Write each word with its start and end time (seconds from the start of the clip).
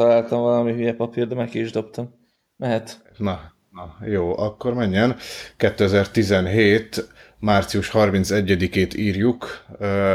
Találtam 0.00 0.40
valami 0.40 0.72
hülye 0.72 0.94
papír, 0.94 1.26
de 1.26 1.34
meg 1.34 1.48
ki 1.48 1.60
is 1.60 1.70
dobtam. 1.70 2.14
Mehet. 2.56 3.12
Na, 3.16 3.52
na 3.70 3.96
jó, 4.06 4.38
akkor 4.38 4.74
menjen. 4.74 5.16
2017. 5.56 7.08
március 7.38 7.90
31-ét 7.92 8.94
írjuk. 8.94 9.64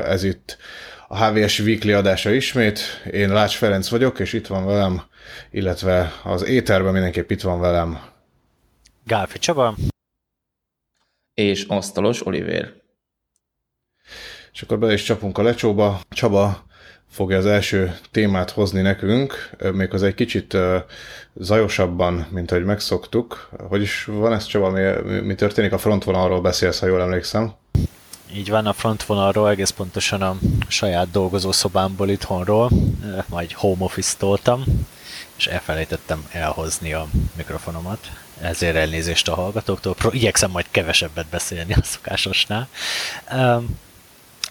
Ez 0.04 0.24
itt 0.24 0.58
a 1.08 1.26
HVS 1.26 1.60
Weekly 1.60 1.92
adása 1.94 2.32
ismét. 2.32 2.80
Én 3.12 3.30
Lács 3.30 3.56
Ferenc 3.56 3.90
vagyok, 3.90 4.20
és 4.20 4.34
itt 4.34 4.48
van 4.48 4.66
velem, 4.66 5.02
illetve 5.52 6.12
az 6.24 6.44
éterben 6.44 6.94
mindenképp 6.94 7.30
itt 7.30 7.42
van 7.42 7.60
velem. 7.60 8.00
Gálfi 9.04 9.40
Csaba. 9.40 9.76
És 11.34 11.64
Asztalos 11.64 12.26
Oliver. 12.26 12.74
És 14.54 14.62
akkor 14.62 14.80
be 14.80 14.94
is 14.94 15.04
csapunk 15.04 15.38
a 15.38 15.44
lecsóba. 15.44 16.00
Csaba 16.10 16.66
fogja 17.16 17.38
az 17.38 17.46
első 17.46 17.98
témát 18.12 18.52
hozni 18.52 18.82
nekünk, 18.82 19.50
még 19.74 19.94
az 19.94 20.04
egy 20.04 20.16
kicsit 20.16 20.58
zajosabban, 21.34 22.28
mint 22.30 22.52
ahogy 22.52 22.66
megszoktuk. 22.66 23.50
Hogy 23.68 23.82
is 23.82 24.06
van 24.06 24.34
ez 24.34 24.46
Csaba, 24.46 24.70
mi, 24.70 24.82
mi 25.20 25.36
történik? 25.36 25.72
A 25.72 25.78
frontvonalról 25.78 26.42
beszélsz, 26.42 26.80
ha 26.80 26.86
jól 26.86 27.02
emlékszem. 27.02 27.54
Így 28.34 28.50
van, 28.50 28.66
a 28.66 28.74
frontvonalról, 28.74 29.50
egész 29.50 29.70
pontosan 29.70 30.22
a 30.22 30.38
saját 30.68 31.12
dolgozószobámból 31.12 32.10
itthonról, 32.10 32.70
majd 33.30 33.52
home 33.52 33.84
office 33.84 34.28
és 35.36 35.48
elfelejtettem 35.48 36.28
elhozni 36.32 36.94
a 36.94 37.08
mikrofonomat. 37.38 38.12
Ezért 38.42 38.76
elnézést 38.76 39.28
a 39.28 39.36
hallgatóktól. 39.36 39.96
Igyekszem 40.12 40.52
majd 40.52 40.66
kevesebbet 40.72 41.28
beszélni 41.28 41.74
a 41.74 41.84
szokásosnál. 41.84 42.68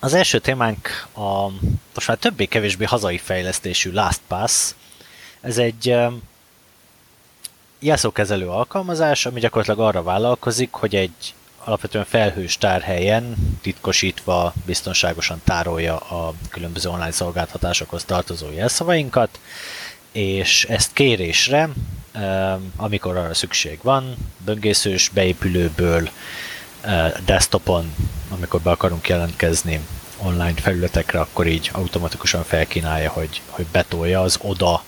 Az 0.04 0.14
első 0.14 0.38
témánk 0.38 1.06
a 1.14 1.48
most 1.94 2.08
már 2.08 2.16
többé-kevésbé 2.16 2.84
hazai 2.84 3.18
fejlesztésű 3.18 3.92
LastPass. 3.92 4.70
Ez 5.40 5.58
egy 5.58 5.96
jelszókezelő 7.78 8.48
alkalmazás, 8.48 9.26
ami 9.26 9.40
gyakorlatilag 9.40 9.88
arra 9.88 10.02
vállalkozik, 10.02 10.72
hogy 10.72 10.94
egy 10.94 11.34
alapvetően 11.64 12.04
felhős 12.04 12.58
tárhelyen 12.58 13.36
titkosítva 13.62 14.52
biztonságosan 14.66 15.40
tárolja 15.44 15.96
a 15.96 16.34
különböző 16.48 16.88
online 16.88 17.10
szolgáltatásokhoz 17.10 18.04
tartozó 18.04 18.50
jelszavainkat, 18.50 19.40
és 20.12 20.64
ezt 20.64 20.92
kérésre, 20.92 21.68
amikor 22.76 23.16
arra 23.16 23.34
szükség 23.34 23.78
van, 23.82 24.16
böngészős 24.44 25.08
beépülőből, 25.08 26.10
desktopon, 27.24 27.94
amikor 28.30 28.60
be 28.60 28.70
akarunk 28.70 29.08
jelentkezni 29.08 29.80
online 30.18 30.54
felületekre, 30.54 31.20
akkor 31.20 31.46
így 31.46 31.70
automatikusan 31.72 32.44
felkínálja, 32.44 33.10
hogy, 33.10 33.42
hogy 33.48 33.66
betolja 33.66 34.20
az 34.20 34.38
oda 34.42 34.82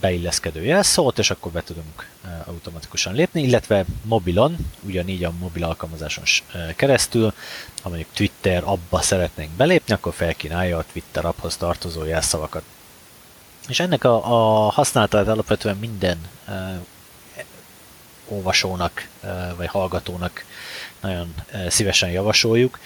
beilleszkedő 0.00 0.64
jelszót, 0.64 1.18
és 1.18 1.30
akkor 1.30 1.52
be 1.52 1.62
tudunk 1.62 2.08
automatikusan 2.44 3.14
lépni, 3.14 3.42
illetve 3.42 3.84
mobilon, 4.02 4.56
ugyanígy 4.80 5.24
a 5.24 5.32
mobil 5.38 5.64
alkalmazáson 5.64 6.24
keresztül, 6.76 7.32
ha 7.82 7.88
mondjuk 7.88 8.08
Twitter 8.14 8.62
abba 8.64 9.00
szeretnénk 9.00 9.50
belépni, 9.50 9.94
akkor 9.94 10.14
felkínálja 10.14 10.78
a 10.78 10.84
Twitter 10.92 11.24
apphoz 11.24 11.56
tartozó 11.56 12.04
jelszavakat. 12.04 12.62
És 13.68 13.80
ennek 13.80 14.04
a, 14.04 14.14
a 14.14 14.70
használatát 14.70 15.28
alapvetően 15.28 15.76
minden 15.76 16.18
olvasónak 18.30 19.08
vagy 19.56 19.66
hallgatónak 19.66 20.44
nagyon 21.00 21.34
szívesen 21.68 22.10
javasoljuk. 22.10 22.78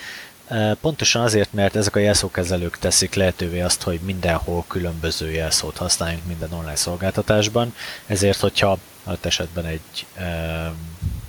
Pontosan 0.81 1.23
azért, 1.23 1.53
mert 1.53 1.77
ezek 1.77 1.97
a 1.97 1.99
jelszókezelők 1.99 2.79
teszik 2.79 3.15
lehetővé 3.15 3.61
azt, 3.61 3.83
hogy 3.83 4.01
mindenhol 4.01 4.65
különböző 4.69 5.31
jelszót 5.31 5.77
használjunk 5.77 6.27
minden 6.27 6.53
online 6.53 6.77
szolgáltatásban, 6.77 7.75
ezért, 8.07 8.41
hogyha 8.41 8.79
hát 9.07 9.27
esetben 9.27 9.65
egy 9.65 10.07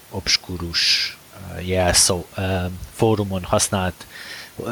obskurus 0.09 1.17
jelszó 1.61 2.25
um, 2.37 2.79
fórumon 2.93 3.43
használt 3.43 4.05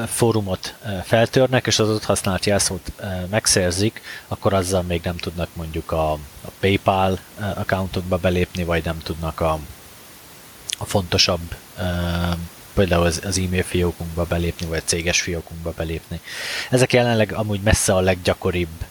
fórumot 0.07 0.75
feltörnek, 1.03 1.67
és 1.67 1.79
az 1.79 1.89
ott 1.89 2.03
használt 2.03 2.45
jelszót 2.45 2.91
megszerzik, 3.29 4.01
akkor 4.27 4.53
azzal 4.53 4.81
még 4.81 5.01
nem 5.03 5.17
tudnak 5.17 5.49
mondjuk 5.53 5.91
a, 5.91 6.11
a 6.11 6.51
PayPal 6.59 7.19
accountokba 7.55 8.17
belépni, 8.17 8.63
vagy 8.63 8.83
nem 8.83 8.99
tudnak 8.99 9.39
a, 9.39 9.59
a 10.77 10.85
fontosabb 10.85 11.55
például 12.73 13.05
az, 13.05 13.21
az 13.25 13.37
e-mail 13.37 13.63
fiókunkba 13.63 14.23
belépni, 14.23 14.65
vagy 14.65 14.77
a 14.77 14.87
céges 14.87 15.21
fiókunkba 15.21 15.71
belépni. 15.71 16.21
Ezek 16.69 16.93
jelenleg 16.93 17.33
amúgy 17.33 17.61
messze 17.61 17.95
a 17.95 17.99
leggyakoribb 17.99 18.85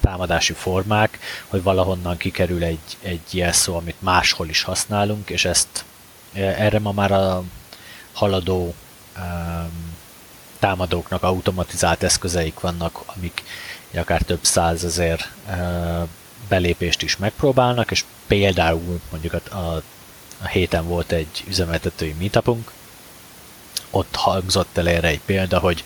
támadási 0.00 0.52
formák, 0.52 1.18
hogy 1.48 1.62
valahonnan 1.62 2.16
kikerül 2.16 2.64
egy, 2.64 2.96
egy 3.02 3.20
jelszó, 3.30 3.76
amit 3.76 4.02
máshol 4.02 4.48
is 4.48 4.62
használunk, 4.62 5.30
és 5.30 5.44
ezt 5.44 5.84
erre 6.32 6.78
ma 6.78 6.92
már 6.92 7.12
a 7.12 7.42
haladó 8.12 8.74
um, 9.16 9.91
támadóknak 10.62 11.22
automatizált 11.22 12.02
eszközeik 12.02 12.60
vannak, 12.60 13.02
amik 13.16 13.42
akár 13.94 14.22
több 14.22 14.44
százezer 14.44 15.20
belépést 16.48 17.02
is 17.02 17.16
megpróbálnak, 17.16 17.90
és 17.90 18.04
például 18.26 19.00
mondjuk 19.10 19.32
a, 19.32 19.56
a, 19.56 19.82
a 20.42 20.46
héten 20.46 20.86
volt 20.86 21.12
egy 21.12 21.44
üzemeltetői 21.48 22.14
meetupunk, 22.18 22.70
ott 23.90 24.14
hangzott 24.16 24.76
el 24.76 24.88
erre 24.88 25.08
egy 25.08 25.20
példa, 25.20 25.58
hogy 25.58 25.84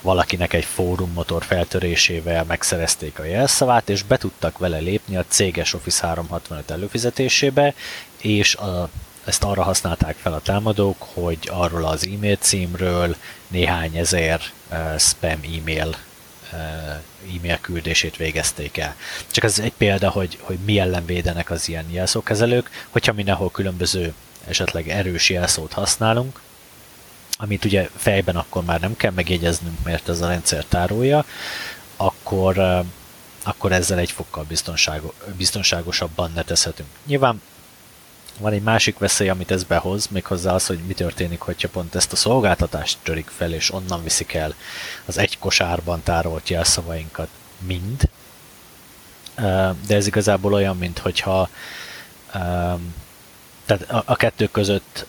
valakinek 0.00 0.52
egy 0.52 0.64
fórummotor 0.64 1.44
feltörésével 1.44 2.44
megszerezték 2.44 3.18
a 3.18 3.24
jelszavát, 3.24 3.88
és 3.88 4.02
be 4.02 4.16
tudtak 4.16 4.58
vele 4.58 4.78
lépni 4.78 5.16
a 5.16 5.24
céges 5.28 5.74
Office 5.74 6.06
365 6.06 6.70
előfizetésébe, 6.70 7.74
és 8.16 8.54
a, 8.54 8.88
ezt 9.26 9.44
arra 9.44 9.62
használták 9.62 10.16
fel 10.16 10.32
a 10.32 10.40
támadók, 10.40 11.02
hogy 11.14 11.38
arról 11.52 11.84
az 11.84 12.06
e-mail 12.06 12.36
címről 12.36 13.16
néhány 13.48 13.96
ezer 13.96 14.40
uh, 14.70 14.98
spam 14.98 15.40
e-mail 15.42 15.96
uh, 16.52 17.36
e-mail 17.36 17.58
küldését 17.60 18.16
végezték 18.16 18.76
el. 18.76 18.94
Csak 19.30 19.44
ez 19.44 19.58
egy 19.58 19.72
példa, 19.72 20.10
hogy, 20.10 20.38
hogy 20.40 20.58
mi 20.64 20.78
ellen 20.78 21.06
védenek 21.06 21.50
az 21.50 21.68
ilyen 21.68 21.90
jelszókezelők, 21.90 22.86
hogyha 22.90 23.12
mindenhol 23.12 23.50
különböző 23.50 24.14
esetleg 24.48 24.88
erős 24.88 25.30
jelszót 25.30 25.72
használunk, 25.72 26.40
amit 27.38 27.64
ugye 27.64 27.88
fejben 27.96 28.36
akkor 28.36 28.64
már 28.64 28.80
nem 28.80 28.96
kell 28.96 29.12
megjegyeznünk, 29.12 29.82
mert 29.84 30.08
ez 30.08 30.20
a 30.20 30.28
rendszer 30.28 30.64
tárolja, 30.64 31.24
akkor, 31.96 32.84
akkor 33.42 33.72
ezzel 33.72 33.98
egy 33.98 34.10
fokkal 34.10 34.44
biztonságos, 34.48 35.14
biztonságosabban 35.36 36.32
netezhetünk. 36.34 36.88
Nyilván 37.06 37.42
van 38.38 38.52
egy 38.52 38.62
másik 38.62 38.98
veszély, 38.98 39.28
amit 39.28 39.50
ez 39.50 39.64
behoz, 39.64 40.06
méghozzá 40.06 40.52
az, 40.52 40.66
hogy 40.66 40.78
mi 40.78 40.94
történik, 40.94 41.40
hogyha 41.40 41.68
pont 41.68 41.94
ezt 41.94 42.12
a 42.12 42.16
szolgáltatást 42.16 42.98
törik 43.02 43.28
fel, 43.36 43.52
és 43.52 43.72
onnan 43.72 44.02
viszik 44.02 44.34
el 44.34 44.54
az 45.04 45.18
egy 45.18 45.38
kosárban 45.38 46.02
tárolt 46.02 46.48
jelszavainkat 46.48 47.28
mind. 47.58 48.08
De 49.86 49.94
ez 49.94 50.06
igazából 50.06 50.52
olyan, 50.52 50.76
mint 50.76 50.98
hogyha 50.98 51.48
tehát 53.66 53.86
a, 54.04 54.16
kettő 54.16 54.46
között 54.46 55.06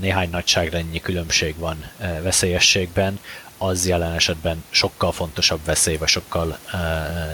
néhány 0.00 0.30
nagyságrennyi 0.30 1.00
különbség 1.00 1.58
van 1.58 1.90
veszélyességben, 2.22 3.20
az 3.58 3.86
jelen 3.86 4.12
esetben 4.12 4.64
sokkal 4.70 5.12
fontosabb 5.12 5.64
veszély, 5.64 5.96
vagy 5.96 6.08
sokkal 6.08 6.58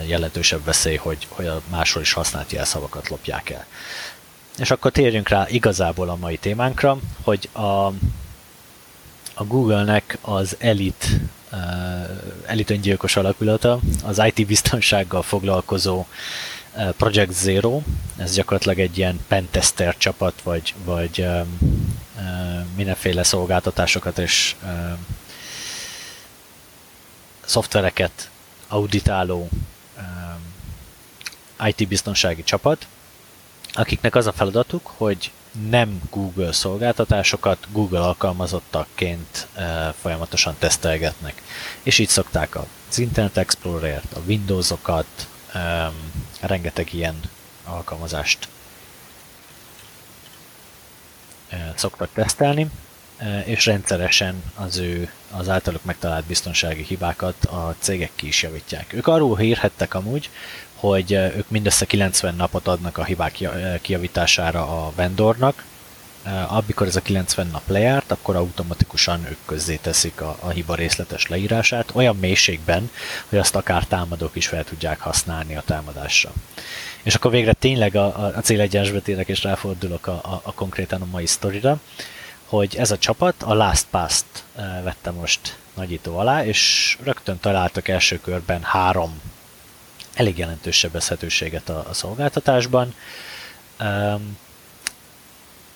jelentősebb 0.05 0.63
veszély, 0.63 0.95
hogy, 0.95 1.27
hogy 1.29 1.45
a 1.45 1.61
máshol 1.69 2.01
is 2.01 2.13
használt 2.13 2.51
jelszavakat 2.51 3.09
lopják 3.09 3.49
el. 3.49 3.65
És 4.61 4.71
akkor 4.71 4.91
térjünk 4.91 5.29
rá 5.29 5.45
igazából 5.49 6.09
a 6.09 6.15
mai 6.15 6.37
témánkra, 6.37 6.97
hogy 7.23 7.49
a, 7.51 7.85
a 9.33 9.43
Google-nek 9.47 10.17
az 10.21 10.55
elit, 10.59 11.07
uh, 11.51 11.59
elit 12.45 12.69
öngyilkos 12.69 13.15
alakulata, 13.15 13.79
az 14.03 14.21
IT 14.33 14.47
biztonsággal 14.47 15.21
foglalkozó 15.21 16.05
Eh, 16.73 16.91
Project 16.97 17.31
Zero, 17.31 17.81
ez 18.17 18.33
gyakorlatilag 18.33 18.79
egy 18.79 18.97
ilyen 18.97 19.19
pentester 19.27 19.97
csapat, 19.97 20.41
vagy, 20.41 20.73
vagy 20.83 21.19
um, 21.19 21.57
um, 22.17 22.73
mindenféle 22.75 23.23
szolgáltatásokat 23.23 24.17
és 24.17 24.55
um, 24.63 25.05
szoftvereket 27.45 28.29
auditáló 28.67 29.49
IT 31.65 31.87
biztonsági 31.87 32.43
csapat, 32.43 32.87
akiknek 33.73 34.15
az 34.15 34.27
a 34.27 34.31
feladatuk, 34.31 34.91
hogy 34.97 35.31
nem 35.69 36.01
Google 36.09 36.51
szolgáltatásokat 36.51 37.67
Google 37.71 38.01
alkalmazottakként 38.01 39.47
e, 39.55 39.93
folyamatosan 40.01 40.55
tesztelgetnek. 40.59 41.41
És 41.83 41.99
így 41.99 42.09
szokták 42.09 42.55
az 42.55 42.99
Internet 42.99 43.37
Explorer-t, 43.37 44.13
a 44.13 44.19
Windows-okat, 44.27 45.27
um, 45.55 45.93
rengeteg 46.39 46.93
ilyen 46.93 47.19
alkalmazást 47.65 48.47
uh, 51.51 51.59
szoktak 51.75 52.09
tesztelni. 52.13 52.69
és 53.45 53.65
rendszeresen 53.65 54.43
az 54.55 54.77
ő 54.77 55.11
az 55.31 55.49
általuk 55.49 55.83
megtalált 55.83 56.25
biztonsági 56.25 56.83
hibákat 56.83 57.45
a 57.45 57.75
cégek 57.79 58.11
ki 58.15 58.27
is 58.27 58.43
javítják. 58.43 58.93
Ők 58.93 59.07
arról 59.07 59.37
hírhettek 59.37 59.93
amúgy, 59.93 60.29
hogy 60.81 61.11
ők 61.11 61.49
mindössze 61.49 61.85
90 61.85 62.35
napot 62.35 62.67
adnak 62.67 62.97
a 62.97 63.03
hibák 63.03 63.49
kijavítására 63.81 64.61
a 64.61 64.91
vendornak, 64.95 65.63
amikor 66.47 66.87
ez 66.87 66.95
a 66.95 67.01
90 67.01 67.47
nap 67.51 67.69
lejárt, 67.69 68.11
akkor 68.11 68.35
automatikusan 68.35 69.25
ők 69.29 69.37
közzé 69.45 69.75
teszik 69.75 70.21
a, 70.21 70.37
a 70.39 70.49
hiba 70.49 70.75
részletes 70.75 71.27
leírását, 71.27 71.89
olyan 71.93 72.15
mélységben, 72.15 72.89
hogy 73.29 73.39
azt 73.39 73.55
akár 73.55 73.85
támadók 73.85 74.35
is 74.35 74.47
fel 74.47 74.63
tudják 74.63 74.99
használni 74.99 75.55
a 75.55 75.63
támadásra. 75.65 76.31
És 77.03 77.15
akkor 77.15 77.31
végre 77.31 77.53
tényleg 77.53 77.95
a, 77.95 78.25
a 78.35 78.41
célegyensbe 78.41 78.99
térek 78.99 79.27
és 79.27 79.43
ráfordulok 79.43 80.07
a, 80.07 80.11
a, 80.11 80.41
a 80.43 80.53
konkrétan 80.53 81.01
a 81.01 81.07
mai 81.11 81.25
sztorira, 81.25 81.79
hogy 82.45 82.75
ez 82.75 82.91
a 82.91 82.97
csapat 82.97 83.43
a 83.43 83.53
Last 83.53 83.85
Pass-t 83.89 84.43
vette 84.83 85.11
most 85.11 85.57
nagyító 85.73 86.17
alá, 86.17 86.45
és 86.45 86.97
rögtön 87.03 87.39
találtak 87.39 87.87
első 87.87 88.19
körben 88.19 88.61
három 88.63 89.21
elég 90.21 90.37
jelentős 90.37 90.77
sebezhetőséget 90.77 91.69
a, 91.69 91.85
a 91.89 91.93
szolgáltatásban. 91.93 92.93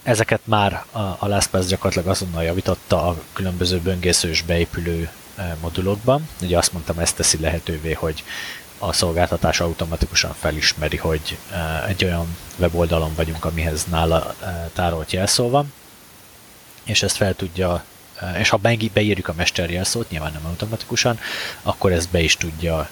Ezeket 0.03 0.41
már 0.43 0.85
a, 0.91 0.99
a 0.99 1.27
LastPass 1.27 1.65
gyakorlatilag 1.65 2.07
azonnal 2.07 2.43
javította 2.43 3.07
a 3.07 3.21
különböző 3.33 3.79
böngészős 3.79 4.41
beépülő 4.41 5.09
modulokban. 5.61 6.29
Ugye 6.41 6.57
azt 6.57 6.73
mondtam, 6.73 6.99
ezt 6.99 7.15
teszi 7.15 7.39
lehetővé, 7.39 7.93
hogy 7.93 8.23
a 8.79 8.93
szolgáltatás 8.93 9.59
automatikusan 9.59 10.33
felismeri, 10.33 10.97
hogy 10.97 11.37
egy 11.87 12.05
olyan 12.05 12.37
weboldalon 12.57 13.15
vagyunk, 13.15 13.45
amihez 13.45 13.85
nála 13.85 14.35
tárolt 14.73 15.11
jelszó 15.11 15.49
van, 15.49 15.73
és 16.83 17.03
ezt 17.03 17.15
fel 17.15 17.35
tudja, 17.35 17.83
és 18.37 18.49
ha 18.49 18.59
beírjuk 18.93 19.27
a 19.27 19.33
mesterjelszót, 19.37 20.09
nyilván 20.09 20.31
nem 20.31 20.45
automatikusan, 20.45 21.19
akkor 21.61 21.91
ezt 21.91 22.09
be 22.09 22.19
is 22.19 22.37
tudja 22.37 22.89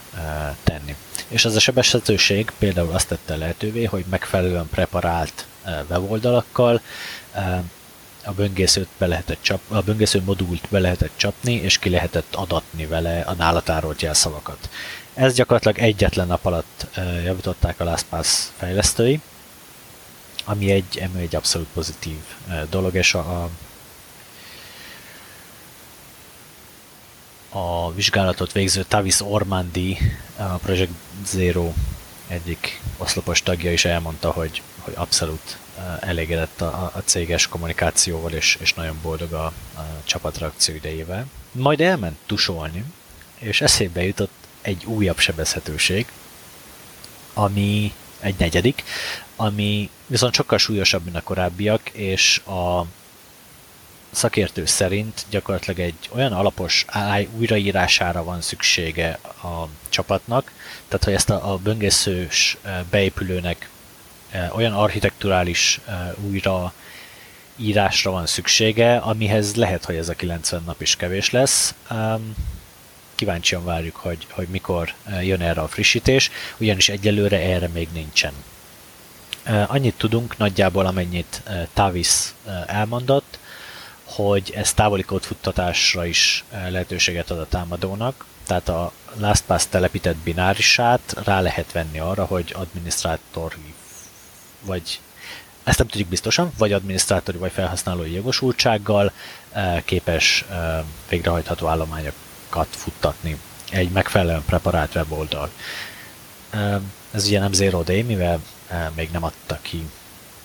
tenni. 0.64 0.96
És 1.28 1.46
ez 1.46 1.56
a 1.56 1.60
sebezhetőség 1.60 2.52
például 2.58 2.92
azt 2.94 3.08
tette 3.08 3.36
lehetővé, 3.36 3.84
hogy 3.84 4.06
megfelelően 4.10 4.70
preparált 4.70 5.46
weboldalakkal 5.90 6.82
a 8.26 8.32
böngészőt 8.32 8.88
be 8.98 9.08
lehetett 9.08 9.42
csap, 9.42 9.60
a 9.68 9.82
böngésző 9.82 10.22
modult 10.26 10.68
be 10.70 10.80
lehetett 10.80 11.12
csapni, 11.16 11.54
és 11.54 11.80
ki 11.80 11.90
lehetett 11.90 12.36
adatni 12.36 12.86
vele 12.86 13.22
a 13.22 13.34
nála 13.34 13.64
jelszavakat. 14.00 14.70
Ez 15.14 15.34
gyakorlatilag 15.34 15.78
egyetlen 15.78 16.28
nap 16.28 16.46
alatt 16.46 16.88
javították 17.24 17.80
a 17.80 17.84
LastPass 17.84 18.48
fejlesztői, 18.58 19.22
ami 20.46 20.72
egy, 20.72 21.10
ami 21.14 21.22
egy 21.22 21.36
abszolút 21.36 21.68
pozitív 21.74 22.18
dolog, 22.70 22.96
és 22.96 23.14
a 23.14 23.50
vizsgálatot 27.96 28.52
végző 28.52 28.84
Tavis 28.88 29.22
Ormandi, 29.22 29.98
a 30.38 30.44
Project 30.44 30.92
Zero 31.26 31.74
egyik 32.28 32.82
oszlopos 32.98 33.44
tagja 33.44 33.72
is 33.72 33.86
elmondta, 33.86 34.32
hogy, 34.32 34.62
hogy 34.80 34.94
abszolút 34.96 35.58
elégedett 36.00 36.62
a, 36.62 36.92
a 36.96 37.02
céges 37.06 37.48
kommunikációval, 37.48 38.32
és, 38.32 38.58
és 38.62 38.74
nagyon 38.74 39.00
boldog 39.02 39.34
a, 39.34 39.46
a 39.46 39.54
csapatreakció 40.04 40.76
idejével. 40.76 41.26
Majd 41.52 41.82
elment 41.82 42.18
tusolni, 42.26 42.84
és 43.40 43.62
eszébe 43.62 44.04
jutott 44.04 44.32
egy 44.62 44.86
újabb 44.86 45.20
sebezhetőség, 45.20 46.06
ami 47.34 47.94
egy 48.20 48.36
negyedik, 48.38 48.84
ami 49.36 49.90
viszont 50.08 50.34
sokkal 50.34 50.58
súlyosabb, 50.58 51.04
mint 51.04 51.16
a 51.16 51.22
korábbiak, 51.22 51.90
és 51.90 52.38
a 52.46 52.86
szakértő 54.16 54.66
szerint 54.66 55.26
gyakorlatilag 55.30 55.80
egy 55.80 56.10
olyan 56.16 56.34
alapos 56.34 56.86
AI 56.88 57.30
újraírására 57.38 58.24
van 58.24 58.42
szüksége 58.42 59.20
a 59.24 59.68
csapatnak, 59.90 60.52
tehát 60.88 61.04
hogy 61.04 61.14
ezt 61.14 61.30
a, 61.30 61.52
a 61.52 61.58
böngészős 61.58 62.58
beépülőnek 62.90 63.70
olyan 64.56 64.74
architekturális 64.74 65.80
újra 66.30 66.74
írásra 67.56 68.12
van 68.12 68.26
szüksége, 68.26 68.98
amihez 68.98 69.56
lehet, 69.56 69.86
hogy 69.86 69.96
ez 69.96 70.10
a 70.10 70.14
90 70.14 70.64
nap 70.66 70.82
is 70.82 70.96
kevés 70.96 71.30
lesz. 71.30 71.74
Kíváncsian 73.16 73.66
várjuk, 73.66 73.96
hogy, 73.96 74.28
hogy 74.30 74.48
mikor 74.48 74.94
jön 75.22 75.42
erre 75.42 75.62
a 75.62 75.68
frissítés, 75.68 76.32
ugyanis 76.58 76.90
egyelőre 76.90 77.40
erre 77.40 77.68
még 77.68 77.88
nincsen. 77.94 78.34
Annyit 79.68 79.98
tudunk 79.98 80.38
nagyjából, 80.38 80.86
amennyit 80.86 81.42
Tavis 81.74 82.34
elmondott, 82.66 83.40
hogy 84.16 84.52
ez 84.56 84.74
távoli 84.74 85.04
kódfuttatásra 85.04 86.06
is 86.06 86.44
lehetőséget 86.70 87.32
ad 87.32 87.40
a 87.40 87.48
támadónak, 87.48 88.26
tehát 88.48 88.70
a 88.70 88.92
LastPass 89.18 89.66
telepített 89.70 90.16
binárisát 90.16 91.16
rá 91.24 91.42
lehet 91.42 91.72
venni 91.72 92.00
arra, 92.00 92.26
hogy 92.26 92.56
adminisztrátori 92.58 93.74
vagy 94.66 95.00
ezt 95.64 95.78
nem 95.78 95.88
tudjuk 95.88 96.10
biztosan, 96.10 96.52
vagy 96.58 96.74
adminisztrátori, 96.74 97.38
vagy 97.38 97.52
felhasználói 97.52 98.14
jogosultsággal 98.14 99.12
képes 99.86 100.46
végrehajtható 101.10 101.68
állományokat 101.68 102.68
futtatni 102.70 103.38
egy 103.70 103.90
megfelelően 103.90 104.44
preparált 104.46 104.96
weboldal. 104.96 105.50
Ez 107.12 107.26
ugye 107.26 107.40
nem 107.40 107.54
Zero 107.54 107.82
Day, 107.82 108.02
mivel 108.02 108.42
még 108.96 109.10
nem 109.12 109.24
adta 109.24 109.60
ki, 109.62 109.86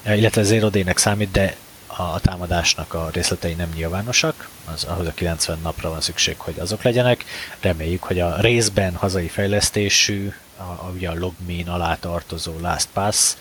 illetve 0.05 0.43
Zero 0.43 0.69
Day-nek 0.69 0.99
számít, 0.99 1.31
de 1.31 1.56
a 1.96 2.20
támadásnak 2.20 2.94
a 2.94 3.08
részletei 3.12 3.55
nem 3.55 3.70
nyilvánosak, 3.75 4.49
az, 4.73 4.85
ahhoz 4.85 5.06
a 5.06 5.12
90 5.14 5.58
napra 5.62 5.90
van 5.90 6.00
szükség, 6.00 6.38
hogy 6.38 6.58
azok 6.58 6.82
legyenek. 6.82 7.25
Reméljük, 7.61 8.02
hogy 8.02 8.20
a 8.20 8.40
részben 8.40 8.94
hazai 8.94 9.29
fejlesztésű, 9.29 10.32
a, 10.56 10.62
a, 10.62 10.90
ugye 10.94 11.08
a 11.08 11.14
logmin 11.14 11.69
alá 11.69 11.96
tartozó 11.96 12.58
LastPass 12.61 13.37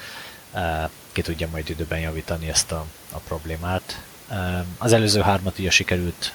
ki 1.11 1.21
tudja 1.21 1.47
majd 1.51 1.69
időben 1.69 1.99
javítani 1.99 2.49
ezt 2.49 2.71
a, 2.71 2.85
a 3.11 3.17
problémát. 3.17 4.01
Az 4.77 4.93
előző 4.93 5.21
hármat 5.21 5.59
ugye 5.59 5.69
sikerült 5.69 6.33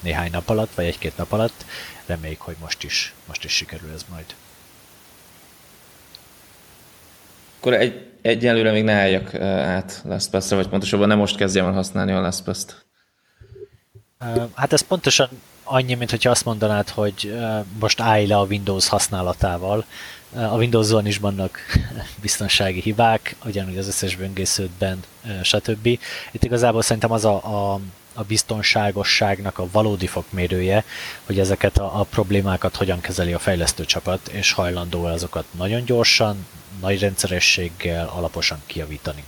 néhány 0.00 0.30
nap 0.30 0.48
alatt, 0.48 0.74
vagy 0.74 0.84
egy-két 0.84 1.16
nap 1.16 1.32
alatt, 1.32 1.64
reméljük, 2.06 2.40
hogy 2.40 2.56
most 2.60 2.82
is, 2.82 3.14
most 3.26 3.44
is 3.44 3.52
sikerül 3.52 3.92
ez 3.92 4.04
majd. 4.08 4.34
Akkor 7.58 7.74
egy, 7.74 8.13
egyelőre 8.24 8.72
még 8.72 8.84
ne 8.84 8.92
álljak 8.92 9.34
át 9.40 10.02
LastPass-ra, 10.04 10.56
vagy 10.56 10.68
pontosabban 10.68 11.08
nem 11.08 11.18
most 11.18 11.36
kezdjem 11.36 11.66
el 11.66 11.72
használni 11.72 12.12
a 12.12 12.20
LastPass-t. 12.20 12.86
Hát 14.54 14.72
ez 14.72 14.80
pontosan 14.80 15.28
annyi, 15.64 15.94
mint 15.94 16.10
hogyha 16.10 16.30
azt 16.30 16.44
mondanád, 16.44 16.88
hogy 16.88 17.36
most 17.80 18.00
állj 18.00 18.26
le 18.26 18.36
a 18.36 18.44
Windows 18.44 18.88
használatával. 18.88 19.84
A 20.32 20.56
Windows-on 20.56 21.06
is 21.06 21.18
vannak 21.18 21.58
biztonsági 22.22 22.80
hibák, 22.80 23.36
ugyanúgy 23.44 23.78
az 23.78 23.86
összes 23.86 24.16
böngésződben, 24.16 25.02
stb. 25.42 25.86
Itt 26.32 26.44
igazából 26.44 26.82
szerintem 26.82 27.12
az 27.12 27.24
a, 27.24 27.34
a, 27.72 27.80
a 28.14 28.22
biztonságosságnak 28.22 29.58
a 29.58 29.68
valódi 29.70 30.06
fokmérője, 30.06 30.84
hogy 31.24 31.38
ezeket 31.38 31.78
a, 31.78 32.00
a 32.00 32.02
problémákat 32.02 32.76
hogyan 32.76 33.00
kezeli 33.00 33.32
a 33.32 33.38
fejlesztő 33.38 33.84
csapat, 33.84 34.28
és 34.28 34.52
hajlandó 34.52 35.04
azokat 35.04 35.44
nagyon 35.50 35.84
gyorsan, 35.84 36.46
nagy 36.80 37.00
rendszerességgel 37.00 38.08
alaposan 38.08 38.62
kijavítani. 38.66 39.24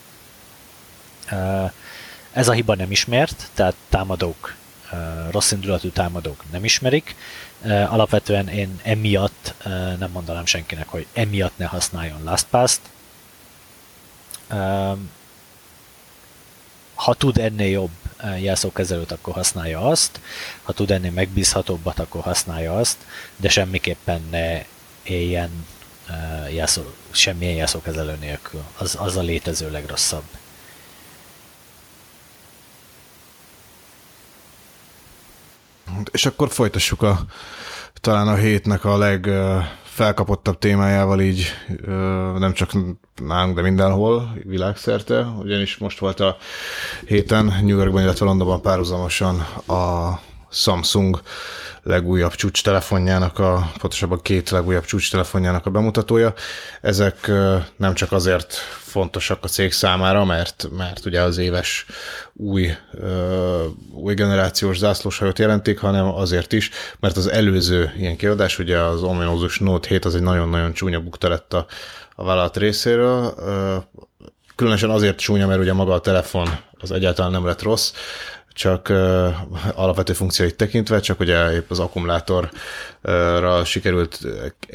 Ez 2.33 2.49
a 2.49 2.53
hiba 2.53 2.75
nem 2.75 2.91
ismert, 2.91 3.51
tehát 3.55 3.75
támadók, 3.89 4.55
rossz 5.31 5.53
indulatú 5.53 5.91
támadók 5.91 6.43
nem 6.51 6.65
ismerik. 6.65 7.17
Alapvetően 7.65 8.49
én 8.49 8.81
emiatt 8.83 9.55
nem 9.99 10.11
mondanám 10.13 10.47
senkinek, 10.47 10.89
hogy 10.89 11.07
emiatt 11.13 11.59
ne 11.59 11.65
használjon 11.65 12.23
LastPass-t. 12.25 12.81
Ha 16.95 17.15
tud 17.15 17.39
ennél 17.39 17.71
jobb 17.71 17.91
jelszókezelőt, 18.39 19.13
akkor 19.13 19.35
használja 19.35 19.81
azt, 19.81 20.21
ha 20.63 20.73
tud 20.73 20.91
ennél 20.91 21.11
megbízhatóbbat, 21.11 21.99
akkor 21.99 22.23
használja 22.23 22.77
azt, 22.77 22.97
de 23.37 23.49
semmiképpen 23.49 24.23
ne 24.31 24.65
éljen 25.03 25.67
jelszó, 26.51 26.83
semmilyen 27.11 27.55
jelszókezelő 27.55 28.17
nélkül. 28.21 28.63
Az, 28.79 28.97
az 28.99 29.17
a 29.17 29.21
létező 29.21 29.71
legrosszabb. 29.71 30.25
És 36.13 36.27
akkor 36.27 36.51
folytassuk 36.51 37.03
a 37.03 37.25
talán 38.01 38.29
a 38.29 38.35
hétnek 38.35 38.85
a 38.85 38.97
legfelkapottabb 39.97 40.59
témájával 40.59 41.21
így 41.21 41.47
nem 42.39 42.53
csak 42.53 42.71
nálunk, 43.27 43.57
de 43.57 43.63
mindenhol, 43.63 44.33
világszerte, 44.43 45.27
ugyanis 45.39 45.77
most 45.79 45.99
volt 45.99 46.21
a 46.21 46.37
héten 47.07 47.45
New 47.45 47.77
Yorkban, 47.77 48.03
illetve 48.03 48.25
Londonban 48.25 48.61
párhuzamosan 48.61 49.41
a 49.67 50.13
Samsung 50.57 51.21
legújabb 51.83 52.35
csúcs 52.35 52.63
telefonjának, 52.63 53.39
a, 53.39 53.71
pontosabban 53.79 54.21
két 54.23 54.51
legújabb 54.51 54.85
csúcs 54.85 55.11
telefonjának 55.11 55.67
a 55.67 55.71
bemutatója. 55.71 56.35
Ezek 56.81 57.31
nem 57.77 57.95
csak 57.95 58.13
azért 58.13 58.53
fontosak 58.97 59.45
a 59.45 59.49
cég 59.49 59.73
számára, 59.73 60.25
mert, 60.25 60.69
mert 60.77 61.07
ugye 61.07 61.23
az 61.23 61.39
éves 61.39 61.87
új, 62.33 62.71
új 63.93 64.15
generációs 64.15 64.79
zászlóshajót 64.79 65.39
jelentik, 65.39 65.79
hanem 65.79 66.07
azért 66.07 66.53
is, 66.53 66.71
mert 67.01 67.17
az 67.17 67.27
előző 67.27 67.93
ilyen 67.97 68.17
kiadás, 68.17 68.59
ugye 68.59 68.79
az 68.79 69.03
ominózus 69.03 69.59
Note 69.59 69.89
7, 69.89 70.05
az 70.05 70.15
egy 70.15 70.23
nagyon-nagyon 70.23 70.73
csúnya 70.73 71.01
bukta 71.01 71.29
lett 71.29 71.53
a, 71.55 71.67
a 72.15 72.25
vállalat 72.25 72.57
részéről. 72.57 73.35
Különösen 74.55 74.91
azért 74.91 75.19
csúnya, 75.19 75.47
mert 75.47 75.61
ugye 75.61 75.73
maga 75.73 75.93
a 75.93 76.01
telefon 76.01 76.49
az 76.81 76.91
egyáltalán 76.91 77.31
nem 77.31 77.47
lett 77.47 77.63
rossz, 77.63 77.93
csak 78.57 78.89
uh, 78.89 79.35
alapvető 79.75 80.13
funkcióit 80.13 80.57
tekintve, 80.57 81.01
csak 81.01 81.21
ugye 81.21 81.53
épp 81.53 81.71
az 81.71 81.79
akkumulátorra 81.79 83.65
sikerült 83.65 84.21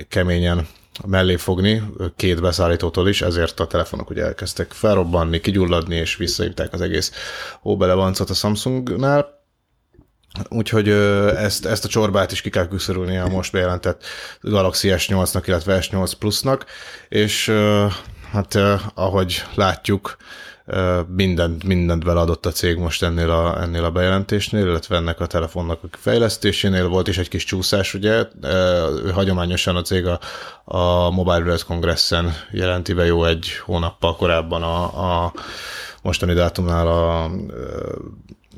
keményen 0.09 0.67
mellé 1.05 1.35
fogni 1.35 1.83
két 2.15 2.41
beszállítótól 2.41 3.07
is, 3.09 3.21
ezért 3.21 3.59
a 3.59 3.67
telefonok 3.67 4.09
ugye 4.09 4.23
elkezdtek 4.23 4.71
felrobbanni, 4.71 5.39
kigyulladni, 5.39 5.95
és 5.95 6.15
visszahívták 6.15 6.73
az 6.73 6.81
egész 6.81 7.11
óbelevancot 7.63 8.29
a 8.29 8.33
Samsungnál. 8.33 9.39
Úgyhogy 10.50 10.89
ezt, 10.89 11.65
ezt 11.65 11.85
a 11.85 11.88
csorbát 11.88 12.31
is 12.31 12.41
ki 12.41 12.50
kell 12.50 12.67
küszörülni 12.67 13.17
a 13.17 13.27
most 13.27 13.51
bejelentett 13.51 14.03
Galaxy 14.41 14.89
S8-nak, 14.91 15.43
illetve 15.45 15.79
S8 15.81 16.11
Plus-nak, 16.19 16.65
és 17.09 17.51
hát 18.31 18.57
ahogy 18.93 19.43
látjuk, 19.55 20.17
mindent, 21.07 21.63
mindent 21.63 22.03
beleadott 22.03 22.45
a 22.45 22.51
cég 22.51 22.77
most 22.77 23.03
ennél 23.03 23.29
a, 23.29 23.61
ennél 23.61 23.83
a 23.83 23.91
bejelentésnél, 23.91 24.65
illetve 24.65 24.95
ennek 24.95 25.19
a 25.19 25.25
telefonnak 25.25 25.79
a 25.83 25.87
fejlesztésénél 25.97 26.87
volt 26.87 27.07
is 27.07 27.17
egy 27.17 27.29
kis 27.29 27.43
csúszás, 27.43 27.93
ugye, 27.93 28.25
hagyományosan 29.13 29.75
a 29.75 29.81
cég 29.81 30.05
a, 30.05 30.19
a 30.63 31.09
Mobile 31.09 31.39
World 31.39 31.63
Congressen 31.63 32.33
jelenti 32.51 32.93
be 32.93 33.05
jó 33.05 33.25
egy 33.25 33.47
hónappal 33.65 34.15
korábban 34.15 34.63
a, 34.63 35.23
a 35.23 35.33
mostani 36.01 36.33
dátumnál 36.33 36.87
a, 36.87 37.23
a 37.23 37.31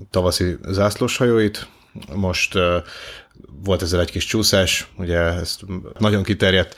tavaszi 0.10 0.58
zászlóshajóit, 0.68 1.68
most 2.16 2.58
volt 3.64 3.82
ezzel 3.82 4.00
egy 4.00 4.12
kis 4.12 4.26
csúszás, 4.26 4.88
ugye 4.98 5.20
ezt 5.20 5.62
nagyon 5.98 6.24
kiterjedt 6.24 6.76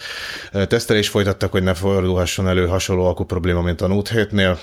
tesztelés 0.51 1.09
folytattak, 1.09 1.51
hogy 1.51 1.63
ne 1.63 1.73
fordulhasson 1.73 2.47
elő 2.47 2.67
hasonló 2.67 3.05
alkú 3.05 3.23
probléma, 3.23 3.61
mint 3.61 3.81
a 3.81 3.87
Note 3.87 4.27
7-nél, 4.31 4.57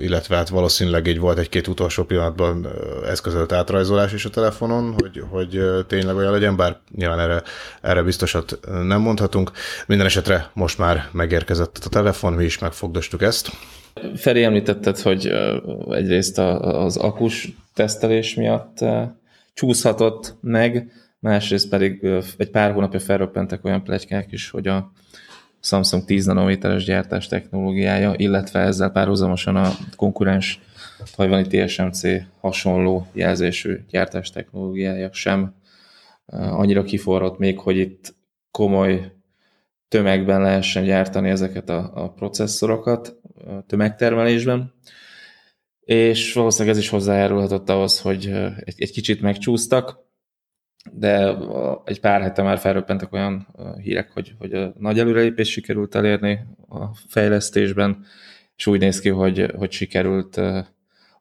illetve 0.00 0.36
hát 0.36 0.48
valószínűleg 0.48 1.06
így 1.06 1.18
volt 1.18 1.38
egy-két 1.38 1.66
utolsó 1.66 2.04
pillanatban 2.04 2.68
eszközölt 3.06 3.52
átrajzolás 3.52 4.12
is 4.12 4.24
a 4.24 4.30
telefonon, 4.30 4.94
hogy, 4.98 5.22
hogy 5.30 5.62
tényleg 5.86 6.16
olyan 6.16 6.32
legyen, 6.32 6.56
bár 6.56 6.78
nyilván 6.94 7.20
erre, 7.20 7.42
erre 7.80 8.02
biztosat 8.02 8.58
nem 8.82 9.00
mondhatunk. 9.00 9.50
Minden 9.86 10.06
esetre 10.06 10.50
most 10.54 10.78
már 10.78 11.08
megérkezett 11.12 11.78
a 11.84 11.88
telefon, 11.88 12.32
mi 12.32 12.44
is 12.44 12.58
megfogdostuk 12.58 13.22
ezt. 13.22 13.50
Feri 14.16 14.42
említetted, 14.42 14.98
hogy 14.98 15.32
egyrészt 15.90 16.38
az 16.38 16.96
akus 16.96 17.52
tesztelés 17.74 18.34
miatt 18.34 18.78
csúszhatott 19.54 20.36
meg, 20.40 20.92
másrészt 21.18 21.68
pedig 21.68 22.06
egy 22.36 22.50
pár 22.50 22.72
hónapja 22.72 23.00
felröppentek 23.00 23.64
olyan 23.64 23.82
plegykák 23.82 24.32
is, 24.32 24.50
hogy 24.50 24.66
a 24.66 24.92
Samsung 25.60 26.04
10 26.04 26.26
nanométeres 26.26 26.84
gyártás 26.84 27.26
technológiája, 27.26 28.14
illetve 28.16 28.60
ezzel 28.60 28.90
párhuzamosan 28.90 29.56
a 29.56 29.70
konkurens 29.96 30.60
tajvani 31.16 31.46
TSMC 31.46 32.00
hasonló 32.40 33.06
jelzésű 33.12 33.80
gyártás 33.90 34.30
technológiája 34.30 35.12
sem 35.12 35.54
annyira 36.26 36.82
kiforrott 36.82 37.38
még, 37.38 37.58
hogy 37.58 37.76
itt 37.76 38.14
komoly 38.50 39.12
tömegben 39.88 40.40
lehessen 40.40 40.84
gyártani 40.84 41.30
ezeket 41.30 41.68
a, 41.68 41.90
a 41.94 42.10
processzorokat 42.10 43.16
tömegtermelésben 43.66 44.72
és 45.84 46.32
valószínűleg 46.32 46.76
ez 46.76 46.82
is 46.82 46.88
hozzájárulhatott 46.88 47.68
ahhoz, 47.68 48.00
hogy 48.00 48.26
egy, 48.64 48.74
egy 48.76 48.92
kicsit 48.92 49.20
megcsúsztak, 49.20 50.02
de 50.92 51.36
egy 51.84 52.00
pár 52.00 52.20
hete 52.22 52.42
már 52.42 52.58
felröppentek 52.58 53.12
olyan 53.12 53.46
hírek, 53.82 54.10
hogy, 54.10 54.34
hogy 54.38 54.52
a 54.52 54.72
nagy 54.78 54.98
előrelépés 54.98 55.50
sikerült 55.50 55.94
elérni 55.94 56.40
a 56.68 56.94
fejlesztésben, 57.08 58.04
és 58.56 58.66
úgy 58.66 58.80
néz 58.80 59.00
ki, 59.00 59.08
hogy, 59.08 59.50
hogy 59.56 59.70
sikerült 59.72 60.40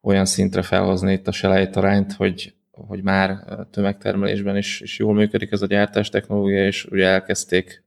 olyan 0.01 0.25
szintre 0.25 0.62
felhozni 0.62 1.13
itt 1.13 1.27
a 1.27 1.32
selejtarányt, 1.32 2.13
hogy, 2.13 2.53
hogy 2.72 3.03
már 3.03 3.46
tömegtermelésben 3.72 4.58
is, 4.58 4.82
is 4.82 5.00
jól 5.00 5.13
működik 5.13 5.51
ez 5.51 5.62
a 5.62 5.67
gyártás 5.67 6.10
technológia, 6.10 6.65
és 6.65 6.86
ugye 6.86 7.08
elkezdték 7.08 7.83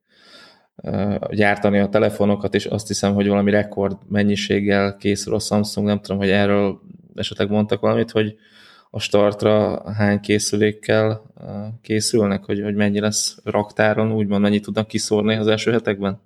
gyártani 1.31 1.79
a 1.79 1.89
telefonokat, 1.89 2.55
és 2.55 2.67
azt 2.67 2.87
hiszem, 2.87 3.15
hogy 3.15 3.29
valami 3.29 3.51
rekord 3.51 3.97
mennyiséggel 4.09 4.97
készül 4.97 5.35
a 5.35 5.39
Samsung, 5.39 5.87
nem 5.87 6.01
tudom, 6.01 6.19
hogy 6.19 6.31
erről 6.31 6.81
esetleg 7.15 7.51
mondtak 7.51 7.81
valamit, 7.81 8.11
hogy 8.11 8.37
a 8.91 9.01
startra 9.01 9.83
hány 9.93 10.21
készülékkel 10.21 11.23
készülnek, 11.83 12.45
hogy, 12.45 12.63
hogy 12.63 12.75
mennyi 12.75 13.01
lesz 13.01 13.39
raktáron, 13.45 14.13
úgymond 14.13 14.43
mennyit 14.43 14.63
tudnak 14.63 14.87
kiszórni 14.87 15.35
az 15.35 15.47
első 15.47 15.73
hetekben? 15.73 16.21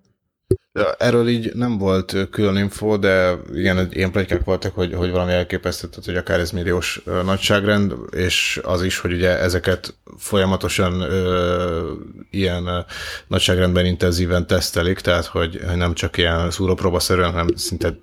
Erről 0.99 1.29
így 1.29 1.55
nem 1.55 1.79
volt 1.79 2.17
külön 2.31 2.57
info, 2.57 2.97
de 2.99 3.35
igen, 3.53 3.89
ilyen 3.91 4.11
plegykák 4.11 4.45
voltak, 4.45 4.75
hogy, 4.75 4.95
hogy 4.95 5.11
valami 5.11 5.33
elképesztő, 5.33 5.89
hogy 6.05 6.17
akár 6.17 6.41
ez 6.41 6.51
milliós 6.51 7.03
nagyságrend, 7.25 7.95
és 8.11 8.61
az 8.63 8.83
is, 8.83 8.99
hogy 8.99 9.13
ugye 9.13 9.39
ezeket 9.39 9.95
folyamatosan 10.19 11.01
ö, 11.01 11.93
ilyen 12.31 12.67
ö, 12.67 12.79
nagyságrendben 13.27 13.87
intenzíven 13.87 14.47
tesztelik, 14.47 15.01
tehát 15.01 15.27
hogy 15.27 15.61
nem 15.75 15.95
csak 15.95 16.17
ilyen 16.17 16.51
szúrópróbaszerűen, 16.51 17.31
hanem 17.31 17.49
szinte 17.57 17.99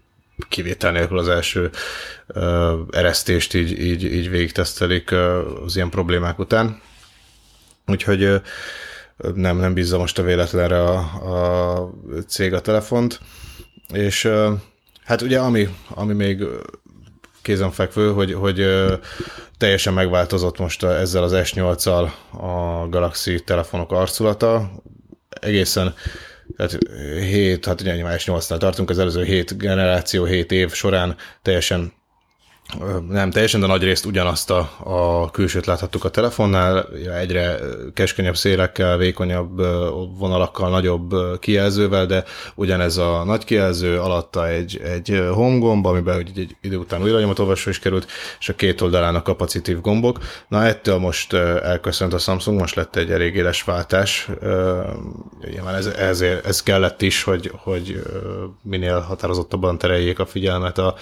kivétel 0.49 0.91
nélkül 0.91 1.17
az 1.17 1.27
első 1.27 1.69
ö, 2.27 2.75
eresztést 2.91 3.53
így, 3.53 3.79
így, 3.79 4.03
így 4.03 4.29
végig 4.29 4.51
tesztelik 4.51 5.11
ö, 5.11 5.51
az 5.65 5.75
ilyen 5.75 5.89
problémák 5.89 6.39
után. 6.39 6.81
Úgyhogy 7.85 8.23
ö, 8.23 8.37
nem, 9.33 9.57
nem 9.57 9.73
bízza 9.73 9.97
most 9.97 10.19
a 10.19 10.23
véletlenre 10.23 10.83
a, 10.83 10.97
a 11.73 11.89
cég 12.27 12.53
a 12.53 12.61
telefont. 12.61 13.19
És 13.93 14.29
hát 15.03 15.21
ugye 15.21 15.39
ami, 15.39 15.67
ami 15.89 16.13
még 16.13 16.43
kézenfekvő, 17.41 18.11
hogy, 18.11 18.33
hogy 18.33 18.65
teljesen 19.57 19.93
megváltozott 19.93 20.57
most 20.57 20.83
ezzel 20.83 21.23
az 21.23 21.31
S8-al 21.35 22.09
a 22.31 22.87
Galaxy 22.89 23.43
telefonok 23.43 23.91
arculata. 23.91 24.71
Egészen 25.29 25.93
tehát 26.55 26.77
7, 27.19 27.65
hát 27.65 27.81
ugye 27.81 27.95
S8-nál 28.03 28.57
tartunk, 28.57 28.89
az 28.89 28.99
előző 28.99 29.23
7 29.23 29.57
generáció, 29.57 30.23
7 30.23 30.51
év 30.51 30.73
során 30.73 31.15
teljesen 31.41 31.93
nem 33.09 33.29
teljesen, 33.29 33.59
de 33.59 33.67
nagy 33.67 33.83
részt 33.83 34.05
ugyanazt 34.05 34.49
a, 34.49 34.69
a 34.83 35.31
külsőt 35.31 35.65
láthattuk 35.65 36.03
a 36.03 36.09
telefonnál, 36.09 36.87
egyre 37.19 37.59
keskenyebb 37.93 38.35
szélekkel, 38.35 38.97
vékonyabb 38.97 39.57
vonalakkal, 40.17 40.69
nagyobb 40.69 41.13
kijelzővel, 41.39 42.05
de 42.05 42.23
ugyanez 42.55 42.97
a 42.97 43.23
nagy 43.23 43.43
kijelző, 43.43 43.99
alatta 43.99 44.47
egy, 44.47 44.81
egy 44.83 45.23
home 45.31 45.57
gomb, 45.57 45.85
amiben 45.85 46.19
egy, 46.19 46.39
egy 46.39 46.55
idő 46.61 46.77
után 46.77 47.01
újra 47.01 47.19
nyomatolvasó 47.19 47.69
is 47.69 47.79
került, 47.79 48.07
és 48.39 48.49
a 48.49 48.55
két 48.55 48.81
oldalán 48.81 49.15
a 49.15 49.21
kapacitív 49.21 49.81
gombok. 49.81 50.19
Na 50.47 50.65
ettől 50.65 50.97
most 50.97 51.33
elköszönt 51.33 52.13
a 52.13 52.17
Samsung, 52.17 52.59
most 52.59 52.75
lett 52.75 52.95
egy 52.95 53.11
elég 53.11 53.35
éles 53.35 53.63
váltás. 53.63 54.29
Nyilván 55.51 55.75
ez, 55.75 55.85
ezért, 55.85 56.45
ez 56.45 56.63
kellett 56.63 57.01
is, 57.01 57.23
hogy, 57.23 57.51
hogy 57.55 58.01
minél 58.61 58.99
határozottabban 58.99 59.77
tereljék 59.77 60.19
a 60.19 60.25
figyelmet 60.25 60.77
a, 60.77 60.95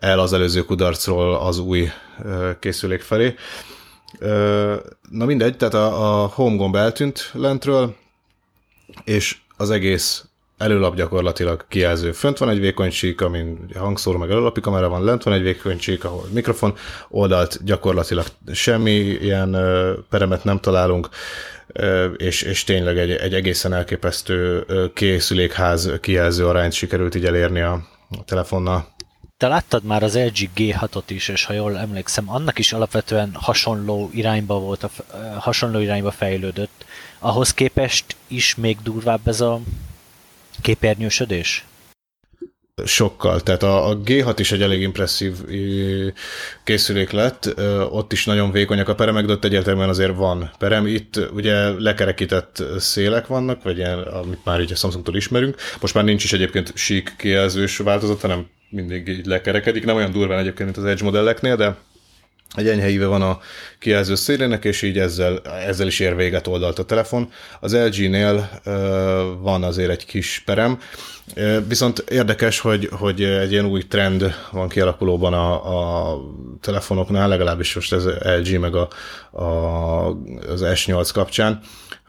el 0.00 0.18
az 0.18 0.32
előző 0.32 0.64
kudarcról 0.64 1.11
az 1.18 1.58
új 1.58 1.88
készülék 2.60 3.00
felé. 3.00 3.34
Na 5.10 5.24
mindegy, 5.24 5.56
tehát 5.56 5.74
a, 5.74 6.22
a 6.22 6.26
home 6.26 6.56
gomb 6.56 6.76
eltűnt 6.76 7.30
lentről, 7.32 7.94
és 9.04 9.36
az 9.56 9.70
egész 9.70 10.24
előlap 10.58 10.94
gyakorlatilag 10.96 11.64
kijelző. 11.68 12.12
Fönt 12.12 12.38
van 12.38 12.48
egy 12.48 12.60
vékony 12.60 12.90
csík, 12.90 13.20
amin 13.20 13.58
hangszóró 13.74 14.18
meg 14.18 14.30
előlapi 14.30 14.60
kamera 14.60 14.88
van, 14.88 15.04
lent 15.04 15.22
van 15.22 15.34
egy 15.34 15.42
vékony 15.42 15.78
csík, 15.78 16.04
ahol 16.04 16.26
mikrofon, 16.32 16.74
oldalt 17.08 17.64
gyakorlatilag 17.64 18.26
semmi 18.52 18.92
ilyen 18.98 19.56
peremet 20.10 20.44
nem 20.44 20.60
találunk, 20.60 21.08
és, 22.16 22.42
és 22.42 22.64
tényleg 22.64 22.98
egy, 22.98 23.10
egy 23.10 23.34
egészen 23.34 23.72
elképesztő 23.72 24.66
készülékház 24.94 25.90
kijelző 26.00 26.46
arányt 26.46 26.72
sikerült 26.72 27.14
így 27.14 27.24
elérni 27.24 27.60
a 27.60 27.80
telefonnal 28.24 28.86
te 29.42 29.48
láttad 29.48 29.84
már 29.84 30.02
az 30.02 30.16
LG 30.16 30.48
G6-ot 30.56 31.02
is, 31.06 31.28
és 31.28 31.44
ha 31.44 31.52
jól 31.52 31.78
emlékszem, 31.78 32.30
annak 32.30 32.58
is 32.58 32.72
alapvetően 32.72 33.30
hasonló 33.34 34.10
irányba 34.12 34.58
volt, 34.58 34.82
a, 34.82 34.90
hasonló 35.38 35.78
irányba 35.78 36.10
fejlődött. 36.10 36.84
Ahhoz 37.18 37.54
képest 37.54 38.16
is 38.26 38.54
még 38.54 38.78
durvább 38.82 39.20
ez 39.28 39.40
a 39.40 39.60
képernyősödés? 40.60 41.64
sokkal. 42.84 43.40
Tehát 43.40 43.62
a, 43.62 43.88
a 43.88 43.98
G6 43.98 44.34
is 44.38 44.52
egy 44.52 44.62
elég 44.62 44.80
impresszív 44.80 45.36
készülék 46.64 47.10
lett, 47.10 47.54
ott 47.90 48.12
is 48.12 48.24
nagyon 48.24 48.50
vékonyak 48.50 48.88
a 48.88 48.94
peremek, 48.94 49.24
de 49.24 49.32
ott 49.32 49.44
egyértelműen 49.44 49.88
azért 49.88 50.16
van 50.16 50.50
perem. 50.58 50.86
Itt 50.86 51.20
ugye 51.32 51.80
lekerekített 51.80 52.62
szélek 52.78 53.26
vannak, 53.26 53.62
vagy 53.62 53.76
ilyen, 53.76 53.98
amit 53.98 54.44
már 54.44 54.60
ugye 54.60 54.74
Samsungtól 54.74 55.16
ismerünk. 55.16 55.56
Most 55.80 55.94
már 55.94 56.04
nincs 56.04 56.24
is 56.24 56.32
egyébként 56.32 56.72
sík 56.76 57.14
kijelzős 57.18 57.76
változat, 57.76 58.20
hanem 58.20 58.46
mindig 58.72 59.08
így 59.08 59.26
lekerekedik. 59.26 59.84
Nem 59.84 59.96
olyan 59.96 60.12
durván 60.12 60.38
egyébként, 60.38 60.64
mint 60.64 60.76
az 60.76 60.92
Edge 60.92 61.04
modelleknél, 61.04 61.56
de 61.56 61.76
egy 62.54 62.68
enyhe 62.68 62.88
íve 62.88 63.06
van 63.06 63.22
a 63.22 63.40
kijelző 63.78 64.14
szélének, 64.14 64.64
és 64.64 64.82
így 64.82 64.98
ezzel, 64.98 65.40
ezzel 65.66 65.86
is 65.86 66.00
ér 66.00 66.16
véget 66.16 66.46
oldalt 66.46 66.78
a 66.78 66.84
telefon. 66.84 67.32
Az 67.60 67.74
LG-nél 67.74 68.60
uh, 68.64 68.72
van 69.40 69.62
azért 69.62 69.90
egy 69.90 70.06
kis 70.06 70.42
perem, 70.44 70.78
viszont 71.68 71.98
érdekes, 71.98 72.60
hogy, 72.60 72.88
hogy 72.92 73.22
egy 73.22 73.52
ilyen 73.52 73.64
új 73.64 73.82
trend 73.86 74.34
van 74.50 74.68
kialakulóban 74.68 75.32
a, 75.32 76.12
a 76.12 76.18
telefonoknál, 76.60 77.28
legalábbis 77.28 77.74
most 77.74 77.92
ez 77.92 78.04
LG 78.04 78.58
meg 78.58 78.74
a, 78.74 78.88
a, 79.30 80.06
az 80.48 80.64
S8 80.64 81.10
kapcsán, 81.12 81.60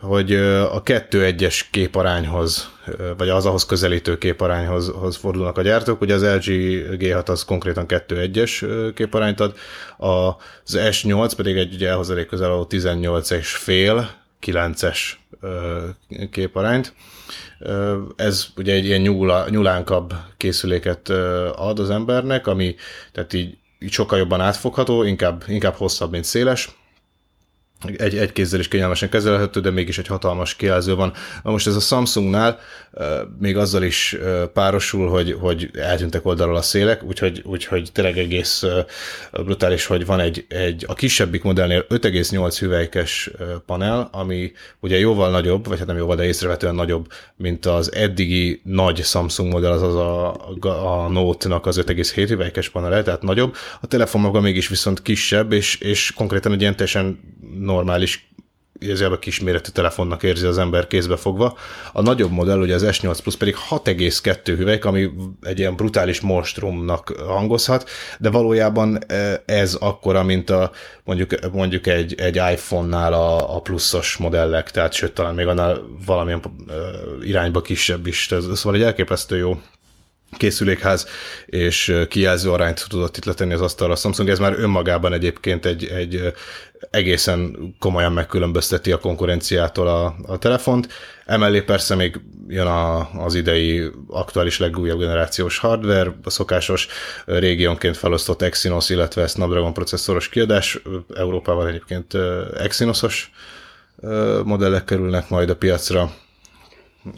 hogy 0.01 0.33
a 0.35 0.83
2-1-es 0.83 1.61
képarányhoz, 1.71 2.69
vagy 3.17 3.29
az 3.29 3.45
ahhoz 3.45 3.65
közelítő 3.65 4.17
képarányhoz 4.17 4.91
hoz 4.95 5.15
fordulnak 5.15 5.57
a 5.57 5.61
gyártók. 5.61 6.01
Ugye 6.01 6.13
az 6.13 6.23
LG 6.23 6.43
G6 6.99 7.29
az 7.29 7.45
konkrétan 7.45 7.85
2-1-es 7.87 8.65
képarányt 8.95 9.39
ad, 9.39 9.53
az 9.97 10.79
S8 10.91 11.31
pedig 11.35 11.57
egy 11.57 11.73
ugye 11.73 11.91
ahhoz 11.93 12.09
elég 12.09 12.25
közel 12.25 12.51
a 12.51 12.67
18-es 12.67 13.45
fél, 13.45 14.22
9-es 14.45 14.99
képarányt. 16.31 16.93
Ez 18.15 18.47
ugye 18.55 18.73
egy 18.73 18.85
ilyen 18.85 19.01
nyúla, 19.01 19.49
nyulánkabb 19.49 20.13
készüléket 20.37 21.09
ad 21.55 21.79
az 21.79 21.89
embernek, 21.89 22.47
ami 22.47 22.75
tehát 23.11 23.33
így, 23.33 23.57
így 23.79 23.91
sokkal 23.91 24.17
jobban 24.17 24.41
átfogható, 24.41 25.03
inkább, 25.03 25.43
inkább 25.47 25.75
hosszabb, 25.75 26.11
mint 26.11 26.23
széles 26.23 26.69
egy, 27.97 28.17
egy 28.17 28.31
kézzel 28.31 28.59
is 28.59 28.67
kényelmesen 28.67 29.09
kezelhető, 29.09 29.59
de 29.59 29.69
mégis 29.69 29.97
egy 29.97 30.07
hatalmas 30.07 30.55
kijelző 30.55 30.95
van. 30.95 31.13
Na 31.43 31.51
most 31.51 31.67
ez 31.67 31.75
a 31.75 31.79
Samsungnál 31.79 32.59
még 33.39 33.57
azzal 33.57 33.83
is 33.83 34.17
párosul, 34.53 35.09
hogy, 35.09 35.37
hogy 35.39 35.69
eltűntek 35.73 36.25
oldalról 36.25 36.55
a 36.55 36.61
szélek, 36.61 37.03
úgyhogy, 37.03 37.41
úgyhogy 37.45 37.89
tényleg 37.91 38.17
egész 38.17 38.63
brutális, 39.31 39.85
hogy 39.85 40.05
van 40.05 40.19
egy, 40.19 40.45
egy 40.49 40.85
a 40.87 40.93
kisebbik 40.93 41.43
modellnél 41.43 41.85
5,8 41.89 42.55
hüvelykes 42.59 43.31
panel, 43.65 44.09
ami 44.11 44.51
ugye 44.79 44.99
jóval 44.99 45.31
nagyobb, 45.31 45.67
vagy 45.67 45.77
hát 45.77 45.87
nem 45.87 45.97
jóval, 45.97 46.15
de 46.15 46.25
észrevetően 46.25 46.75
nagyobb, 46.75 47.07
mint 47.35 47.65
az 47.65 47.93
eddigi 47.93 48.61
nagy 48.63 49.03
Samsung 49.03 49.51
modell, 49.51 49.71
azaz 49.71 49.95
a, 49.95 51.03
a 51.03 51.09
Note-nak 51.09 51.65
az 51.65 51.81
5,7 51.85 52.25
hüvelykes 52.27 52.69
panel, 52.69 53.03
tehát 53.03 53.21
nagyobb. 53.21 53.55
A 53.81 53.87
telefon 53.87 54.21
maga 54.21 54.39
mégis 54.39 54.67
viszont 54.67 55.01
kisebb, 55.01 55.51
és, 55.51 55.75
és 55.75 56.13
konkrétan 56.15 56.51
egy 56.51 56.61
ilyen 56.61 56.75
teljesen 56.75 57.19
normális 57.73 58.31
a 59.11 59.19
kisméretű 59.19 59.71
telefonnak 59.71 60.23
érzi 60.23 60.45
az 60.45 60.57
ember 60.57 60.87
kézbe 60.87 61.15
fogva. 61.15 61.57
A 61.93 62.01
nagyobb 62.01 62.31
modell, 62.31 62.59
ugye 62.59 62.73
az 62.73 62.85
S8 62.85 63.17
Plus 63.21 63.35
pedig 63.35 63.55
6,2 63.69 64.53
hüvelyk, 64.57 64.85
ami 64.85 65.09
egy 65.41 65.59
ilyen 65.59 65.75
brutális 65.75 66.21
monstrumnak 66.21 67.13
hangozhat, 67.27 67.89
de 68.19 68.29
valójában 68.29 68.99
e, 69.07 69.43
ez 69.45 69.73
akkora, 69.73 70.23
mint 70.23 70.49
a 70.49 70.71
mondjuk, 71.03 71.51
mondjuk 71.51 71.87
egy, 71.87 72.15
egy 72.17 72.35
iPhone-nál 72.35 73.13
a, 73.13 73.55
a 73.55 73.59
pluszos 73.61 74.17
modellek, 74.17 74.71
tehát 74.71 74.93
sőt, 74.93 75.13
talán 75.13 75.35
még 75.35 75.47
annál 75.47 75.81
valamilyen 76.05 76.41
e, 76.67 76.73
irányba 77.21 77.61
kisebb 77.61 78.07
is. 78.07 78.29
Szóval 78.53 78.75
egy 78.75 78.85
elképesztő 78.85 79.37
jó 79.37 79.57
készülékház 80.37 81.07
és 81.45 81.95
kijelző 82.09 82.51
arányt 82.51 82.85
tudott 82.89 83.17
itt 83.17 83.25
letenni 83.25 83.53
az 83.53 83.61
asztalra 83.61 83.93
a 83.93 83.95
Samsung. 83.95 84.29
Ez 84.29 84.39
már 84.39 84.59
önmagában 84.59 85.13
egyébként 85.13 85.65
egy, 85.65 85.85
egy 85.85 86.33
egészen 86.89 87.57
komolyan 87.79 88.11
megkülönbözteti 88.13 88.91
a 88.91 88.97
konkurenciától 88.97 89.87
a, 89.87 90.15
a 90.27 90.37
telefont. 90.37 90.87
Emellé 91.25 91.61
persze 91.61 91.95
még 91.95 92.19
jön 92.47 92.67
a, 92.67 93.09
az 93.23 93.35
idei 93.35 93.91
aktuális 94.07 94.59
legújabb 94.59 94.99
generációs 94.99 95.57
hardware, 95.57 96.15
a 96.23 96.29
szokásos 96.29 96.87
régiónként 97.25 97.97
felosztott 97.97 98.41
Exynos, 98.41 98.89
illetve 98.89 99.27
Snapdragon 99.27 99.73
processzoros 99.73 100.29
kiadás. 100.29 100.81
Európában 101.15 101.67
egyébként 101.67 102.17
Exynosos 102.57 103.31
modellek 104.43 104.83
kerülnek 104.83 105.29
majd 105.29 105.49
a 105.49 105.55
piacra 105.55 106.11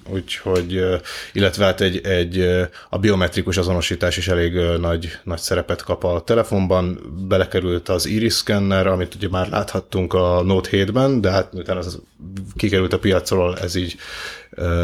úgyhogy, 0.09 0.85
illetve 1.33 1.65
hát 1.65 1.81
egy, 1.81 2.05
egy, 2.05 2.39
a 2.89 2.97
biometrikus 2.97 3.57
azonosítás 3.57 4.17
is 4.17 4.27
elég 4.27 4.53
nagy, 4.79 5.19
nagy 5.23 5.39
szerepet 5.39 5.83
kap 5.83 6.03
a 6.03 6.21
telefonban, 6.25 6.99
belekerült 7.27 7.89
az 7.89 8.05
iris 8.05 8.33
scanner, 8.33 8.87
amit 8.87 9.15
ugye 9.15 9.29
már 9.29 9.49
láthattunk 9.49 10.13
a 10.13 10.41
Note 10.43 10.69
7-ben, 10.71 11.21
de 11.21 11.31
hát 11.31 11.53
miután 11.53 11.77
az 11.77 12.01
kikerült 12.55 12.93
a 12.93 12.99
piacról, 12.99 13.57
ez 13.57 13.75
így 13.75 13.95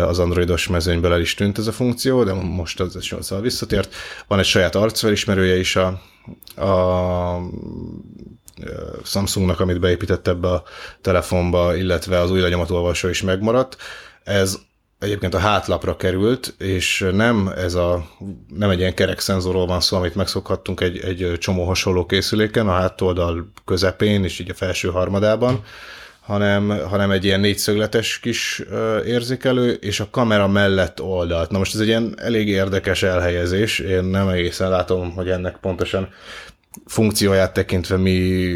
az 0.05 0.19
androidos 0.19 0.67
mezőnyből 0.67 1.13
el 1.13 1.21
is 1.21 1.33
tűnt 1.33 1.57
ez 1.57 1.67
a 1.67 1.71
funkció, 1.71 2.23
de 2.23 2.33
most 2.33 2.79
az 2.79 3.07
8 3.09 3.39
visszatért. 3.41 3.93
Van 4.27 4.39
egy 4.39 4.45
saját 4.45 4.75
arcfelismerője 4.75 5.57
is 5.57 5.75
a, 5.75 6.01
a 6.65 7.41
Samsungnak, 9.03 9.59
amit 9.59 9.79
beépített 9.79 10.27
ebbe 10.27 10.47
a 10.47 10.63
telefonba, 11.01 11.75
illetve 11.75 12.19
az 12.19 12.31
új 12.31 12.39
lenyomatolvasó 12.39 13.07
is 13.07 13.21
megmaradt. 13.21 13.77
Ez 14.23 14.59
egyébként 15.01 15.33
a 15.33 15.39
hátlapra 15.39 15.95
került, 15.95 16.53
és 16.57 17.07
nem 17.11 17.51
ez 17.57 17.73
a, 17.73 18.05
nem 18.55 18.69
egy 18.69 18.79
ilyen 18.79 18.93
kerek 18.93 19.19
szenzorról 19.19 19.65
van 19.65 19.79
szó, 19.79 19.97
amit 19.97 20.15
megszokhattunk 20.15 20.81
egy, 20.81 20.97
egy 20.97 21.37
csomó 21.39 21.63
hasonló 21.63 22.05
készüléken, 22.05 22.67
a 22.67 22.71
hátoldal 22.71 23.51
közepén 23.65 24.23
és 24.23 24.39
így 24.39 24.49
a 24.49 24.53
felső 24.53 24.89
harmadában, 24.89 25.63
hanem, 26.21 26.69
hanem 26.69 27.11
egy 27.11 27.25
ilyen 27.25 27.39
négyszögletes 27.39 28.19
kis 28.19 28.63
érzékelő, 29.05 29.71
és 29.71 29.99
a 29.99 30.07
kamera 30.11 30.47
mellett 30.47 31.01
oldalt. 31.01 31.51
Na 31.51 31.57
most 31.57 31.73
ez 31.73 31.79
egy 31.79 31.87
ilyen 31.87 32.13
elég 32.17 32.47
érdekes 32.47 33.03
elhelyezés, 33.03 33.79
én 33.79 34.03
nem 34.03 34.27
egészen 34.27 34.69
látom, 34.69 35.11
hogy 35.11 35.29
ennek 35.29 35.57
pontosan 35.57 36.09
funkcióját 36.85 37.53
tekintve 37.53 37.97
mi 37.97 38.49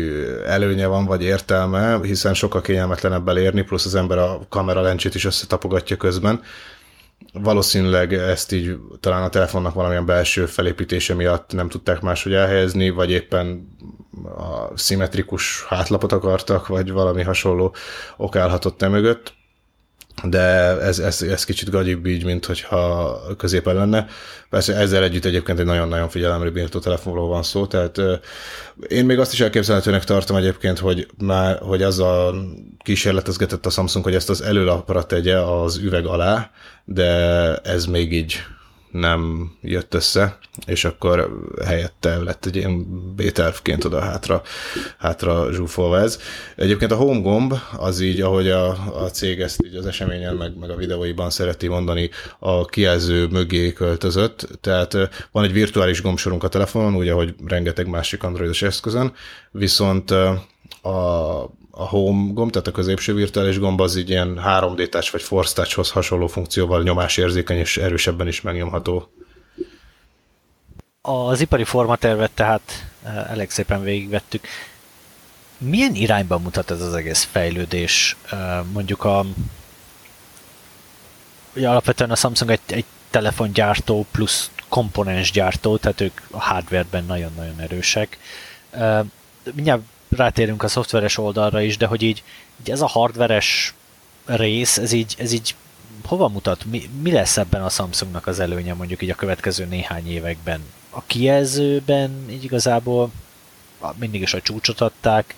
előnye 0.46 0.88
van, 0.88 1.06
vagy 1.06 1.24
értelme, 1.24 2.00
hiszen 2.04 2.34
sokkal 2.34 2.62
kényelmetlenebb 2.62 3.28
elérni, 3.28 3.62
plusz 3.62 3.86
az 3.86 3.96
ember 3.96 4.18
a 4.18 4.40
kamera 4.50 4.82
lencsét 4.82 5.16
is 5.16 5.26
összetapogatja 5.26 5.98
közben. 5.98 6.42
Valószínűleg 7.34 8.14
ezt 8.14 8.52
így 8.52 8.78
talán 9.00 9.24
a 9.24 9.30
telefonnak 9.30 9.74
valamilyen 9.74 10.06
belső 10.06 10.46
felépítése 10.46 11.14
miatt 11.14 11.54
nem 11.54 11.70
tudták 11.70 12.02
máshogy 12.02 12.34
elhelyezni, 12.34 12.90
vagy 12.90 13.12
éppen 13.12 13.76
a 14.38 14.78
szimmetrikus 14.78 15.66
hátlapot 15.68 16.12
akartak, 16.12 16.68
vagy 16.68 16.92
valami 16.92 17.24
hasonló 17.24 17.76
okálhatott 18.18 18.82
e 18.82 18.88
mögött 18.88 19.34
de 20.24 20.40
ez, 20.82 21.00
ez, 21.00 21.22
ez 21.22 21.44
kicsit 21.44 21.70
gagyibb 21.70 22.06
így, 22.06 22.24
mint 22.24 22.46
hogyha 22.46 23.20
középen 23.38 23.76
lenne. 23.76 24.08
Persze 24.50 24.76
ezzel 24.76 25.04
együtt 25.04 25.26
egyébként 25.26 25.60
egy 25.60 25.66
nagyon-nagyon 25.66 26.10
figyelemre 26.10 26.50
bírtó 26.50 26.80
telefonról 26.80 27.28
van 27.28 27.44
szó, 27.44 27.66
tehát 27.66 28.02
én 28.88 29.06
még 29.06 29.20
azt 29.20 29.34
is 29.34 29.40
elképzelhetőnek 29.40 30.04
tartom 30.04 30.38
egyébként, 30.38 30.80
hogy 30.80 31.08
már, 31.18 31.58
hogy 31.58 31.84
az 31.84 32.00
a 32.00 32.34
kísérletezgetett 32.84 33.66
a 33.66 33.70
Samsung, 33.70 34.06
hogy 34.06 34.16
ezt 34.16 34.30
az 34.30 34.42
előlapra 34.42 35.04
tegye 35.04 35.40
az 35.40 35.78
üveg 35.78 36.06
alá, 36.06 36.50
de 36.86 37.06
ez 37.56 37.86
még 37.86 38.14
így 38.14 38.44
nem 39.00 39.52
jött 39.62 39.94
össze, 39.94 40.38
és 40.66 40.86
akkor 40.86 41.44
helyette 41.66 42.18
lett 42.18 42.46
egy 42.46 42.56
ilyen 42.56 42.86
B-tervként 43.16 43.84
oda 43.84 44.00
hátra, 44.00 44.42
hátra 44.98 45.52
zsúfolva 45.52 46.00
ez. 46.00 46.20
Egyébként 46.56 46.92
a 46.92 46.96
home 46.96 47.20
gomb 47.20 47.54
az 47.78 48.00
így, 48.00 48.22
ahogy 48.22 48.50
a, 48.50 48.68
a 49.04 49.10
cég 49.12 49.40
ezt 49.40 49.66
így 49.66 49.76
az 49.76 49.86
eseményen, 49.86 50.36
meg, 50.36 50.58
meg 50.58 50.70
a 50.70 50.76
videóiban 50.76 51.30
szereti 51.30 51.68
mondani, 51.68 52.10
a 52.40 52.66
kijelző 52.66 53.28
mögé 53.28 53.74
költözött, 53.74 54.48
tehát 54.62 54.94
van 55.32 55.44
egy 55.44 55.54
virtuális 55.54 56.02
gombsorunk 56.02 56.44
a 56.44 56.48
telefonon, 56.48 56.96
úgy, 56.96 57.08
ahogy 57.10 57.36
rengeteg 57.46 57.88
másik 57.88 58.24
androidos 58.24 58.62
eszközön, 58.62 59.14
viszont 59.52 60.12
a 60.82 61.50
a 61.78 61.88
home 61.88 62.34
gomb, 62.34 62.52
tehát 62.52 62.68
a 62.68 62.72
középső 62.72 63.14
virtuális 63.14 63.60
gomb 63.60 63.82
az 63.82 63.96
így 63.96 64.10
ilyen 64.10 64.42
3D 64.46 64.90
touch 64.90 65.12
vagy 65.12 65.22
force 65.22 65.54
touchhoz 65.54 65.92
hasonló 65.92 66.28
funkcióval 66.28 66.84
nyomásérzékeny 66.84 67.58
és 67.58 67.78
erősebben 67.78 68.28
is 68.28 68.42
megnyomható. 68.42 69.10
Az 71.02 71.42
ipari 71.42 71.64
formatervet 71.64 72.32
tehát 72.32 72.88
eh, 73.04 73.32
elég 73.32 73.50
szépen 73.50 73.84
végigvettük. 73.84 74.48
Milyen 75.58 75.96
irányban 75.96 76.42
mutat 76.42 76.72
ez 76.72 76.82
az 76.82 76.94
egész 76.94 77.28
fejlődés? 77.32 78.16
Eh, 78.32 78.60
mondjuk 78.74 79.04
a 79.04 79.26
ugye 81.56 81.70
alapvetően 81.70 82.12
a 82.12 82.16
Samsung 82.16 82.52
egy, 82.52 82.60
egy 82.68 82.86
telefongyártó 83.10 84.06
plusz 84.12 84.52
komponensgyártó, 84.70 85.78
tehát 85.78 86.02
ők 86.02 86.22
a 86.32 86.42
hardwareben 86.42 87.06
nagyon-nagyon 87.06 87.60
erősek. 87.60 88.18
Eh, 88.70 89.00
mindjárt 89.54 89.82
rátérünk 90.16 90.64
a 90.64 90.68
szoftveres 90.68 91.18
oldalra 91.18 91.62
is, 91.62 91.78
de 91.78 91.86
hogy 91.86 92.02
így, 92.02 92.24
így 92.60 92.72
ez 92.72 92.82
a 92.82 92.88
hardveres 92.88 93.74
rész, 94.26 94.78
ez 94.78 94.92
így, 94.92 95.16
ez 95.18 95.32
így 95.32 95.56
hova 96.06 96.28
mutat, 96.28 96.66
mi, 96.66 96.90
mi 97.02 97.12
lesz 97.12 97.38
ebben 97.38 97.64
a 97.64 97.70
Samsungnak 97.70 98.28
az 98.28 98.40
előnye 98.40 98.74
mondjuk 98.74 99.02
így 99.02 99.10
a 99.10 99.16
következő 99.16 99.66
néhány 99.66 100.12
években? 100.12 100.62
A 100.90 101.04
kijelzőben 101.06 102.26
így 102.30 102.44
igazából 102.44 103.12
mindig 103.96 104.22
is 104.22 104.34
a 104.34 104.42
csúcsot 104.42 104.82
adták, 104.82 105.36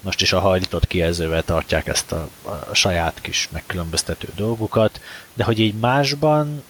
most 0.00 0.20
is 0.20 0.32
a 0.32 0.40
hajlított 0.40 0.86
kijelzővel 0.86 1.44
tartják 1.44 1.86
ezt 1.86 2.12
a, 2.12 2.28
a 2.42 2.74
saját 2.74 3.20
kis 3.20 3.48
megkülönböztető 3.52 4.28
dolgukat, 4.36 5.00
de 5.34 5.44
hogy 5.44 5.58
így 5.58 5.74
másban 5.74 6.62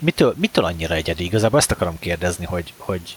mitől, 0.00 0.34
mitől 0.36 0.64
annyira 0.64 0.94
egyedi? 0.94 1.24
Igazából 1.24 1.58
ezt 1.58 1.70
akarom 1.70 1.98
kérdezni, 1.98 2.44
hogy, 2.44 2.72
hogy 2.76 3.16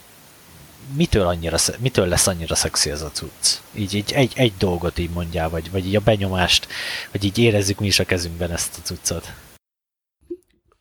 mitől, 0.96 1.28
annyira, 1.28 1.58
mitől 1.80 2.08
lesz 2.08 2.28
annyira 2.28 2.56
szexi 2.56 2.90
ez 2.90 3.02
a 3.02 3.12
cucc? 3.12 3.60
Így, 3.74 3.94
így 3.94 4.12
egy, 4.14 4.32
egy 4.36 4.54
dolgot 4.58 5.00
így 5.00 5.10
mondjál, 5.10 5.50
vagy, 5.50 5.72
vagy 5.72 5.88
így 5.88 5.96
a 5.96 6.00
benyomást, 6.00 6.68
hogy 7.12 7.24
így 7.24 7.38
érezzük 7.38 7.80
mi 7.80 7.86
is 7.86 8.00
a 8.00 8.06
kezünkben 8.06 8.52
ezt 8.52 8.78
a 8.78 8.82
cuccot. 8.82 9.34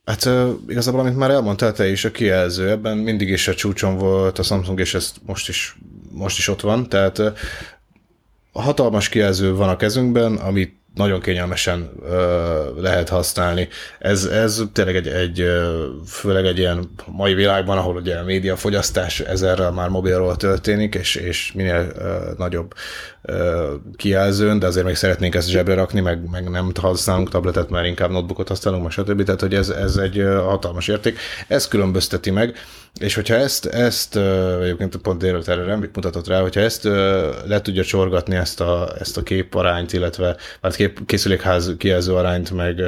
Hát 0.04 0.28
igazából, 0.68 1.00
amit 1.00 1.16
már 1.16 1.30
elmondtál 1.30 1.72
te 1.72 1.88
is, 1.88 2.04
a 2.04 2.10
kijelző, 2.10 2.70
ebben 2.70 2.98
mindig 2.98 3.28
is 3.28 3.48
a 3.48 3.54
csúcson 3.54 3.98
volt 3.98 4.38
a 4.38 4.42
Samsung, 4.42 4.80
és 4.80 4.94
ez 4.94 5.12
most 5.26 5.48
is, 5.48 5.76
most 6.10 6.38
is 6.38 6.48
ott 6.48 6.60
van, 6.60 6.88
tehát 6.88 7.18
uh, 7.18 7.36
hatalmas 8.52 9.08
kijelző 9.08 9.54
van 9.54 9.68
a 9.68 9.76
kezünkben, 9.76 10.36
amit 10.36 10.81
nagyon 10.94 11.20
kényelmesen 11.20 11.90
ö, 12.02 12.80
lehet 12.80 13.08
használni. 13.08 13.68
Ez, 13.98 14.24
ez 14.24 14.62
tényleg 14.72 14.96
egy, 14.96 15.06
egy, 15.06 15.44
főleg 16.06 16.46
egy 16.46 16.58
ilyen 16.58 16.90
mai 17.06 17.34
világban, 17.34 17.78
ahol 17.78 17.96
ugye 17.96 18.16
a 18.16 18.24
médiafogyasztás 18.24 19.20
ezerrel 19.20 19.70
már 19.70 19.88
mobilról 19.88 20.36
történik, 20.36 20.94
és, 20.94 21.14
és 21.14 21.52
minél 21.52 21.92
ö, 21.98 22.30
nagyobb 22.36 22.74
ö, 23.22 23.74
kijelzőn, 23.96 24.58
de 24.58 24.66
azért 24.66 24.86
még 24.86 24.94
szeretnénk 24.94 25.34
ezt 25.34 25.48
zsebre 25.48 25.74
rakni, 25.74 26.00
meg, 26.00 26.30
meg 26.30 26.50
nem 26.50 26.72
használunk 26.80 27.30
tabletet, 27.30 27.70
mert 27.70 27.86
inkább 27.86 28.10
notebookot 28.10 28.48
használunk, 28.48 28.82
meg 28.82 28.92
stb. 28.92 29.22
Tehát, 29.24 29.40
hogy 29.40 29.54
ez, 29.54 29.68
ez 29.68 29.96
egy 29.96 30.24
hatalmas 30.36 30.88
érték. 30.88 31.18
Ez 31.48 31.68
különbözteti 31.68 32.30
meg, 32.30 32.56
és 33.00 33.14
hogyha 33.14 33.34
ezt, 33.34 33.66
ezt 33.66 34.16
egyébként 34.60 34.96
pont 34.96 35.18
délőtt 35.18 35.48
erre 35.48 35.64
Rembik 35.64 35.94
mutatott 35.94 36.26
rá, 36.26 36.40
hogyha 36.40 36.60
ezt 36.60 36.84
le 37.44 37.60
tudja 37.62 37.84
csorgatni 37.84 38.36
ezt 38.36 38.60
a, 38.60 38.92
ezt 38.98 39.16
a 39.16 39.22
képarányt, 39.22 39.92
illetve 39.92 40.36
hát 40.62 40.76
kép, 40.76 41.06
készülékház 41.06 41.74
kijelző 41.78 42.14
arányt, 42.14 42.50
meg, 42.50 42.82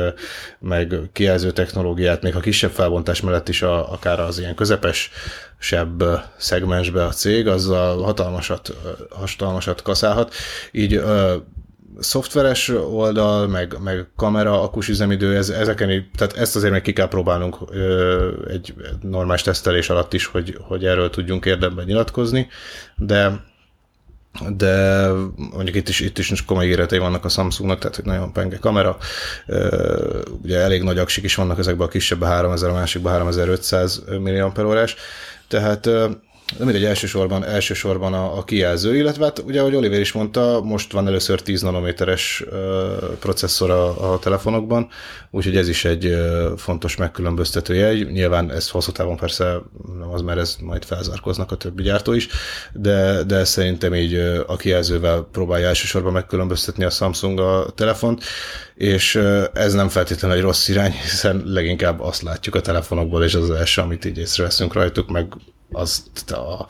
meg 0.58 0.94
kijelző 1.12 1.50
technológiát, 1.50 2.22
még 2.22 2.36
a 2.36 2.40
kisebb 2.40 2.70
felbontás 2.70 3.20
mellett 3.20 3.48
is 3.48 3.62
a, 3.62 3.92
akár 3.92 4.20
az 4.20 4.38
ilyen 4.38 4.54
közepes 4.54 5.10
sebb 5.58 6.04
szegmensbe 6.36 7.04
a 7.04 7.12
cég, 7.12 7.46
azzal 7.46 8.02
hatalmasat, 8.02 8.74
hatalmasat 9.10 9.82
kaszálhat. 9.82 10.34
Így 10.72 11.02
szoftveres 11.98 12.68
oldal, 12.68 13.46
meg, 13.46 13.76
meg 13.82 14.06
kamera, 14.16 14.62
akus 14.62 14.88
üzemidő, 14.88 15.36
ez, 15.36 15.48
ezeken, 15.48 16.10
tehát 16.16 16.36
ezt 16.36 16.56
azért 16.56 16.72
meg 16.72 16.82
ki 16.82 16.92
kell 16.92 17.08
próbálnunk 17.08 17.56
ö, 17.70 18.28
egy 18.48 18.74
normális 19.00 19.42
tesztelés 19.42 19.90
alatt 19.90 20.12
is, 20.12 20.26
hogy, 20.26 20.58
hogy 20.60 20.84
erről 20.84 21.10
tudjunk 21.10 21.44
érdemben 21.44 21.84
nyilatkozni, 21.84 22.48
de 22.96 23.44
de 24.56 25.08
mondjuk 25.36 25.76
itt 25.76 25.88
is, 25.88 26.00
itt 26.00 26.18
is 26.18 26.44
komoly 26.44 26.66
íretei 26.66 26.98
vannak 26.98 27.24
a 27.24 27.28
Samsungnak, 27.28 27.78
tehát 27.78 27.96
hogy 27.96 28.04
nagyon 28.04 28.32
penge 28.32 28.58
kamera, 28.58 28.96
ugye 30.42 30.58
elég 30.58 30.82
nagy 30.82 30.98
aksik 30.98 31.24
is 31.24 31.34
vannak 31.34 31.58
ezekben 31.58 31.86
a 31.86 31.90
kisebb 31.90 32.24
3000, 32.24 32.70
a 32.70 32.72
másikban 32.72 33.12
3500 33.12 34.02
mAh, 34.20 34.88
tehát 35.48 35.88
de 36.58 36.64
mindegy, 36.64 36.84
elsősorban, 36.84 37.44
elsősorban 37.44 38.14
a, 38.14 38.38
a 38.38 38.44
kijelző, 38.44 38.96
illetve 38.96 39.24
hát 39.24 39.38
ugye, 39.38 39.60
ahogy 39.60 39.74
Oliver 39.74 40.00
is 40.00 40.12
mondta, 40.12 40.60
most 40.62 40.92
van 40.92 41.06
először 41.06 41.42
10 41.42 41.62
nanométeres 41.62 42.44
processzor 43.18 43.70
a, 43.70 44.12
a 44.12 44.18
telefonokban, 44.18 44.88
úgyhogy 45.30 45.56
ez 45.56 45.68
is 45.68 45.84
egy 45.84 46.16
fontos 46.56 46.96
megkülönböztető 46.96 47.74
jegy. 47.74 48.10
Nyilván 48.10 48.50
ez 48.50 48.70
hosszú 48.70 48.92
távon 48.92 49.16
persze 49.16 49.60
nem 49.98 50.10
az, 50.10 50.20
mert 50.20 50.38
ez 50.38 50.56
majd 50.60 50.84
felzárkoznak 50.84 51.52
a 51.52 51.56
többi 51.56 51.82
gyártó 51.82 52.12
is, 52.12 52.28
de, 52.72 53.22
de 53.22 53.44
szerintem 53.44 53.94
így 53.94 54.14
a 54.46 54.56
kijelzővel 54.56 55.28
próbálja 55.32 55.68
elsősorban 55.68 56.12
megkülönböztetni 56.12 56.84
a 56.84 56.90
Samsung 56.90 57.38
a 57.38 57.66
telefont, 57.74 58.22
és 58.74 59.20
ez 59.52 59.72
nem 59.72 59.88
feltétlenül 59.88 60.36
egy 60.36 60.42
rossz 60.42 60.68
irány, 60.68 60.92
hiszen 60.92 61.42
leginkább 61.46 62.00
azt 62.00 62.22
látjuk 62.22 62.54
a 62.54 62.60
telefonokból, 62.60 63.24
és 63.24 63.34
az 63.34 63.50
első, 63.50 63.80
amit 63.80 64.04
így 64.04 64.18
észreveszünk 64.18 64.72
rajtuk, 64.72 65.10
meg 65.10 65.26
az 65.72 66.04
a, 66.26 66.66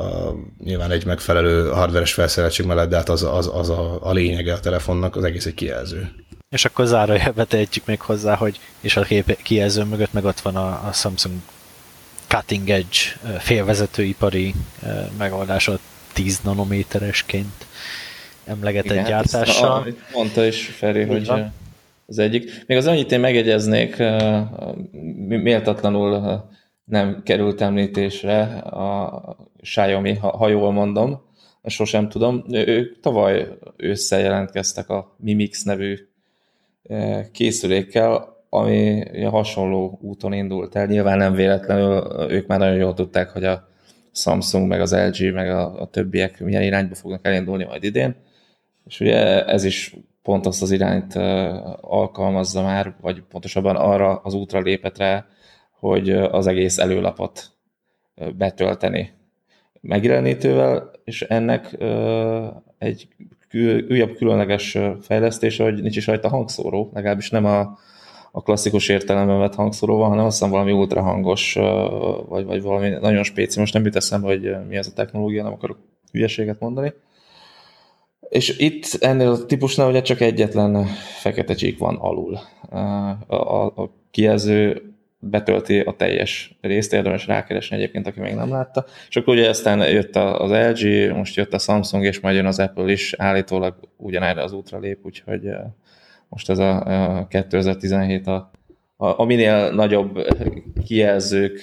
a, 0.00 0.34
nyilván 0.64 0.90
egy 0.90 1.04
megfelelő 1.04 1.70
hardveres 1.70 2.12
felszereltség 2.12 2.66
mellett, 2.66 2.88
de 2.88 2.96
hát 2.96 3.08
az, 3.08 3.22
az, 3.22 3.50
az 3.54 3.68
a, 3.70 3.98
a 4.02 4.12
lényege 4.12 4.52
a 4.52 4.60
telefonnak, 4.60 5.16
az 5.16 5.24
egész 5.24 5.46
egy 5.46 5.54
kijelző. 5.54 6.12
És 6.48 6.64
akkor 6.64 6.86
zárójelbe 6.86 7.44
tehetjük 7.44 7.86
még 7.86 8.00
hozzá, 8.00 8.34
hogy 8.34 8.60
és 8.80 8.96
a 8.96 9.02
kép, 9.02 9.42
kijelző 9.42 9.84
mögött 9.84 10.12
meg 10.12 10.24
ott 10.24 10.40
van 10.40 10.56
a, 10.56 10.86
a 10.86 10.92
Samsung 10.92 11.34
cutting 12.26 12.70
edge 12.70 12.96
félvezetőipari 13.38 14.54
megoldása 15.18 15.78
10 16.12 16.40
nanométeresként 16.40 17.66
emlegetett 18.44 18.92
Igen, 18.92 19.04
gyártással. 19.04 19.86
Ezt, 19.86 19.96
a, 19.96 20.16
mondta 20.16 20.44
is 20.44 20.66
Feri, 20.66 21.00
Így 21.00 21.08
hogy 21.08 21.26
van. 21.26 21.52
az 22.06 22.18
egyik. 22.18 22.64
Még 22.66 22.78
az 22.78 22.86
annyit 22.86 23.12
én 23.12 23.20
megegyeznék, 23.20 23.96
méltatlanul 25.26 26.44
nem 26.86 27.22
került 27.22 27.60
említésre 27.60 28.42
a 28.58 29.36
Xiaomi, 29.60 30.14
ha, 30.14 30.36
ha 30.36 30.48
jól 30.48 30.72
mondom, 30.72 31.24
sosem 31.66 32.08
tudom. 32.08 32.44
Ők 32.50 33.00
tavaly 33.00 33.48
ősszel 33.76 34.20
jelentkeztek 34.20 34.88
a 34.88 35.14
Mimix 35.18 35.62
nevű 35.62 35.98
e, 36.82 37.30
készülékkel, 37.30 38.36
ami 38.48 39.04
hasonló 39.24 39.98
úton 40.02 40.32
indult 40.32 40.74
el. 40.74 40.86
Nyilván 40.86 41.18
nem 41.18 41.34
véletlenül 41.34 42.26
ők 42.30 42.46
már 42.46 42.58
nagyon 42.58 42.76
jól 42.76 42.94
tudták, 42.94 43.30
hogy 43.30 43.44
a 43.44 43.68
Samsung, 44.12 44.68
meg 44.68 44.80
az 44.80 44.94
LG, 44.94 45.32
meg 45.32 45.50
a, 45.50 45.80
a 45.80 45.86
többiek 45.86 46.40
milyen 46.40 46.62
irányba 46.62 46.94
fognak 46.94 47.26
elindulni 47.26 47.64
majd 47.64 47.84
idén. 47.84 48.14
És 48.84 49.00
ugye 49.00 49.44
ez 49.44 49.64
is 49.64 49.96
pont 50.22 50.46
azt 50.46 50.62
az 50.62 50.70
irányt 50.70 51.14
e, 51.16 51.48
alkalmazza 51.80 52.62
már, 52.62 52.94
vagy 53.00 53.22
pontosabban 53.22 53.76
arra 53.76 54.16
az 54.16 54.34
útra 54.34 54.60
lépett 54.60 54.98
rá, 54.98 55.26
hogy 55.78 56.10
az 56.10 56.46
egész 56.46 56.78
előlapot 56.78 57.50
betölteni 58.36 59.10
megjelenítővel, 59.80 60.90
és 61.04 61.22
ennek 61.22 61.76
egy 62.78 63.08
újabb 63.88 64.16
különleges 64.16 64.78
fejlesztése, 65.00 65.64
hogy 65.64 65.82
nincs 65.82 65.96
is 65.96 66.06
rajta 66.06 66.28
hangszóró, 66.28 66.90
legalábbis 66.94 67.30
nem 67.30 67.44
a, 67.44 67.78
a 68.32 68.42
klasszikus 68.42 68.88
értelemben 68.88 69.38
vett 69.38 69.54
hangszóró 69.54 70.02
hanem 70.02 70.24
azt 70.24 70.38
hiszem 70.38 70.52
valami 70.52 70.72
ultrahangos, 70.72 71.54
vagy, 72.28 72.44
vagy 72.44 72.62
valami 72.62 72.88
nagyon 72.88 73.22
spéci, 73.22 73.58
most 73.58 73.72
nem 73.72 73.84
jut 73.84 73.96
eszembe, 73.96 74.26
hogy 74.26 74.56
mi 74.68 74.76
ez 74.76 74.86
a 74.86 74.92
technológia, 74.94 75.42
nem 75.42 75.52
akarok 75.52 75.78
hülyeséget 76.12 76.60
mondani. 76.60 76.92
És 78.28 78.58
itt 78.58 78.96
ennél 79.00 79.30
a 79.30 79.46
típusnál 79.46 79.88
ugye 79.88 80.02
csak 80.02 80.20
egyetlen 80.20 80.84
fekete 81.20 81.54
csík 81.54 81.78
van 81.78 81.96
alul. 81.96 82.38
A, 82.70 82.76
a, 83.26 83.66
a 83.66 83.90
kijelző 84.10 84.82
betölti 85.30 85.80
a 85.80 85.92
teljes 85.92 86.56
részt, 86.60 86.92
érdemes 86.92 87.26
rákeresni 87.26 87.76
egyébként, 87.76 88.06
aki 88.06 88.20
még 88.20 88.34
nem 88.34 88.50
látta. 88.50 88.84
És 89.08 89.16
akkor 89.16 89.34
ugye 89.34 89.48
aztán 89.48 89.90
jött 89.90 90.16
az 90.16 90.50
LG, 90.50 91.12
most 91.14 91.36
jött 91.36 91.54
a 91.54 91.58
Samsung, 91.58 92.04
és 92.04 92.20
majd 92.20 92.36
jön 92.36 92.46
az 92.46 92.58
Apple 92.58 92.92
is, 92.92 93.14
állítólag 93.18 93.74
ugyanerre 93.96 94.42
az 94.42 94.52
útra 94.52 94.78
lép, 94.78 94.98
úgyhogy 95.02 95.50
most 96.28 96.50
ez 96.50 96.58
a 96.58 97.26
2017 97.30 98.26
a, 98.26 98.50
a, 98.96 99.20
a 99.20 99.24
minél 99.24 99.70
nagyobb 99.70 100.26
kijelzők 100.86 101.60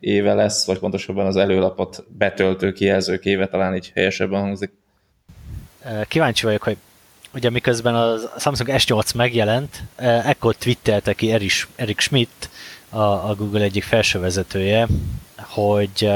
éve 0.00 0.34
lesz, 0.34 0.66
vagy 0.66 0.78
pontosabban 0.78 1.26
az 1.26 1.36
előlapot 1.36 2.04
betöltő 2.18 2.72
kijelzők 2.72 3.24
éve, 3.24 3.48
talán 3.48 3.74
így 3.74 3.90
helyesebben 3.94 4.40
hangzik. 4.40 4.72
Kíváncsi 6.08 6.44
vagyok, 6.44 6.62
hogy 6.62 6.76
ugye 7.34 7.50
miközben 7.50 7.94
a 7.94 8.16
Samsung 8.38 8.70
S8 8.72 9.16
megjelent, 9.16 9.82
ekkor 9.96 10.54
twittelte 10.54 11.12
ki 11.12 11.32
Erik 11.76 12.00
Schmidt, 12.00 12.50
a, 12.90 13.00
a 13.00 13.34
Google 13.34 13.62
egyik 13.62 13.84
felső 13.84 14.18
vezetője, 14.18 14.86
hogy 15.36 16.10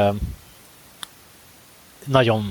nagyon 2.04 2.48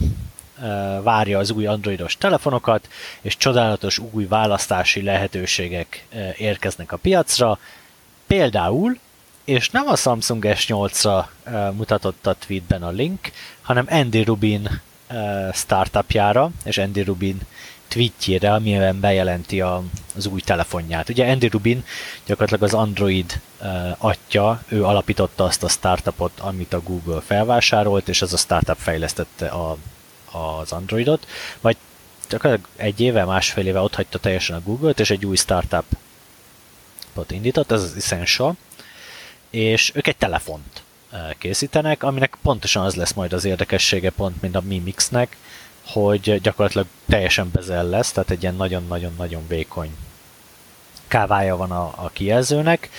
várja 1.04 1.38
az 1.38 1.52
új 1.52 1.66
androidos 1.66 2.18
telefonokat, 2.18 2.88
és 3.22 3.38
csodálatos 3.38 4.00
új 4.12 4.26
választási 4.26 5.02
lehetőségek 5.02 6.06
érkeznek 6.38 6.92
a 6.92 6.98
piacra. 6.98 7.60
Például, 8.28 8.98
és 9.44 9.70
nem 9.70 9.88
a 9.88 9.96
Samsung 9.96 10.44
S8-ra 10.48 11.26
mutatott 11.76 12.28
a 12.28 12.34
tweetben 12.34 12.84
a 12.84 12.90
link, 12.90 13.32
hanem 13.62 13.86
Andy 13.90 14.24
Rubin 14.24 14.82
startupjára, 15.54 16.52
és 16.64 16.78
Andy 16.78 17.02
Rubin 17.02 17.40
tweetjére, 17.88 18.54
amiben 18.54 19.00
bejelenti 19.00 19.62
az 19.62 20.26
új 20.32 20.42
telefonját. 20.42 21.10
Ugye 21.10 21.32
Andy 21.32 21.48
Rubin 21.48 21.84
gyakorlatilag 22.26 22.64
az 22.64 22.74
Android 22.74 23.40
atya, 23.98 24.64
ő 24.68 24.86
alapította 24.86 25.44
azt 25.44 25.64
a 25.64 25.68
startupot, 25.68 26.40
amit 26.40 26.74
a 26.74 26.82
Google 26.82 27.22
felvásárolt, 27.22 28.08
és 28.08 28.22
ez 28.22 28.34
a 28.34 28.38
startup 28.38 28.78
fejlesztette 28.78 29.48
a, 29.48 29.78
az 30.32 30.72
Androidot, 30.72 31.28
majd 31.62 31.78
gyakorlatilag 32.30 32.70
egy 32.76 33.00
éve, 33.00 33.26
másfél 33.26 33.68
éve 33.68 33.80
ott 33.80 33.96
hagyta 33.96 34.20
teljesen 34.20 34.56
a 34.56 34.62
Google-t, 34.66 35.00
és 35.00 35.10
egy 35.10 35.26
új 35.26 35.36
startup 35.36 35.86
appot 37.20 37.32
indított, 37.32 37.72
ez 37.72 37.84
az 37.84 37.96
Essential, 37.96 38.56
és 39.50 39.92
ők 39.96 40.08
egy 40.08 40.18
telefont 40.18 40.84
készítenek, 41.38 42.04
aminek 42.04 42.38
pontosan 42.42 42.84
az 42.84 42.96
lesz 42.96 43.14
majd 43.14 43.34
az 43.34 43.46
érdekessége 43.46 44.10
pont, 44.10 44.42
mint 44.42 44.56
a 44.56 44.62
Mi 44.62 44.80
Mixnek, 44.80 45.38
hogy 45.86 46.42
gyakorlatilag 46.42 46.88
teljesen 47.08 47.50
bezel 47.52 47.86
lesz, 47.86 48.12
tehát 48.12 48.30
egy 48.30 48.42
ilyen 48.42 48.56
nagyon-nagyon-nagyon 48.56 49.48
vékony 49.48 49.96
kávája 51.08 51.56
van 51.56 51.72
a, 51.72 51.94
a 51.96 52.10
kijelzőnek, 52.14 52.90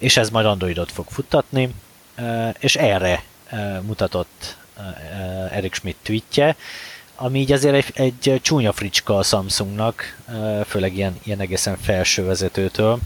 és 0.00 0.16
ez 0.16 0.30
majd 0.30 0.46
Androidot 0.46 0.92
fog 0.92 1.06
futtatni, 1.08 1.74
és 2.58 2.76
erre 2.76 3.22
mutatott 3.82 4.56
Erik 5.50 5.74
Schmidt 5.74 5.96
tweetje, 6.02 6.56
ami 7.16 7.38
így 7.38 7.52
azért 7.52 7.74
egy, 7.74 8.10
egy 8.28 8.40
csúnya 8.42 8.72
fricska 8.72 9.16
a 9.16 9.22
Samsungnak, 9.22 10.18
főleg 10.66 10.96
ilyen, 10.96 11.18
ilyen 11.22 11.40
egészen 11.40 11.76
felső 11.76 12.24
vezetőtől. 12.24 12.98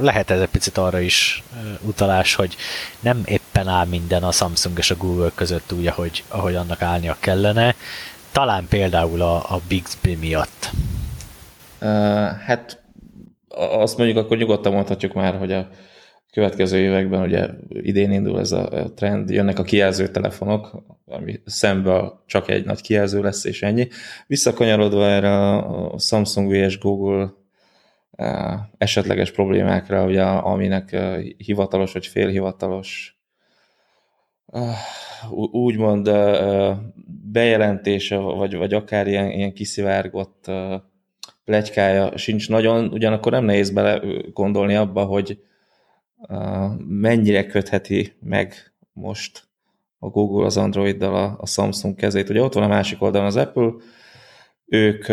Lehet 0.00 0.30
ez 0.30 0.40
egy 0.40 0.48
picit 0.48 0.78
arra 0.78 1.00
is 1.00 1.42
utalás, 1.80 2.34
hogy 2.34 2.56
nem 3.00 3.22
éppen 3.24 3.68
áll 3.68 3.86
minden 3.86 4.22
a 4.22 4.32
Samsung 4.32 4.78
és 4.78 4.90
a 4.90 4.96
Google 4.96 5.30
között 5.34 5.72
úgy, 5.72 5.86
ahogy, 5.86 6.24
ahogy 6.28 6.54
annak 6.54 6.82
állnia 6.82 7.16
kellene. 7.18 7.74
Talán 8.32 8.66
például 8.68 9.22
a, 9.22 9.34
a 9.34 9.60
Bixby 9.68 10.14
miatt. 10.14 10.70
Uh, 11.80 11.88
hát 12.46 12.82
azt 13.78 13.96
mondjuk 13.96 14.18
akkor 14.18 14.36
nyugodtan 14.36 14.72
mondhatjuk 14.72 15.12
már, 15.12 15.38
hogy 15.38 15.52
a 15.52 15.68
következő 16.38 16.78
években, 16.78 17.22
ugye 17.22 17.46
idén 17.68 18.12
indul 18.12 18.38
ez 18.38 18.52
a 18.52 18.92
trend, 18.96 19.30
jönnek 19.30 19.58
a 19.58 19.62
kijelző 19.62 20.08
telefonok, 20.08 20.82
ami 21.06 21.40
szemben 21.44 22.12
csak 22.26 22.50
egy 22.50 22.64
nagy 22.64 22.80
kijelző 22.80 23.22
lesz, 23.22 23.44
és 23.44 23.62
ennyi. 23.62 23.88
Visszakanyarodva 24.26 25.06
erre 25.06 25.56
a 25.56 25.98
Samsung 25.98 26.52
vs 26.52 26.78
Google 26.78 27.32
esetleges 28.78 29.30
problémákra, 29.30 30.04
ugye, 30.04 30.22
aminek 30.22 30.96
hivatalos 31.36 31.92
vagy 31.92 32.06
félhivatalos 32.06 33.18
úgymond 35.50 36.10
bejelentése, 37.32 38.16
vagy, 38.16 38.56
vagy 38.56 38.74
akár 38.74 39.06
ilyen, 39.06 39.30
ilyen 39.30 39.52
kiszivárgott 39.52 40.50
plegykája 41.44 42.16
sincs 42.16 42.48
nagyon, 42.48 42.86
ugyanakkor 42.92 43.32
nem 43.32 43.44
nehéz 43.44 43.70
bele 43.70 44.00
gondolni 44.32 44.74
abba, 44.74 45.04
hogy 45.04 45.38
mennyire 46.78 47.46
kötheti 47.46 48.16
meg 48.20 48.72
most 48.92 49.48
a 49.98 50.08
Google 50.08 50.46
az 50.46 50.56
Androiddal 50.56 51.14
a, 51.14 51.36
a 51.40 51.46
Samsung 51.46 51.94
kezét. 51.94 52.28
Ugye 52.28 52.42
ott 52.42 52.54
van 52.54 52.62
a 52.62 52.68
másik 52.68 53.02
oldalon 53.02 53.26
az 53.26 53.36
Apple, 53.36 53.72
ők 54.66 55.06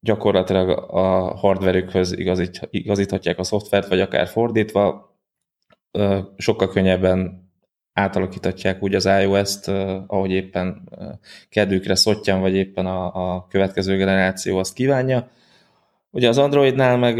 gyakorlatilag 0.00 0.68
a 0.90 1.34
hardverükhöz 1.36 2.12
igazít, 2.12 2.68
igazíthatják 2.70 3.38
a 3.38 3.44
szoftvert, 3.44 3.88
vagy 3.88 4.00
akár 4.00 4.26
fordítva, 4.26 5.18
sokkal 6.36 6.68
könnyebben 6.68 7.48
átalakíthatják 7.92 8.82
úgy 8.82 8.94
az 8.94 9.04
iOS-t, 9.04 9.68
ahogy 10.06 10.30
éppen 10.30 10.88
kedvükre 11.48 11.94
szottyan, 11.94 12.40
vagy 12.40 12.54
éppen 12.54 12.86
a, 12.86 13.34
a 13.34 13.46
következő 13.46 13.96
generáció 13.96 14.58
azt 14.58 14.74
kívánja. 14.74 15.30
Ugye 16.10 16.28
az 16.28 16.38
Androidnál 16.38 16.98
meg 16.98 17.18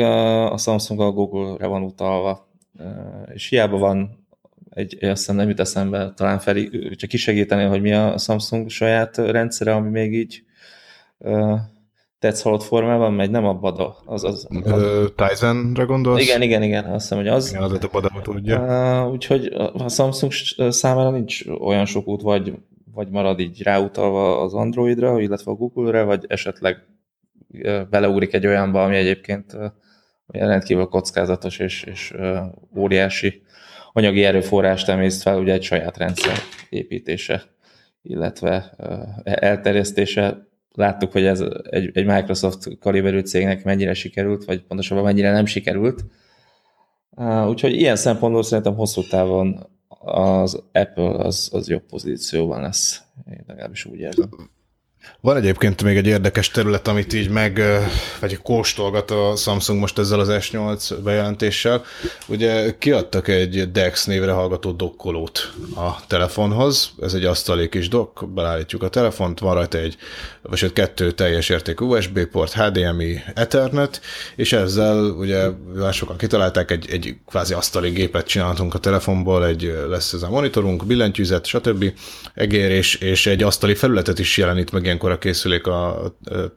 a 0.52 0.56
Samsung 0.56 1.00
a 1.00 1.10
Google-re 1.10 1.66
van 1.66 1.82
utalva, 1.82 2.48
és 3.34 3.48
hiába 3.48 3.78
van 3.78 4.26
egy, 4.70 5.04
azt 5.04 5.18
hiszem 5.18 5.36
nem 5.36 5.48
jut 5.48 5.60
eszembe, 5.60 6.12
talán 6.16 6.38
Feri, 6.38 6.94
csak 6.96 7.08
kisegíteni, 7.08 7.64
hogy 7.64 7.80
mi 7.80 7.92
a 7.92 8.18
Samsung 8.18 8.70
saját 8.70 9.16
rendszere, 9.16 9.74
ami 9.74 9.90
még 9.90 10.14
így 10.14 10.44
tetsz 12.18 12.42
halott 12.42 12.62
formában 12.62 13.12
megy, 13.12 13.30
nem 13.30 13.44
a 13.44 13.54
Bada. 13.54 13.96
Az, 14.04 14.24
az, 14.24 14.46
az, 14.64 15.12
Tizenre 15.16 15.84
gondolsz? 15.84 16.22
Igen, 16.22 16.42
igen, 16.42 16.62
igen, 16.62 16.84
azt 16.84 17.02
hiszem, 17.02 17.18
hogy 17.18 17.28
az. 17.28 17.48
Igen, 17.48 17.62
az 17.62 17.72
a 17.72 17.88
Bada 17.92 18.10
tudja. 18.22 18.58
Uh, 19.04 19.12
úgyhogy 19.12 19.46
a 19.72 19.88
Samsung 19.88 20.32
számára 20.72 21.10
nincs 21.10 21.44
olyan 21.60 21.84
sok 21.84 22.06
út, 22.06 22.22
vagy, 22.22 22.54
vagy 22.94 23.08
marad 23.08 23.40
így 23.40 23.62
ráutalva 23.62 24.40
az 24.40 24.54
Androidra, 24.54 25.20
illetve 25.20 25.50
a 25.50 25.54
Google-re, 25.54 26.02
vagy 26.02 26.24
esetleg 26.28 26.86
beleugrik 27.90 28.34
egy 28.34 28.46
olyanba, 28.46 28.84
ami 28.84 28.96
egyébként 28.96 29.56
rendkívül 30.26 30.84
kockázatos 30.84 31.58
és, 31.58 31.82
és 31.82 32.14
óriási 32.76 33.42
anyagi 33.92 34.24
erőforrást 34.24 34.88
emészt 34.88 35.22
fel, 35.22 35.38
ugye 35.38 35.52
egy 35.52 35.62
saját 35.62 35.96
rendszer 35.96 36.36
építése, 36.68 37.42
illetve 38.02 38.74
elterjesztése. 39.24 40.48
Láttuk, 40.72 41.12
hogy 41.12 41.24
ez 41.24 41.44
egy, 41.70 41.90
egy 41.92 42.06
Microsoft 42.06 42.78
kaliberű 42.78 43.20
cégnek 43.20 43.64
mennyire 43.64 43.94
sikerült, 43.94 44.44
vagy 44.44 44.62
pontosabban 44.62 45.04
mennyire 45.04 45.32
nem 45.32 45.46
sikerült. 45.46 46.04
Úgyhogy 47.46 47.72
ilyen 47.74 47.96
szempontból 47.96 48.42
szerintem 48.42 48.74
hosszú 48.74 49.02
távon 49.02 49.66
az 50.04 50.62
Apple 50.72 51.10
az, 51.10 51.48
az 51.52 51.68
jobb 51.68 51.82
pozícióban 51.82 52.60
lesz. 52.60 53.02
Én 53.30 53.44
legalábbis 53.46 53.84
úgy 53.84 53.98
érzem. 53.98 54.28
Van 55.20 55.36
egyébként 55.36 55.82
még 55.82 55.96
egy 55.96 56.06
érdekes 56.06 56.50
terület, 56.50 56.88
amit 56.88 57.12
így 57.12 57.30
meg, 57.30 57.62
vagy 58.20 58.38
kóstolgat 58.42 59.10
a 59.10 59.36
Samsung 59.36 59.80
most 59.80 59.98
ezzel 59.98 60.20
az 60.20 60.28
S8 60.30 60.96
bejelentéssel. 61.04 61.84
Ugye 62.26 62.78
kiadtak 62.78 63.28
egy 63.28 63.70
DeX 63.72 64.04
névre 64.04 64.32
hallgató 64.32 64.70
dokkolót 64.70 65.52
a 65.74 66.06
telefonhoz. 66.06 66.90
Ez 67.00 67.14
egy 67.14 67.24
asztali 67.24 67.68
kis 67.68 67.88
dok, 67.88 68.28
belállítjuk 68.34 68.82
a 68.82 68.88
telefont, 68.88 69.38
van 69.38 69.54
rajta 69.54 69.78
egy, 69.78 69.96
vagy 70.42 70.60
egy 70.62 70.72
kettő 70.72 71.10
teljes 71.10 71.48
értékű 71.48 71.84
USB 71.84 72.24
port, 72.24 72.52
HDMI, 72.52 73.20
Ethernet, 73.34 74.00
és 74.36 74.52
ezzel 74.52 75.04
ugye 75.04 75.48
már 75.74 75.92
sokan 75.92 76.16
kitalálták, 76.16 76.70
egy, 76.70 76.86
egy 76.90 77.16
kvázi 77.26 77.54
asztali 77.54 77.90
gépet 77.90 78.26
csinálhatunk 78.26 78.74
a 78.74 78.78
telefonból, 78.78 79.46
egy 79.46 79.74
lesz 79.88 80.12
ez 80.12 80.22
a 80.22 80.30
monitorunk, 80.30 80.86
billentyűzet, 80.86 81.46
stb. 81.46 81.92
egér, 82.34 82.70
és, 82.70 82.94
és 82.94 83.26
egy 83.26 83.42
asztali 83.42 83.74
felületet 83.74 84.18
is 84.18 84.36
jelenít 84.36 84.72
meg 84.72 84.86
ilyenkor 84.90 85.10
a 85.10 85.18
készülék 85.18 85.66
a, 85.66 86.12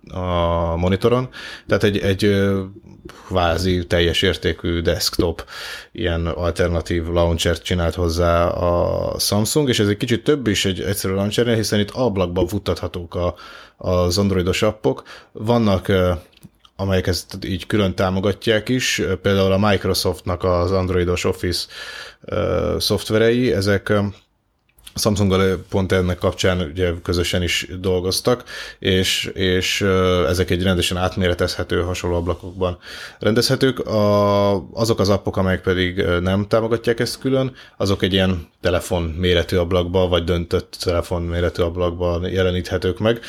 a 0.10 0.76
monitoron, 0.76 1.30
tehát 1.68 1.84
egy, 1.84 1.98
egy 1.98 2.36
kvázi 3.28 3.88
teljes 3.88 4.22
értékű 4.22 4.82
desktop 4.82 5.46
ilyen 5.92 6.28
alternatív 6.28 7.08
launchert 7.08 7.64
csinált 7.64 7.96
hozzá 7.96 8.48
a 8.48 9.20
Samsung, 9.20 9.70
és 9.70 9.80
ez 9.80 9.88
egy 9.88 9.98
kicsit 9.98 10.24
több 10.24 10.48
is 10.48 10.66
egy 10.66 10.82
egyszerű 10.82 11.14
launchernél, 11.14 11.56
hiszen 11.56 11.80
itt 11.80 11.92
ablakban 11.92 12.48
futtathatók 12.48 13.16
a, 13.16 13.36
az 13.78 14.18
androidos 14.18 14.62
appok. 14.62 15.04
Vannak 15.32 15.92
amelyek 16.76 17.08
ezt 17.08 17.38
így 17.46 17.66
külön 17.66 17.96
támogatják 17.96 18.70
is, 18.70 19.02
például 19.22 19.52
a 19.52 19.70
Microsoftnak 19.70 20.44
az 20.44 20.72
androidos 20.72 21.24
Office 21.24 21.66
szoftverei, 22.78 23.54
ezek 23.54 23.94
Samsunggal 24.96 25.66
pont 25.70 25.92
ennek 25.92 26.18
kapcsán 26.18 26.60
ugye 26.60 26.92
közösen 27.04 27.44
is 27.44 27.68
dolgoztak, 27.80 28.44
és, 28.80 29.26
és 29.34 29.82
ezek 30.28 30.50
egy 30.50 30.64
rendesen 30.64 30.98
átméretezhető, 30.98 31.82
hasonló 31.82 32.16
ablakokban 32.16 32.78
rendezhetők. 33.20 33.80
A, 33.80 34.54
azok 34.74 35.00
az 35.00 35.10
appok, 35.10 35.38
amelyek 35.38 35.62
pedig 35.62 36.06
nem 36.22 36.48
támogatják 36.48 37.00
ezt 37.00 37.20
külön, 37.20 37.56
azok 37.78 38.02
egy 38.02 38.14
ilyen 38.14 38.48
telefon 38.62 39.04
méretű 39.04 39.58
ablakba, 39.58 40.08
vagy 40.08 40.24
döntött 40.24 40.78
telefon 40.84 41.22
méretű 41.22 41.62
ablakban 41.62 42.30
jeleníthetők 42.30 43.00
meg. 43.00 43.20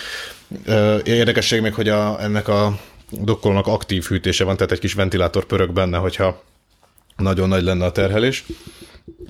Érdekesség 1.04 1.60
még, 1.60 1.74
hogy 1.74 1.88
a, 1.88 2.22
ennek 2.22 2.48
a 2.48 2.78
dokkolónak 3.10 3.66
aktív 3.66 4.04
hűtése 4.04 4.44
van, 4.44 4.56
tehát 4.56 4.72
egy 4.72 4.78
kis 4.78 4.94
ventilátor 4.94 5.44
pörög 5.44 5.72
benne, 5.72 5.98
hogyha 5.98 6.42
nagyon 7.16 7.48
nagy 7.48 7.62
lenne 7.62 7.84
a 7.84 7.92
terhelés. 7.92 8.44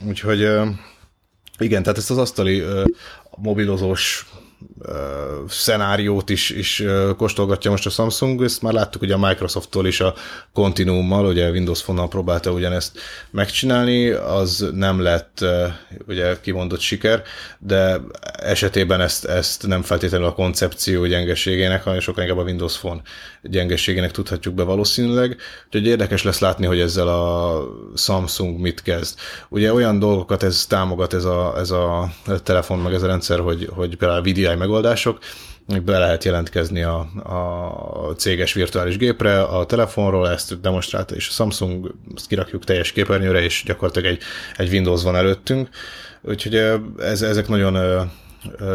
Úgyhogy 0.07 0.49
igen, 1.59 1.83
tehát 1.83 1.99
ezt 1.99 2.11
az 2.11 2.19
asztali 2.19 2.61
uh, 2.61 2.85
mobilozós 3.37 4.27
szenáriót 5.49 6.31
is, 6.31 6.51
is 6.51 6.85
kóstolgatja 7.17 7.71
most 7.71 7.87
a 7.87 7.91
Samsung, 7.91 8.43
ezt 8.43 8.63
már 8.63 8.73
láttuk 8.73 9.03
ugye 9.03 9.15
a 9.15 9.29
Microsofttól 9.29 9.87
is 9.87 10.01
a 10.01 10.15
Continuummal, 10.53 11.27
ugye 11.27 11.51
Windows 11.51 11.83
Phone-nal 11.83 12.09
próbálta 12.09 12.51
ugyanezt 12.51 12.99
megcsinálni, 13.31 14.11
az 14.11 14.69
nem 14.75 15.01
lett 15.01 15.45
ugye 16.07 16.41
kimondott 16.41 16.81
siker, 16.81 17.23
de 17.59 18.01
esetében 18.33 19.01
ezt, 19.01 19.25
ezt 19.25 19.67
nem 19.67 19.83
feltétlenül 19.83 20.27
a 20.27 20.35
koncepció 20.35 21.07
gyengeségének, 21.07 21.85
hanem 21.85 22.01
sokkal 22.01 22.23
inkább 22.23 22.39
a 22.39 22.43
Windows 22.43 22.79
Phone 22.79 23.03
gyengeségének 23.43 24.11
tudhatjuk 24.11 24.55
be 24.55 24.63
valószínűleg. 24.63 25.37
Úgyhogy 25.67 25.87
érdekes 25.87 26.23
lesz 26.23 26.39
látni, 26.39 26.67
hogy 26.67 26.81
ezzel 26.81 27.09
a 27.09 27.61
Samsung 27.97 28.61
mit 28.61 28.83
kezd. 28.83 29.19
Ugye 29.49 29.73
olyan 29.73 29.99
dolgokat 29.99 30.43
ez 30.43 30.67
támogat 30.67 31.15
ez 31.15 31.25
a, 31.25 31.55
ez 31.59 31.71
a 31.71 32.13
telefon, 32.43 32.79
meg 32.79 32.95
ez 32.95 33.03
a 33.03 33.07
rendszer, 33.07 33.39
hogy, 33.39 33.69
hogy 33.73 33.97
például 33.97 34.23
VDI 34.23 34.54
megoldások, 34.57 35.19
be 35.85 35.99
lehet 35.99 36.25
jelentkezni 36.25 36.83
a, 36.83 36.99
a 37.23 38.13
céges 38.17 38.53
virtuális 38.53 38.97
gépre, 38.97 39.43
a 39.43 39.67
telefonról 39.67 40.31
ezt 40.31 40.61
demonstrálta, 40.61 41.15
és 41.15 41.29
a 41.29 41.33
Samsung 41.33 41.95
ezt 42.17 42.27
kirakjuk 42.27 42.65
teljes 42.65 42.93
képernyőre, 42.93 43.43
és 43.43 43.63
gyakorlatilag 43.67 44.11
egy, 44.11 44.23
egy 44.57 44.73
Windows 44.73 45.03
van 45.03 45.17
előttünk. 45.17 45.69
Úgyhogy 46.23 46.55
ez, 46.99 47.23
ezek 47.23 47.49
nagyon 47.49 48.09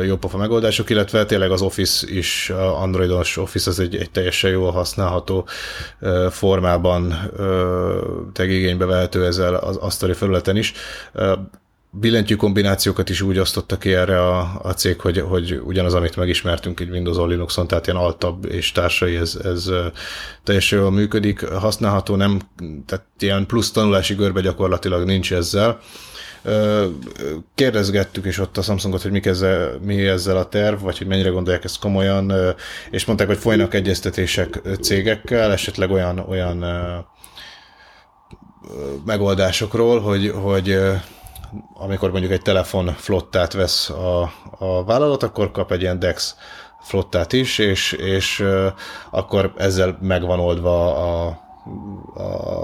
jópofa 0.05 0.37
megoldások, 0.37 0.89
illetve 0.89 1.25
tényleg 1.25 1.51
az 1.51 1.61
Office 1.61 2.07
is, 2.11 2.49
Androidos 2.55 3.37
Office 3.37 3.69
az 3.69 3.79
egy, 3.79 3.95
egy 3.95 4.11
teljesen 4.11 4.51
jól 4.51 4.71
használható 4.71 5.47
formában 6.29 7.13
tegigénybe 8.33 8.85
vehető 8.85 9.25
ezzel 9.25 9.55
az 9.55 9.75
asztali 9.75 10.13
felületen 10.13 10.57
is 10.57 10.73
billentyű 11.91 12.35
kombinációkat 12.35 13.09
is 13.09 13.21
úgy 13.21 13.37
osztotta 13.37 13.77
ki 13.77 13.93
erre 13.93 14.21
a, 14.21 14.59
a 14.63 14.73
cég, 14.73 14.99
hogy, 14.99 15.19
hogy 15.19 15.61
ugyanaz, 15.63 15.93
amit 15.93 16.15
megismertünk 16.15 16.79
egy 16.79 16.89
Windows 16.89 17.29
Linuxon, 17.29 17.67
tehát 17.67 17.87
ilyen 17.87 17.99
altabb 17.99 18.45
és 18.45 18.71
társai, 18.71 19.15
ez, 19.15 19.35
ez 19.43 19.69
teljesen 20.43 20.79
jól 20.79 20.91
működik, 20.91 21.47
használható, 21.47 22.15
nem, 22.15 22.39
tehát 22.85 23.05
ilyen 23.19 23.45
plusz 23.45 23.71
tanulási 23.71 24.13
görbe 24.13 24.41
gyakorlatilag 24.41 25.05
nincs 25.05 25.33
ezzel. 25.33 25.79
Kérdezgettük 27.55 28.25
is 28.25 28.39
ott 28.39 28.57
a 28.57 28.61
Samsungot, 28.61 29.01
hogy 29.01 29.11
mi 29.11 29.21
ezzel, 29.23 29.79
mi 29.81 30.07
ezzel 30.07 30.37
a 30.37 30.47
terv, 30.47 30.81
vagy 30.81 30.97
hogy 30.97 31.07
mennyire 31.07 31.29
gondolják 31.29 31.63
ezt 31.63 31.79
komolyan, 31.79 32.33
és 32.89 33.05
mondták, 33.05 33.27
hogy 33.27 33.37
folynak 33.37 33.73
egyeztetések 33.73 34.61
cégekkel, 34.81 35.51
esetleg 35.51 35.91
olyan, 35.91 36.19
olyan 36.19 36.65
megoldásokról, 39.05 39.99
hogy, 39.99 40.29
hogy 40.29 40.77
amikor 41.73 42.11
mondjuk 42.11 42.31
egy 42.31 42.41
telefon 42.41 42.87
flottát 42.87 43.53
vesz 43.53 43.89
a, 43.89 44.31
a 44.57 44.83
vállalat, 44.83 45.23
akkor 45.23 45.51
kap 45.51 45.71
egy 45.71 45.81
ilyen 45.81 45.99
DEX 45.99 46.35
flottát 46.79 47.33
is, 47.33 47.57
és, 47.57 47.91
és 47.91 48.45
akkor 49.11 49.53
ezzel 49.57 49.97
megvan 50.01 50.39
oldva 50.39 50.95
a, 50.95 51.39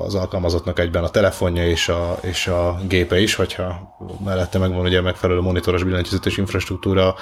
az 0.06 0.16
alkalmazottnak 0.16 0.80
egyben 0.80 1.04
a 1.04 1.10
telefonja 1.10 1.68
és 1.68 1.90
a, 1.90 2.18
és 2.22 2.48
a 2.48 2.80
gépe 2.88 3.20
is, 3.20 3.36
hogyha 3.36 3.98
mellette 4.24 4.58
megvan 4.58 4.86
ugye 4.86 5.02
megfelelő 5.02 5.40
monitoros 5.40 5.84
billentyűzetes 5.84 6.38
infrastruktúra 6.38 7.16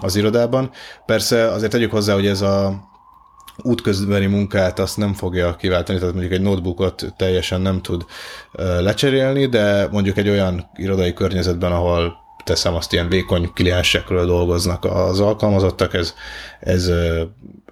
az 0.00 0.16
irodában. 0.16 0.70
Persze 1.06 1.46
azért 1.46 1.70
tegyük 1.72 1.90
hozzá, 1.90 2.14
hogy 2.14 2.26
ez 2.26 2.40
a 2.40 2.90
útközbeni 3.56 4.26
munkát 4.26 4.78
azt 4.78 4.96
nem 4.96 5.12
fogja 5.12 5.56
kiváltani, 5.56 5.98
tehát 5.98 6.14
mondjuk 6.14 6.34
egy 6.34 6.42
notebookot 6.42 7.14
teljesen 7.16 7.60
nem 7.60 7.82
tud 7.82 8.04
lecserélni, 8.80 9.46
de 9.46 9.88
mondjuk 9.90 10.16
egy 10.16 10.28
olyan 10.28 10.70
irodai 10.74 11.12
környezetben, 11.12 11.72
ahol 11.72 12.20
teszem 12.44 12.74
azt 12.74 12.92
ilyen 12.92 13.08
vékony 13.08 13.50
kliensekről 13.54 14.26
dolgoznak 14.26 14.84
az 14.84 15.20
alkalmazottak, 15.20 15.94
ez, 15.94 16.14
ez 16.60 16.90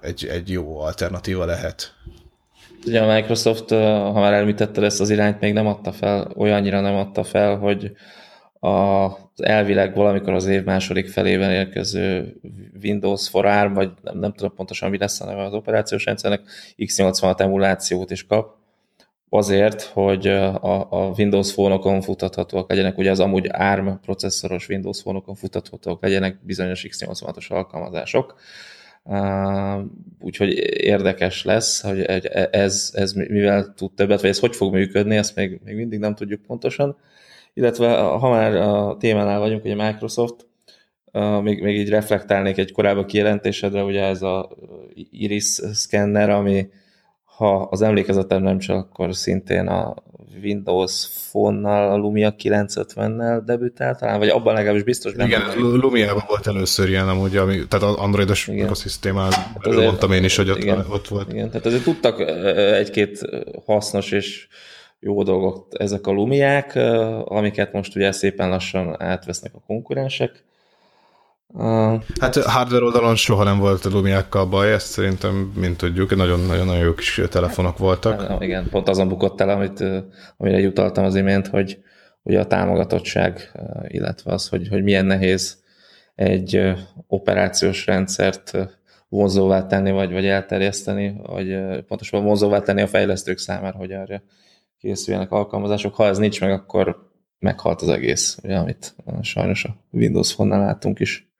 egy, 0.01 0.25
egy 0.25 0.49
jó 0.49 0.79
alternatíva 0.79 1.45
lehet. 1.45 1.93
Ugye 2.85 3.01
a 3.01 3.13
Microsoft, 3.13 3.69
ha 3.69 4.19
már 4.19 4.33
elmítetted 4.33 4.83
ezt 4.83 4.99
az 4.99 5.09
irányt, 5.09 5.39
még 5.39 5.53
nem 5.53 5.67
adta 5.67 5.91
fel, 5.91 6.31
olyannyira 6.35 6.81
nem 6.81 6.95
adta 6.95 7.23
fel, 7.23 7.57
hogy 7.57 7.91
az 8.59 9.30
elvileg 9.41 9.95
valamikor 9.95 10.33
az 10.33 10.45
év 10.45 10.63
második 10.63 11.09
felében 11.09 11.51
érkező 11.51 12.35
Windows 12.83 13.29
for 13.29 13.45
ARM, 13.45 13.73
vagy 13.73 13.91
nem, 14.01 14.17
nem 14.19 14.33
tudom 14.33 14.55
pontosan 14.55 14.89
mi 14.89 14.97
lesz 14.97 15.21
a 15.21 15.25
neve 15.25 15.43
az 15.43 15.53
operációs 15.53 16.05
rendszernek, 16.05 16.41
x86 16.77 17.39
emulációt 17.39 18.11
is 18.11 18.25
kap, 18.25 18.59
azért, 19.33 19.81
hogy 19.81 20.27
a, 20.27 20.91
a 20.91 21.13
Windows 21.17 21.53
fónokon 21.53 22.01
futathatóak 22.01 22.69
legyenek, 22.69 22.97
ugye 22.97 23.11
az 23.11 23.19
amúgy 23.19 23.49
ARM 23.51 23.89
processzoros 24.01 24.69
Windows 24.69 25.01
fónokon 25.01 25.35
futathatóak 25.35 26.01
legyenek 26.01 26.45
bizonyos 26.45 26.85
x86-os 26.89 27.47
alkalmazások. 27.47 28.35
Úgyhogy 30.19 30.49
érdekes 30.83 31.43
lesz, 31.43 31.81
hogy 31.81 31.99
ez, 32.51 32.91
ez 32.93 33.11
mivel 33.13 33.73
tud 33.75 33.93
többet, 33.93 34.21
vagy 34.21 34.29
ez 34.29 34.39
hogy 34.39 34.55
fog 34.55 34.73
működni, 34.73 35.17
ezt 35.17 35.35
még, 35.35 35.61
még 35.63 35.75
mindig 35.75 35.99
nem 35.99 36.15
tudjuk 36.15 36.41
pontosan 36.41 36.97
illetve 37.53 37.95
ha 37.97 38.29
már 38.29 38.55
a 38.55 38.97
témánál 38.99 39.39
vagyunk, 39.39 39.63
ugye 39.63 39.75
Microsoft, 39.75 40.47
még, 41.41 41.61
még 41.61 41.77
így 41.77 41.89
reflektálnék 41.89 42.57
egy 42.57 42.71
korábbi 42.71 43.05
kijelentésedre, 43.05 43.83
ugye 43.83 44.03
ez 44.03 44.21
a 44.21 44.49
Iris 45.11 45.59
Scanner, 45.73 46.29
ami 46.29 46.69
ha 47.23 47.61
az 47.61 47.81
emlékezetem 47.81 48.43
nem 48.43 48.59
csak, 48.59 48.77
akkor 48.77 49.15
szintén 49.15 49.67
a 49.67 49.95
Windows 50.43 51.07
Phone-nal, 51.29 51.91
a 51.91 51.97
Lumia 51.97 52.35
950-nel 52.37 53.41
debütált, 53.45 53.99
talán, 53.99 54.19
vagy 54.19 54.29
abban 54.29 54.53
legalábbis 54.53 54.83
biztos 54.83 55.13
benne. 55.13 55.27
Igen, 55.27 55.41
Lumia-ban 55.57 56.23
volt 56.27 56.47
először 56.47 56.89
ilyen 56.89 57.09
amúgy, 57.09 57.37
ami, 57.37 57.67
tehát 57.67 57.87
az 57.87 57.95
androidos 57.95 58.47
ökoszisztémán 58.47 59.31
hát 59.31 59.75
mondtam 59.75 60.11
én 60.11 60.23
is, 60.23 60.35
hogy 60.35 60.49
ott, 60.49 60.57
igen, 60.57 60.85
ott 60.89 61.07
volt. 61.07 61.33
Igen, 61.33 61.49
tehát 61.49 61.65
azért 61.65 61.83
tudtak 61.83 62.19
egy-két 62.55 63.19
hasznos 63.65 64.11
és 64.11 64.47
jó 65.03 65.23
dolgok 65.23 65.67
ezek 65.69 66.07
a 66.07 66.11
lumiák, 66.11 66.75
amiket 67.25 67.73
most 67.73 67.95
ugye 67.95 68.11
szépen 68.11 68.49
lassan 68.49 69.01
átvesznek 69.01 69.51
a 69.55 69.63
konkurensek. 69.67 70.43
Hát 72.19 72.35
hardware 72.35 72.83
oldalon 72.83 73.15
soha 73.15 73.43
nem 73.43 73.59
volt 73.59 73.85
a 73.85 73.89
lumiákkal 73.89 74.45
baj, 74.45 74.73
ezt 74.73 74.87
szerintem, 74.87 75.51
mint 75.55 75.77
tudjuk, 75.77 76.15
nagyon-nagyon 76.15 76.77
jó 76.77 76.93
kis 76.93 77.21
telefonok 77.29 77.77
voltak. 77.77 78.21
Hát, 78.21 78.41
igen, 78.41 78.69
pont 78.69 78.89
azon 78.89 79.07
bukott 79.07 79.41
el, 79.41 79.49
amit, 79.49 79.83
amire 80.37 80.59
jutaltam 80.59 81.03
az 81.03 81.15
imént, 81.15 81.47
hogy 81.47 81.77
ugye 82.23 82.39
a 82.39 82.47
támogatottság, 82.47 83.51
illetve 83.87 84.33
az, 84.33 84.47
hogy, 84.47 84.67
hogy 84.67 84.83
milyen 84.83 85.05
nehéz 85.05 85.63
egy 86.15 86.73
operációs 87.07 87.85
rendszert 87.85 88.57
vonzóvá 89.09 89.67
tenni, 89.67 89.91
vagy, 89.91 90.11
vagy 90.11 90.25
elterjeszteni, 90.25 91.15
vagy 91.23 91.59
pontosabban 91.87 92.25
vonzóvá 92.25 92.59
tenni 92.61 92.81
a 92.81 92.87
fejlesztők 92.87 93.37
számára, 93.37 93.77
hogy 93.77 93.91
arra 93.91 94.21
készüljenek 94.81 95.31
alkalmazások. 95.31 95.95
Ha 95.95 96.05
ez 96.05 96.17
nincs 96.17 96.41
meg, 96.41 96.51
akkor 96.51 97.09
meghalt 97.39 97.81
az 97.81 97.89
egész, 97.89 98.37
ugye, 98.43 98.57
amit 98.57 98.95
sajnos 99.21 99.63
a 99.63 99.75
Windows 99.91 100.33
Phone-nál 100.33 100.65
láttunk 100.65 100.99
is. 100.99 101.30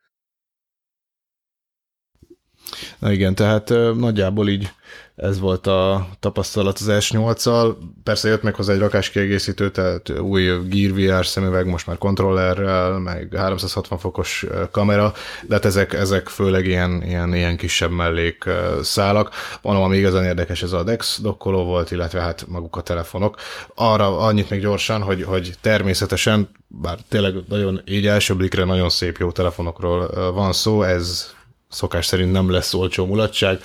Na 3.02 3.12
igen, 3.12 3.36
tehát 3.36 3.70
nagyjából 3.98 4.50
így 4.50 4.70
ez 5.16 5.40
volt 5.40 5.68
a 5.68 6.08
tapasztalat 6.20 6.78
az 6.78 6.88
S8-al. 6.90 7.76
Persze 8.04 8.30
jött 8.30 8.44
meg 8.44 8.56
hozzá 8.56 8.74
egy 8.74 8.80
rakás 8.80 9.10
kiegészítő, 9.10 9.72
tehát 9.72 10.10
új 10.20 10.44
Gear 10.70 11.20
VR 11.20 11.26
szemüveg, 11.26 11.66
most 11.68 11.88
már 11.88 11.98
kontrollerrel, 11.98 13.00
meg 13.00 13.34
360 13.36 13.98
fokos 13.98 14.46
kamera, 14.72 15.14
de 15.48 15.54
hát 15.54 15.66
ezek, 15.66 15.94
ezek 15.94 16.28
főleg 16.28 16.66
ilyen, 16.66 17.04
ilyen, 17.04 17.34
ilyen 17.34 17.58
kisebb 17.58 17.92
mellék 17.92 18.46
szálak. 18.82 19.30
Mondom, 19.62 19.84
ami 19.84 19.98
igazán 19.98 20.24
érdekes, 20.24 20.64
ez 20.64 20.72
a 20.72 20.84
DeX 20.84 21.20
dokkoló 21.22 21.64
volt, 21.64 21.92
illetve 21.92 22.22
hát 22.22 22.46
maguk 22.48 22.76
a 22.76 22.82
telefonok. 22.82 23.38
Arra 23.76 24.18
annyit 24.18 24.50
még 24.50 24.62
gyorsan, 24.62 25.02
hogy, 25.02 25.24
hogy 25.24 25.54
természetesen, 25.62 26.50
bár 26.68 26.98
tényleg 27.10 27.34
nagyon 27.48 27.82
így 27.86 28.08
első 28.08 28.36
blikre 28.36 28.64
nagyon 28.64 28.90
szép 28.90 29.18
jó 29.18 29.32
telefonokról 29.32 30.32
van 30.34 30.54
szó, 30.54 30.84
ez 30.84 31.34
szokás 31.72 32.06
szerint 32.06 32.32
nem 32.32 32.52
lesz 32.52 32.74
olcsó 32.74 33.06
mulatság, 33.06 33.62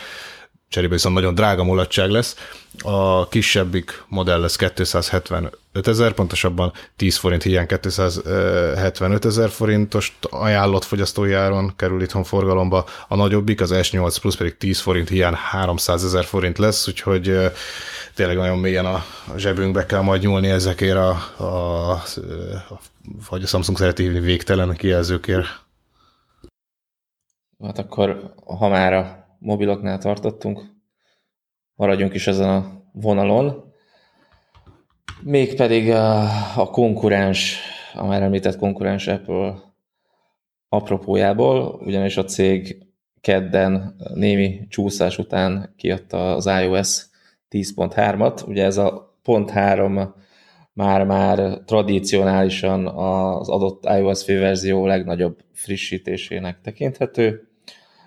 cserébe 0.69 0.95
viszont 0.95 1.15
nagyon 1.15 1.35
drága 1.35 1.65
mulatság 1.65 2.11
lesz. 2.11 2.37
A 2.83 3.29
kisebbik 3.29 4.03
modell 4.09 4.41
lesz 4.41 4.57
275 4.57 5.89
ezer, 5.89 6.13
pontosabban 6.13 6.73
10 6.97 7.17
forint 7.17 7.43
hiány 7.43 7.67
275 7.67 9.25
ezer 9.25 9.49
forintos 9.49 10.19
ajánlott 10.21 10.85
fogyasztói 10.85 11.33
áron 11.33 11.73
kerül 11.77 12.03
itthon 12.03 12.25
forgalomba. 12.25 12.85
A 13.09 13.17
nagyobbik, 13.17 13.61
az 13.61 13.71
S8 13.75 14.17
Plus 14.21 14.37
pedig 14.37 14.57
10 14.57 14.81
forint 14.81 15.09
hiány 15.09 15.35
300 15.35 16.05
ezer 16.05 16.25
forint 16.25 16.59
lesz, 16.59 16.89
úgyhogy 16.89 17.39
tényleg 18.15 18.37
nagyon 18.37 18.59
mélyen 18.59 18.87
a 18.87 19.05
zsebünkbe 19.37 19.87
kell 19.87 20.01
majd 20.01 20.23
nyúlni 20.23 20.49
ezekért 20.49 20.97
a, 20.97 21.11
a, 21.37 21.91
a 21.91 22.81
vagy 23.31 23.43
a 23.43 23.47
Samsung 23.47 23.79
szereti 23.79 24.03
hívni 24.03 24.21
végtelen 24.21 24.77
kijelzőkért. 24.77 25.65
Hát 27.63 27.79
akkor, 27.79 28.35
ha 28.45 28.69
már 28.69 28.93
a 28.93 29.27
mobiloknál 29.39 29.99
tartottunk, 29.99 30.61
maradjunk 31.75 32.15
is 32.15 32.27
ezen 32.27 32.49
a 32.49 32.83
vonalon. 32.93 33.73
Mégpedig 35.23 35.91
a, 35.91 36.23
a 36.61 36.71
konkurens, 36.71 37.59
a 37.95 38.07
már 38.07 38.23
említett 38.23 38.57
konkurens 38.57 39.07
Apple 39.07 39.55
apropójából, 40.69 41.81
ugyanis 41.85 42.17
a 42.17 42.25
cég 42.25 42.87
kedden 43.21 43.97
némi 44.15 44.67
csúszás 44.69 45.19
után 45.19 45.75
kiadta 45.77 46.35
az 46.35 46.47
iOS 46.47 47.07
10.3-at. 47.51 48.49
Ugye 48.49 48.65
ez 48.65 48.77
a 48.77 49.17
pont 49.23 49.51
3 49.51 50.15
már-már 50.77 51.59
tradicionálisan 51.65 52.87
az 52.87 53.49
adott 53.49 53.85
iOS 53.85 54.27
verzió 54.27 54.87
legnagyobb 54.87 55.39
frissítésének 55.53 56.61
tekinthető, 56.61 57.49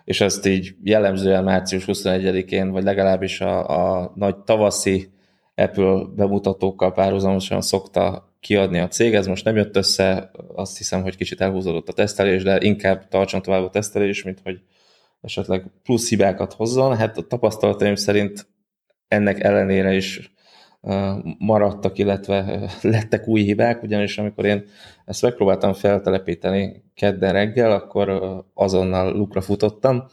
és 0.04 0.22
ezt 0.22 0.46
így 0.46 0.76
jellemzően 0.84 1.44
március 1.44 1.84
21-én, 1.88 2.72
vagy 2.72 2.84
legalábbis 2.84 3.42
a, 3.42 3.68
a 4.00 4.12
nagy 4.16 4.38
tavaszi 4.38 5.10
Apple 5.56 6.04
bemutatókkal 6.16 6.94
párhuzamosan 6.94 7.62
szokta 7.62 8.34
kiadni 8.40 8.80
a 8.80 8.88
cég. 8.88 9.14
Ez 9.14 9.28
most 9.28 9.46
nem 9.46 9.56
jött 9.56 9.76
össze, 9.76 10.32
azt 10.56 10.78
hiszem, 10.78 11.02
hogy 11.02 11.18
kicsit 11.18 11.42
elhúzódott 11.42 11.90
a 11.90 11.94
tesztelés, 11.94 12.44
de 12.44 12.58
inkább 12.62 13.08
tartson 13.08 13.42
tovább 13.42 13.64
a 13.64 13.70
tesztelés, 13.70 14.24
mint 14.24 14.40
hogy 14.44 14.60
esetleg 15.22 15.66
plusz 15.84 16.10
hibákat 16.10 16.54
hozzon. 16.54 16.98
Hát 16.98 17.17
a 17.17 17.28
tapasztalataim 17.28 17.96
szerint 17.96 18.48
ennek 19.08 19.44
ellenére 19.44 19.94
is 19.94 20.32
maradtak, 21.38 21.98
illetve 21.98 22.60
lettek 22.82 23.27
új 23.27 23.42
hibák, 23.42 23.84
ugyanis 23.84 24.17
amikor 24.17 24.46
én 24.46 24.63
ezt 25.06 25.21
megpróbáltam 25.21 25.73
feltelepíteni 25.73 26.84
kedden 26.96 27.34
reggel, 27.34 27.71
akkor 27.71 28.23
azonnal 28.54 29.12
lukra 29.12 29.42
futottam. 29.42 30.04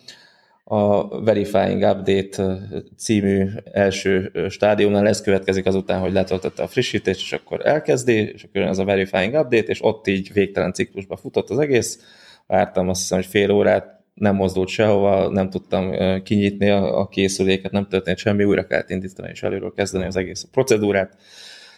A 0.69 1.09
Verifying 1.21 1.83
Update 1.83 2.59
című 2.97 3.49
első 3.73 4.33
stádiumnál 4.49 5.09
ez 5.09 5.21
következik 5.21 5.67
azután, 5.67 6.01
hogy 6.01 6.13
letöltötte 6.13 6.63
a 6.63 6.67
frissítést, 6.67 7.21
és 7.21 7.33
akkor 7.33 7.67
elkezdi, 7.67 8.13
és 8.13 8.45
akkor 8.45 8.63
ez 8.63 8.79
a 8.79 8.85
Verifying 8.85 9.35
Update, 9.35 9.67
és 9.67 9.85
ott 9.85 10.07
így 10.07 10.33
végtelen 10.33 10.73
ciklusba 10.73 11.17
futott 11.17 11.51
az 11.51 11.59
egész. 11.59 12.01
Vártam 12.47 12.89
azt 12.89 13.01
hiszem, 13.01 13.19
hogy 13.19 13.27
fél 13.27 13.51
órát, 13.51 13.96
nem 14.17 14.35
mozdult 14.35 14.69
sehova, 14.69 15.29
nem 15.29 15.51
tudtam 15.51 15.93
kinyitni 16.23 16.71
a, 16.71 17.09
készüléket, 17.09 17.73
nem 17.73 17.87
történt 17.89 18.19
semmi, 18.19 18.45
újra 18.45 18.67
kellett 18.67 18.91
indítani 18.91 19.31
és 19.33 19.43
előről 19.43 19.73
kezdeni 19.73 20.05
az 20.05 20.17
egész 20.17 20.47
procedúrát. 20.51 21.17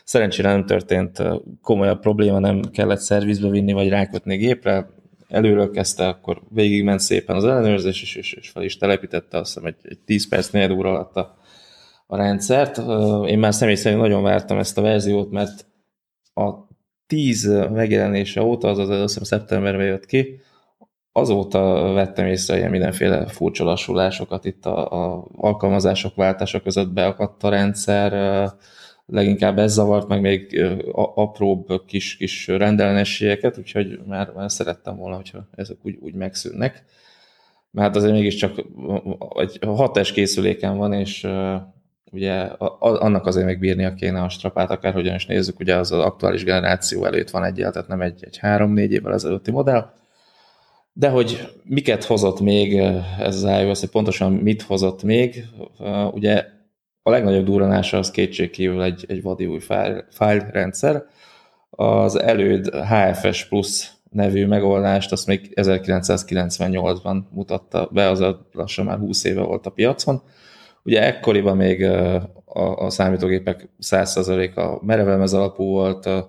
Szerencsére 0.05 0.49
nem 0.49 0.67
történt 0.67 1.23
komolyabb 1.63 2.01
probléma, 2.01 2.39
nem 2.39 2.63
kellett 2.73 3.01
szervizbe 3.01 3.49
vinni, 3.49 3.73
vagy 3.73 3.89
rákötni 3.89 4.37
gépre, 4.37 4.91
előről 5.29 5.71
kezdte, 5.71 6.09
akkor 6.09 6.43
végigment 6.49 7.01
szépen 7.01 7.37
az 7.37 7.45
ellenőrzés, 7.45 8.03
és, 8.03 8.15
és, 8.15 8.33
és 8.33 8.49
fel 8.49 8.63
is 8.63 8.77
telepítette, 8.77 9.39
azt 9.39 9.55
hiszem 9.55 9.67
egy, 9.67 9.77
egy 9.83 9.99
10 9.99 10.29
perc, 10.29 10.51
4 10.51 10.73
óra 10.73 10.91
alatt 10.91 11.17
a, 11.17 11.37
a 12.07 12.17
rendszert. 12.17 12.81
Én 13.27 13.39
már 13.39 13.55
személy 13.55 13.75
szerint 13.75 14.01
nagyon 14.01 14.23
vártam 14.23 14.59
ezt 14.59 14.79
a 14.79 14.83
verziót, 14.83 15.31
mert 15.31 15.67
a 16.35 16.53
10 17.07 17.47
megjelenése 17.73 18.43
óta, 18.43 18.69
azaz 18.69 18.89
azt 18.89 19.01
hiszem 19.01 19.23
szeptemberben 19.23 19.87
jött 19.87 20.07
ki, 20.07 20.41
azóta 21.19 21.93
vettem 21.93 22.27
észre 22.27 22.57
ilyen 22.57 22.71
mindenféle 22.71 23.27
furcsa 23.27 23.65
lassulásokat 23.65 24.45
itt 24.45 24.67
a, 24.67 24.93
a 24.93 25.27
alkalmazások 25.37 26.15
váltása 26.15 26.61
között 26.61 26.93
beakadt 26.93 27.43
a 27.43 27.49
rendszer, 27.49 28.13
leginkább 29.07 29.59
ez 29.59 29.73
zavart, 29.73 30.09
meg 30.09 30.21
még 30.21 30.63
apróbb 30.93 31.67
kis, 31.87 32.17
kis 32.17 32.47
rendellenességeket, 32.47 33.59
úgyhogy 33.59 34.01
már, 34.07 34.33
már 34.35 34.51
szerettem 34.51 34.97
volna, 34.97 35.17
hogyha 35.17 35.49
ezek 35.55 35.77
úgy, 35.83 35.99
úgy 36.01 36.15
megszűnnek. 36.15 36.85
Mert 37.71 37.97
azért 37.97 38.13
mégiscsak 38.13 38.65
egy 39.35 39.59
6 39.67 40.01
készüléken 40.01 40.77
van, 40.77 40.93
és 40.93 41.27
ugye 42.13 42.35
annak 42.79 43.27
azért 43.27 43.47
még 43.47 43.59
bírnia 43.59 43.95
kéne 43.95 44.23
a 44.23 44.29
strapát, 44.29 44.71
akárhogyan 44.71 45.15
is 45.15 45.27
nézzük, 45.27 45.61
ugye 45.61 45.77
az 45.77 45.93
az 45.93 46.01
aktuális 46.01 46.45
generáció 46.45 47.05
előtt 47.05 47.31
van 47.31 47.45
egyel, 47.45 47.71
tehát 47.71 47.89
nem 47.89 48.01
egy, 48.01 48.25
egy 48.25 48.39
3-4 48.43 48.89
évvel 48.89 49.13
ezelőtti 49.13 49.51
modell, 49.51 49.91
de 50.99 51.09
hogy 51.09 51.49
miket 51.65 52.05
hozott 52.05 52.41
még 52.41 52.79
eh, 52.79 53.21
ez 53.21 53.43
az 53.43 53.61
iOS, 53.61 53.81
hogy 53.81 53.89
pontosan 53.89 54.33
mit 54.33 54.63
hozott 54.63 55.03
még, 55.03 55.45
eh, 55.81 56.15
ugye 56.15 56.45
a 57.03 57.11
legnagyobb 57.11 57.45
durranása 57.45 57.99
az 57.99 58.11
kétségkívül 58.11 58.83
egy, 58.83 59.05
egy 59.09 59.23
vadi 59.23 59.47
új 59.47 59.59
file, 60.11 60.49
rendszer. 60.51 61.05
Az 61.71 62.21
előd 62.21 62.71
HFS 62.75 63.45
Plus 63.45 63.91
nevű 64.11 64.47
megoldást, 64.47 65.13
azt 65.13 65.27
még 65.27 65.53
1998-ban 65.55 67.23
mutatta 67.31 67.89
be, 67.93 68.09
az 68.09 68.25
lassan 68.53 68.85
már 68.85 68.99
20 68.99 69.25
éve 69.25 69.43
volt 69.43 69.67
a 69.67 69.71
piacon. 69.71 70.23
Ugye 70.83 71.03
ekkoriban 71.03 71.57
még 71.57 71.83
eh, 71.83 72.23
a, 72.45 72.85
a 72.85 72.91
számítógépek 72.91 73.69
100%-a 73.81 74.85
merevelmez 74.85 75.35
alapú 75.35 75.65
volt, 75.65 76.05
NAND 76.05 76.29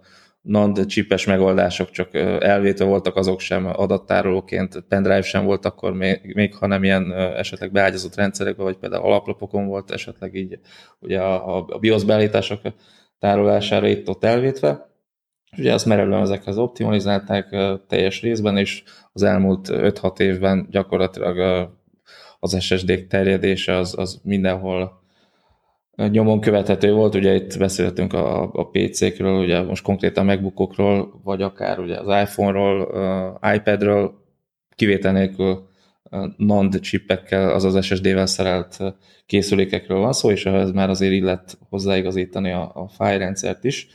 csipes 0.87 1.25
megoldások 1.25 1.89
csak 1.89 2.13
elvétve 2.39 2.85
voltak, 2.85 3.15
azok 3.15 3.39
sem 3.39 3.65
adattárolóként, 3.65 4.83
pendrive 4.87 5.21
sem 5.21 5.45
volt 5.45 5.65
akkor 5.65 5.93
még, 5.93 6.31
még 6.35 6.55
hanem 6.55 6.83
ilyen 6.83 7.11
esetleg 7.13 7.71
beágyazott 7.71 8.15
rendszerekben, 8.15 8.65
vagy 8.65 8.77
például 8.77 9.03
alaplapokon 9.03 9.67
volt 9.67 9.91
esetleg 9.91 10.35
így 10.35 10.59
ugye 10.99 11.21
a, 11.21 11.65
a 11.67 11.77
BIOS 11.77 12.03
beállítások 12.03 12.61
tárolására 13.19 13.87
itt-ott 13.87 14.23
elvétve. 14.23 14.87
Ugye 15.57 15.73
azt 15.73 15.85
merevően 15.85 16.21
ezekhez 16.21 16.57
optimalizálták 16.57 17.55
teljes 17.87 18.21
részben, 18.21 18.57
és 18.57 18.83
az 19.11 19.23
elmúlt 19.23 19.67
5-6 19.71 20.19
évben 20.19 20.67
gyakorlatilag 20.69 21.69
az 22.39 22.61
SSD-k 22.61 23.07
terjedése 23.07 23.75
az, 23.75 23.97
az 23.97 24.19
mindenhol 24.23 24.98
nyomon 26.07 26.39
követhető 26.39 26.93
volt, 26.93 27.15
ugye 27.15 27.35
itt 27.35 27.57
beszéltünk 27.57 28.13
a, 28.13 28.41
a 28.53 28.69
PC-kről, 28.69 29.43
ugye 29.43 29.61
most 29.61 29.83
konkrétan 29.83 30.25
MacBookokról, 30.25 31.21
vagy 31.23 31.41
akár 31.41 31.79
ugye 31.79 31.97
az 31.99 32.29
iPhone-ról, 32.29 32.81
uh, 33.41 33.55
iPad-ről, 33.55 34.13
kivétel 34.75 35.11
nélkül 35.11 35.67
uh, 36.11 36.25
NAND 36.37 36.79
chipekkel, 36.79 37.49
azaz 37.49 37.85
SSD-vel 37.85 38.25
szerelt 38.25 38.77
készülékekről 39.25 39.99
van 39.99 40.13
szó, 40.13 40.31
és 40.31 40.45
ehhez 40.45 40.71
már 40.71 40.89
azért 40.89 41.13
illet 41.13 41.57
hozzáigazítani 41.69 42.51
a, 42.51 42.71
a 42.73 42.87
fájrendszert 42.87 43.63
is. 43.63 43.87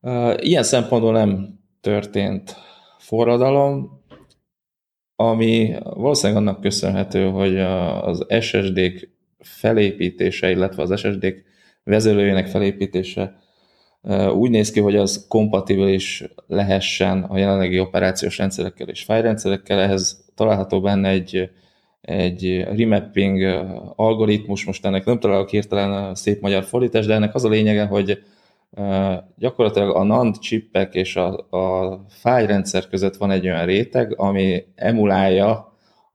Uh, 0.00 0.34
ilyen 0.38 0.62
szempontból 0.62 1.12
nem 1.12 1.58
történt 1.80 2.56
forradalom, 2.98 4.00
ami 5.16 5.74
valószínűleg 5.82 6.42
annak 6.42 6.60
köszönhető, 6.60 7.28
hogy 7.28 7.58
az 8.02 8.26
SSD-k 8.40 9.08
felépítése, 9.40 10.50
illetve 10.50 10.82
az 10.82 10.98
SSD-k 10.98 11.44
vezérlőjének 11.84 12.46
felépítése 12.46 13.38
úgy 14.34 14.50
néz 14.50 14.70
ki, 14.70 14.80
hogy 14.80 14.96
az 14.96 15.26
kompatibilis 15.28 16.24
lehessen 16.46 17.22
a 17.22 17.38
jelenlegi 17.38 17.80
operációs 17.80 18.38
rendszerekkel 18.38 18.88
és 18.88 19.02
fájrendszerekkel, 19.02 19.80
ehhez 19.80 20.24
található 20.34 20.80
benne 20.80 21.08
egy, 21.08 21.50
egy 22.00 22.64
remapping 22.76 23.42
algoritmus, 23.96 24.64
most 24.64 24.86
ennek 24.86 25.04
nem 25.04 25.18
találok 25.18 25.48
hirtelen 25.48 26.14
szép 26.14 26.40
magyar 26.40 26.64
fordítás, 26.64 27.06
de 27.06 27.14
ennek 27.14 27.34
az 27.34 27.44
a 27.44 27.48
lényege, 27.48 27.84
hogy 27.84 28.22
gyakorlatilag 29.36 29.96
a 29.96 30.02
NAND 30.02 30.38
chipek 30.38 30.94
és 30.94 31.16
a, 31.16 31.36
a 31.50 32.04
fájrendszer 32.08 32.88
között 32.88 33.16
van 33.16 33.30
egy 33.30 33.46
olyan 33.46 33.64
réteg, 33.64 34.14
ami 34.16 34.64
emulálja 34.74 35.69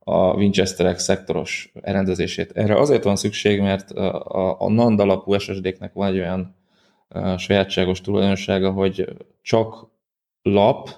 a 0.08 0.34
Winchesterek 0.34 0.98
szektoros 0.98 1.72
elrendezését. 1.82 2.50
Erre 2.54 2.78
azért 2.78 3.04
van 3.04 3.16
szükség, 3.16 3.60
mert 3.60 3.90
a, 3.90 4.60
a 4.60 4.70
NAND 4.70 5.00
alapú 5.00 5.38
SSD-knek 5.38 5.92
van 5.92 6.08
egy 6.08 6.18
olyan 6.18 6.54
sajátságos 7.38 8.00
tulajdonsága, 8.00 8.70
hogy 8.70 9.16
csak 9.42 9.88
lap 10.42 10.88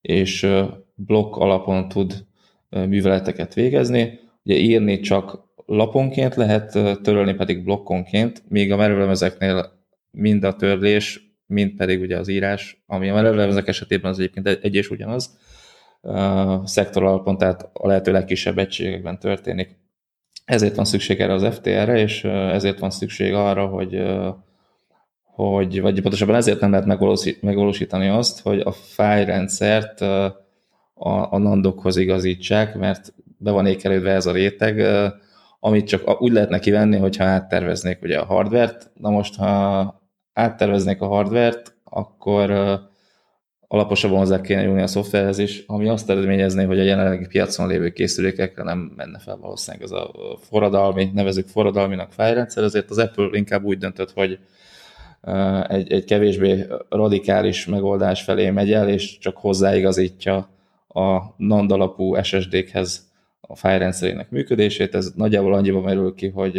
és 0.00 0.46
blokk 0.94 1.36
alapon 1.36 1.88
tud 1.88 2.24
műveleteket 2.70 3.54
végezni. 3.54 4.20
Ugye 4.44 4.56
írni 4.56 5.00
csak 5.00 5.44
laponként 5.66 6.34
lehet, 6.34 6.70
törölni 7.02 7.34
pedig 7.34 7.64
blokkonként, 7.64 8.42
míg 8.48 8.72
a 8.72 8.76
merőlemezeknél 8.76 9.72
mind 10.10 10.44
a 10.44 10.56
törlés, 10.56 11.36
mind 11.46 11.72
pedig 11.76 12.00
ugye 12.00 12.18
az 12.18 12.28
írás, 12.28 12.82
ami 12.86 13.08
a 13.08 13.14
merőlemezek 13.14 13.68
esetében 13.68 14.10
az 14.10 14.18
egyébként 14.18 14.46
egy 14.46 14.74
és 14.74 14.90
ugyanaz, 14.90 15.38
szektor 16.64 17.02
alapon, 17.02 17.38
tehát 17.38 17.70
a 17.72 17.86
lehető 17.86 18.12
legkisebb 18.12 18.58
egységekben 18.58 19.18
történik. 19.18 19.76
Ezért 20.44 20.76
van 20.76 20.84
szükség 20.84 21.20
erre 21.20 21.32
az 21.32 21.54
FTR-re, 21.54 21.98
és 21.98 22.24
ezért 22.24 22.78
van 22.78 22.90
szükség 22.90 23.34
arra, 23.34 23.66
hogy, 23.66 24.02
hogy 25.22 25.80
vagy 25.80 26.00
pontosabban 26.00 26.34
ezért 26.34 26.60
nem 26.60 26.70
lehet 26.70 26.86
megvalósítani 27.40 28.08
azt, 28.08 28.40
hogy 28.40 28.60
a 28.60 28.72
fájrendszert 28.72 30.00
a, 30.94 31.32
a 31.32 31.38
nandokhoz 31.38 31.96
igazítsák, 31.96 32.74
mert 32.74 33.14
be 33.38 33.50
van 33.50 33.66
ékelődve 33.66 34.12
ez 34.12 34.26
a 34.26 34.32
réteg, 34.32 34.86
amit 35.60 35.86
csak 35.86 36.20
úgy 36.22 36.32
lehetne 36.32 36.58
kivenni, 36.58 36.96
hogyha 36.96 37.24
átterveznék 37.24 38.02
ugye 38.02 38.18
a 38.18 38.24
hardvert. 38.24 38.90
Na 38.94 39.10
most, 39.10 39.36
ha 39.36 40.00
átterveznék 40.32 41.00
a 41.00 41.06
hardvert, 41.06 41.76
akkor 41.84 42.50
alaposabban 43.68 44.18
hozzá 44.18 44.40
kéne 44.40 44.64
nyúlni 44.64 44.82
a 44.82 44.86
szoftverhez 44.86 45.38
is, 45.38 45.64
ami 45.66 45.88
azt 45.88 46.10
eredményezné, 46.10 46.64
hogy 46.64 46.78
a 46.78 46.82
jelenlegi 46.82 47.26
piacon 47.26 47.68
lévő 47.68 47.90
készülékekre 47.90 48.62
nem 48.62 48.92
menne 48.96 49.18
fel 49.18 49.36
valószínűleg 49.36 49.84
ez 49.84 49.90
a 49.90 50.10
forradalmi, 50.40 51.10
nevezük 51.14 51.46
forradalminak 51.46 52.12
fájrendszer, 52.12 52.64
ezért 52.64 52.90
az 52.90 52.98
Apple 52.98 53.28
inkább 53.32 53.64
úgy 53.64 53.78
döntött, 53.78 54.12
hogy 54.12 54.38
egy, 55.68 55.92
egy 55.92 56.04
kevésbé 56.04 56.66
radikális 56.88 57.66
megoldás 57.66 58.22
felé 58.22 58.50
megy 58.50 58.72
el, 58.72 58.88
és 58.88 59.18
csak 59.18 59.36
hozzáigazítja 59.36 60.48
a 60.88 61.20
NAND 61.36 61.70
alapú 61.70 62.22
SSD-khez 62.22 63.10
a 63.40 63.56
fájrendszerének 63.56 64.30
működését. 64.30 64.94
Ez 64.94 65.12
nagyjából 65.14 65.54
annyiba 65.54 65.80
merül 65.80 66.14
ki, 66.14 66.28
hogy 66.28 66.58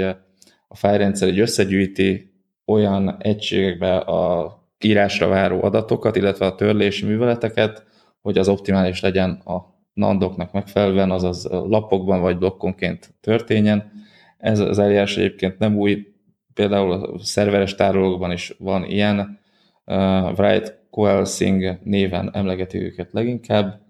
a 0.67 0.75
fájrendszer 0.75 1.27
egy 1.27 1.39
összegyűjti 1.39 2.31
olyan 2.65 3.15
egységekbe 3.19 3.97
a 3.97 4.56
írásra 4.79 5.27
váró 5.27 5.63
adatokat, 5.63 6.15
illetve 6.15 6.45
a 6.45 6.55
törlési 6.55 7.05
műveleteket, 7.05 7.85
hogy 8.21 8.37
az 8.37 8.47
optimális 8.47 9.01
legyen 9.01 9.31
a 9.31 9.75
nandoknak 9.93 10.51
megfelelően, 10.51 11.11
azaz 11.11 11.47
lapokban 11.49 12.21
vagy 12.21 12.37
blokkonként 12.37 13.13
történjen. 13.21 13.91
Ez 14.37 14.59
az 14.59 14.79
eljárás 14.79 15.17
egyébként 15.17 15.57
nem 15.57 15.77
új, 15.77 16.07
például 16.53 16.91
a 16.91 17.19
szerveres 17.19 17.75
tárolókban 17.75 18.31
is 18.31 18.55
van 18.59 18.83
ilyen, 18.83 19.39
uh, 19.85 20.39
Write 20.39 20.87
Coalescing 20.89 21.79
néven 21.83 22.29
emlegeti 22.33 22.77
őket 22.77 23.11
leginkább, 23.11 23.81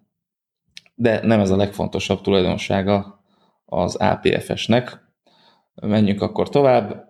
de 0.95 1.25
nem 1.25 1.39
ez 1.39 1.49
a 1.49 1.55
legfontosabb 1.55 2.21
tulajdonsága 2.21 3.23
az 3.65 3.95
APFS-nek. 3.95 5.05
Menjünk 5.81 6.21
akkor 6.21 6.49
tovább. 6.49 7.06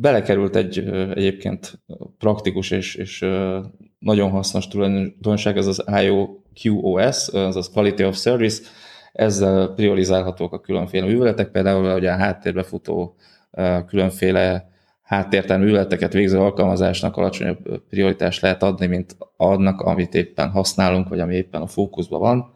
Belekerült 0.00 0.56
egy 0.56 0.78
egyébként 1.14 1.82
praktikus 2.18 2.70
és, 2.70 2.94
és 2.94 3.26
nagyon 3.98 4.30
hasznos 4.30 4.68
tulajdonság, 4.68 5.56
ez 5.56 5.66
az 5.66 5.84
IOQOS, 6.02 7.28
az 7.28 7.70
Quality 7.72 8.02
of 8.02 8.20
Service, 8.20 8.62
ezzel 9.12 9.68
priorizálhatók 9.68 10.52
a 10.52 10.60
különféle 10.60 11.06
műveletek, 11.06 11.50
például 11.50 11.92
hogy 11.92 12.06
a 12.06 12.16
háttérbe 12.16 12.62
futó 12.62 13.14
különféle 13.86 14.72
háttértán 15.02 15.60
műveleteket 15.60 16.12
végző 16.12 16.38
alkalmazásnak 16.38 17.16
alacsonyabb 17.16 17.82
prioritást 17.88 18.40
lehet 18.40 18.62
adni, 18.62 18.86
mint 18.86 19.16
adnak, 19.36 19.80
amit 19.80 20.14
éppen 20.14 20.50
használunk, 20.50 21.08
vagy 21.08 21.20
ami 21.20 21.34
éppen 21.34 21.62
a 21.62 21.66
fókuszban 21.66 22.20
van. 22.20 22.52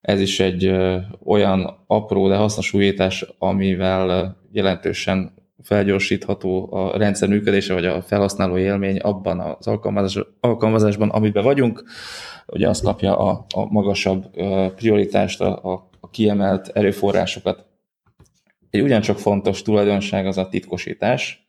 Ez 0.00 0.20
is 0.20 0.40
egy 0.40 0.72
olyan 1.24 1.84
apró, 1.86 2.28
de 2.28 2.36
hasznos 2.36 2.72
újítás, 2.72 3.26
amivel 3.38 4.36
jelentősen 4.52 5.39
felgyorsítható 5.62 6.72
a 6.72 6.98
rendszer 6.98 7.28
működése, 7.28 7.74
vagy 7.74 7.84
a 7.86 8.02
felhasználó 8.02 8.58
élmény 8.58 8.98
abban 8.98 9.40
az 9.40 9.66
alkalmazás, 9.66 10.24
alkalmazásban, 10.40 11.08
amiben 11.08 11.44
vagyunk. 11.44 11.84
Ugye 12.46 12.68
azt 12.68 12.82
kapja 12.82 13.18
a, 13.18 13.44
a 13.54 13.72
magasabb 13.72 14.24
prioritást, 14.74 15.40
a, 15.40 15.62
a 16.00 16.10
kiemelt 16.10 16.68
erőforrásokat. 16.68 17.66
Egy 18.70 18.80
ugyancsak 18.80 19.18
fontos 19.18 19.62
tulajdonság 19.62 20.26
az 20.26 20.38
a 20.38 20.48
titkosítás. 20.48 21.48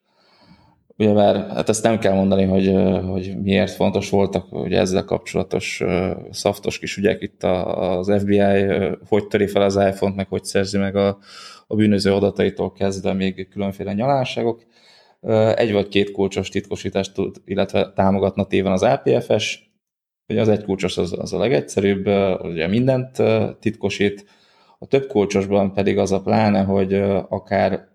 Ugye 0.97 1.13
már, 1.13 1.35
hát 1.35 1.69
ezt 1.69 1.83
nem 1.83 1.99
kell 1.99 2.13
mondani, 2.13 2.43
hogy, 2.43 2.73
hogy 3.09 3.41
miért 3.41 3.71
fontos 3.71 4.09
voltak 4.09 4.51
ugye 4.51 4.79
ezzel 4.79 5.05
kapcsolatos 5.05 5.83
szaftos 6.31 6.79
kis 6.79 6.97
ügyek 6.97 7.21
itt 7.21 7.43
az 7.43 8.13
FBI, 8.19 8.41
hogy 9.07 9.27
töri 9.27 9.47
fel 9.47 9.61
az 9.61 9.75
iPhone-t, 9.75 10.15
meg 10.15 10.27
hogy 10.27 10.43
szerzi 10.43 10.77
meg 10.77 10.95
a, 10.95 11.17
a 11.71 11.75
bűnöző 11.75 12.13
adataitól 12.13 12.71
kezdve 12.71 13.13
még 13.13 13.47
különféle 13.49 13.93
nyalásságok. 13.93 14.63
Egy 15.55 15.71
vagy 15.71 15.87
két 15.87 16.11
kulcsos 16.11 16.49
titkosítást 16.49 17.13
tud, 17.13 17.35
illetve 17.45 17.91
támogat 17.95 18.35
natívan 18.35 18.71
az 18.71 18.83
APFS. 18.83 19.71
Ugye 20.27 20.41
az 20.41 20.49
egy 20.49 20.63
kulcsos 20.63 20.97
az, 20.97 21.15
az 21.19 21.33
a 21.33 21.37
legegyszerűbb, 21.37 22.07
ugye 22.41 22.67
mindent 22.67 23.17
titkosít, 23.59 24.25
a 24.79 24.85
több 24.85 25.07
kulcsosban 25.07 25.73
pedig 25.73 25.97
az 25.97 26.11
a 26.11 26.21
pláne, 26.21 26.63
hogy 26.63 26.93
akár 27.29 27.87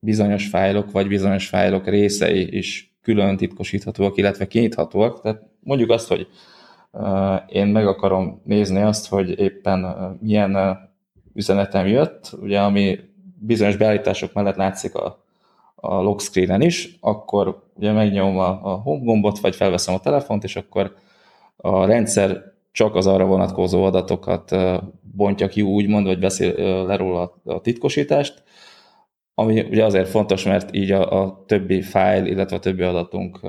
bizonyos 0.00 0.48
fájlok 0.48 0.90
vagy 0.90 1.08
bizonyos 1.08 1.48
fájlok 1.48 1.86
részei 1.86 2.56
is 2.56 2.98
külön 3.02 3.36
titkosíthatóak, 3.36 4.16
illetve 4.16 4.46
kinyithatóak. 4.46 5.20
Tehát 5.20 5.42
mondjuk 5.60 5.90
azt, 5.90 6.08
hogy 6.08 6.26
én 7.48 7.66
meg 7.66 7.86
akarom 7.86 8.42
nézni 8.44 8.80
azt, 8.80 9.08
hogy 9.08 9.38
éppen 9.38 9.86
milyen 10.20 10.78
üzenetem 11.34 11.86
jött, 11.86 12.36
ugye 12.40 12.60
ami 12.60 12.98
bizonyos 13.40 13.76
beállítások 13.76 14.32
mellett 14.32 14.56
látszik 14.56 14.94
a, 14.94 15.24
a 15.74 15.94
lock 15.94 16.20
screen-en 16.20 16.60
is, 16.60 16.96
akkor 17.00 17.62
ugye 17.74 17.92
megnyomom 17.92 18.38
a, 18.38 18.48
a 18.48 18.74
home 18.74 19.04
gombot, 19.04 19.38
vagy 19.38 19.56
felveszem 19.56 19.94
a 19.94 20.00
telefont, 20.00 20.44
és 20.44 20.56
akkor 20.56 20.94
a 21.56 21.84
rendszer 21.84 22.52
csak 22.72 22.94
az 22.94 23.06
arra 23.06 23.24
vonatkozó 23.24 23.84
adatokat 23.84 24.56
bontja 25.16 25.48
ki 25.48 25.62
úgymond, 25.62 26.06
vagy 26.06 26.18
beszél 26.18 26.84
le 26.86 26.96
róla 26.96 27.40
a 27.44 27.60
titkosítást, 27.60 28.42
ami 29.34 29.60
ugye 29.60 29.84
azért 29.84 30.08
fontos, 30.08 30.44
mert 30.44 30.74
így 30.74 30.90
a, 30.92 31.22
a 31.22 31.44
többi 31.46 31.82
fájl, 31.82 32.26
illetve 32.26 32.56
a 32.56 32.60
többi 32.60 32.82
adatunk 32.82 33.40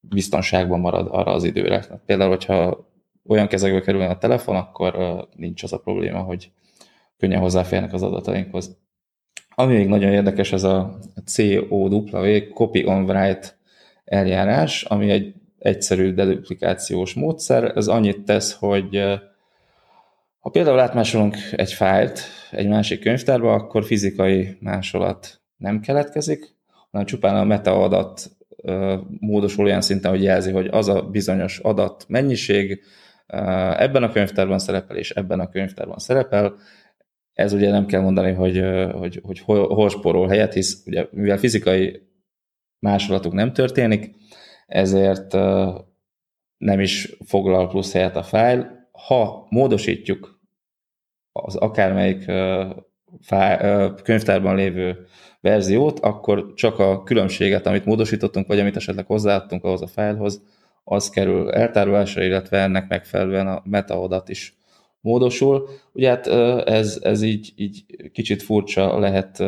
biztonságban 0.00 0.80
marad 0.80 1.08
arra 1.10 1.32
az 1.32 1.44
időre. 1.44 1.84
Például, 2.06 2.30
hogyha 2.30 2.86
olyan 3.26 3.46
kezekbe 3.46 3.80
kerül 3.80 4.02
a 4.02 4.18
telefon, 4.18 4.56
akkor 4.56 4.96
nincs 5.36 5.62
az 5.62 5.72
a 5.72 5.78
probléma, 5.78 6.18
hogy 6.18 6.50
könnyen 7.18 7.40
hozzáférnek 7.40 7.92
az 7.92 8.02
adatainkhoz. 8.02 8.76
Ami 9.54 9.74
még 9.74 9.88
nagyon 9.88 10.12
érdekes, 10.12 10.52
ez 10.52 10.64
a 10.64 10.98
COW, 11.36 12.04
Copy 12.54 12.86
on 12.86 13.02
Write 13.02 13.56
eljárás, 14.04 14.82
ami 14.82 15.10
egy 15.10 15.34
egyszerű 15.58 16.12
deduplikációs 16.12 17.14
módszer. 17.14 17.72
Ez 17.76 17.88
annyit 17.88 18.24
tesz, 18.24 18.52
hogy 18.52 19.02
ha 20.38 20.50
például 20.50 20.78
átmásolunk 20.78 21.36
egy 21.52 21.72
fájlt 21.72 22.20
egy 22.50 22.68
másik 22.68 23.00
könyvtárba, 23.00 23.52
akkor 23.52 23.84
fizikai 23.84 24.56
másolat 24.60 25.40
nem 25.56 25.80
keletkezik, 25.80 26.54
hanem 26.90 27.06
csupán 27.06 27.36
a 27.36 27.44
metaadat 27.44 28.30
módosul 29.20 29.64
olyan 29.64 29.80
szinten, 29.80 30.10
hogy 30.10 30.22
jelzi, 30.22 30.50
hogy 30.50 30.66
az 30.66 30.88
a 30.88 31.02
bizonyos 31.02 31.58
adat 31.58 32.04
mennyiség 32.08 32.82
ebben 33.76 34.02
a 34.02 34.12
könyvtárban 34.12 34.58
szerepel, 34.58 34.96
és 34.96 35.10
ebben 35.10 35.40
a 35.40 35.48
könyvtárban 35.48 35.98
szerepel, 35.98 36.54
ez 37.38 37.52
ugye 37.52 37.70
nem 37.70 37.86
kell 37.86 38.00
mondani, 38.00 38.32
hogy, 38.32 38.64
hogy, 38.92 39.20
hogy 39.22 39.38
hol, 39.38 39.74
hol 39.74 39.88
spórol 39.88 40.28
helyet, 40.28 40.52
hisz 40.52 40.82
ugye, 40.86 41.06
mivel 41.10 41.38
fizikai 41.38 42.02
másolatuk 42.78 43.32
nem 43.32 43.52
történik, 43.52 44.14
ezért 44.66 45.32
nem 46.56 46.80
is 46.80 47.16
foglal 47.24 47.68
plusz 47.68 47.92
helyet 47.92 48.16
a 48.16 48.22
fájl. 48.22 48.88
Ha 48.92 49.46
módosítjuk 49.48 50.40
az 51.32 51.56
akármelyik 51.56 52.24
fájl, 53.20 53.94
könyvtárban 53.94 54.56
lévő 54.56 55.06
verziót, 55.40 56.00
akkor 56.00 56.52
csak 56.54 56.78
a 56.78 57.02
különbséget, 57.02 57.66
amit 57.66 57.84
módosítottunk, 57.84 58.46
vagy 58.46 58.58
amit 58.58 58.76
esetleg 58.76 59.06
hozzáadtunk 59.06 59.64
ahhoz 59.64 59.82
a 59.82 59.86
fájlhoz, 59.86 60.42
az 60.84 61.10
kerül 61.10 61.50
eltárolásra, 61.50 62.22
illetve 62.22 62.58
ennek 62.58 62.88
megfelelően 62.88 63.46
a 63.46 63.62
metaadat 63.64 64.28
is 64.28 64.57
módosul. 65.00 65.68
Ugye 65.92 66.08
hát 66.08 66.26
ez, 66.66 66.98
ez 67.02 67.22
így, 67.22 67.52
így 67.56 67.84
kicsit 68.12 68.42
furcsa 68.42 68.98
lehet 68.98 69.40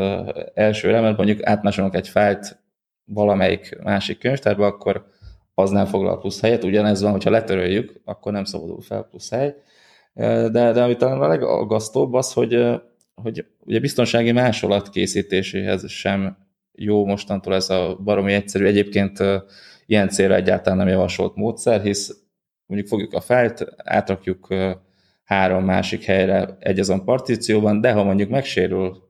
elsőre, 0.54 1.00
mert 1.00 1.16
mondjuk 1.16 1.46
átmásolunk 1.46 1.94
egy 1.94 2.08
fájlt 2.08 2.58
valamelyik 3.04 3.78
másik 3.82 4.18
könyvtárba, 4.18 4.66
akkor 4.66 5.06
az 5.54 5.70
nem 5.70 5.86
foglal 5.86 6.18
plusz 6.18 6.40
helyet. 6.40 6.64
Ugyanez 6.64 7.02
van, 7.02 7.10
hogyha 7.10 7.30
letöröljük, 7.30 8.00
akkor 8.04 8.32
nem 8.32 8.44
szabadul 8.44 8.80
fel 8.80 9.02
plusz 9.02 9.30
hely. 9.30 9.54
De, 10.14 10.48
de 10.72 10.82
ami 10.82 10.96
talán 10.96 11.20
a 11.20 11.28
legaggasztóbb 11.28 12.12
az, 12.12 12.32
hogy, 12.32 12.80
hogy 13.14 13.46
ugye 13.58 13.80
biztonsági 13.80 14.32
másolat 14.32 14.90
készítéséhez 14.90 15.90
sem 15.90 16.36
jó 16.72 17.06
mostantól 17.06 17.54
ez 17.54 17.70
a 17.70 17.98
baromi 18.04 18.32
egyszerű. 18.32 18.64
Egyébként 18.64 19.18
ilyen 19.86 20.08
célra 20.08 20.34
egyáltalán 20.34 20.78
nem 20.78 20.88
javasolt 20.88 21.34
módszer, 21.34 21.80
hisz 21.80 22.16
mondjuk 22.66 22.90
fogjuk 22.90 23.12
a 23.12 23.20
fájlt, 23.20 23.66
átrakjuk 23.76 24.48
három 25.30 25.64
másik 25.64 26.04
helyre 26.04 26.56
egy 26.58 26.78
azon 26.78 27.04
partícióban, 27.04 27.80
de 27.80 27.92
ha 27.92 28.04
mondjuk 28.04 28.28
megsérül 28.30 29.08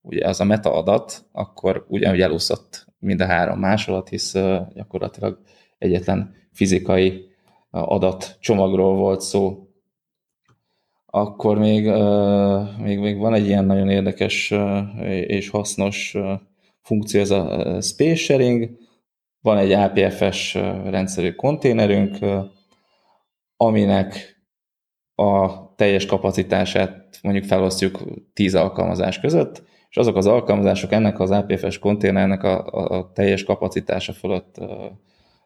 ugye 0.00 0.28
az 0.28 0.40
a 0.40 0.44
metaadat, 0.44 1.24
akkor 1.32 1.84
ugyanúgy 1.88 2.20
elúszott 2.20 2.86
mind 2.98 3.20
a 3.20 3.26
három 3.26 3.58
másolat, 3.58 4.08
hisz 4.08 4.32
gyakorlatilag 4.74 5.38
egyetlen 5.78 6.34
fizikai 6.52 7.26
adat 7.70 8.36
csomagról 8.40 8.96
volt 8.96 9.20
szó. 9.20 9.68
Akkor 11.06 11.58
még, 11.58 11.84
még, 12.78 12.98
még 12.98 13.18
van 13.18 13.34
egy 13.34 13.46
ilyen 13.46 13.64
nagyon 13.64 13.88
érdekes 13.88 14.54
és 15.26 15.48
hasznos 15.48 16.16
funkció, 16.80 17.20
ez 17.20 17.30
a 17.30 17.80
Space 17.80 18.14
Sharing. 18.14 18.70
Van 19.40 19.58
egy 19.58 19.72
APFS 19.72 20.54
rendszerű 20.84 21.32
konténerünk, 21.32 22.16
aminek 23.56 24.40
a 25.22 25.72
teljes 25.76 26.06
kapacitását 26.06 27.18
mondjuk 27.22 27.44
felosztjuk 27.44 28.02
10 28.32 28.54
alkalmazás 28.54 29.20
között, 29.20 29.62
és 29.88 29.96
azok 29.96 30.16
az 30.16 30.26
alkalmazások 30.26 30.92
ennek 30.92 31.20
az 31.20 31.30
APFS 31.30 31.78
konténernek 31.78 32.42
a, 32.42 32.66
a, 32.66 33.10
teljes 33.14 33.44
kapacitása 33.44 34.12
fölött 34.12 34.56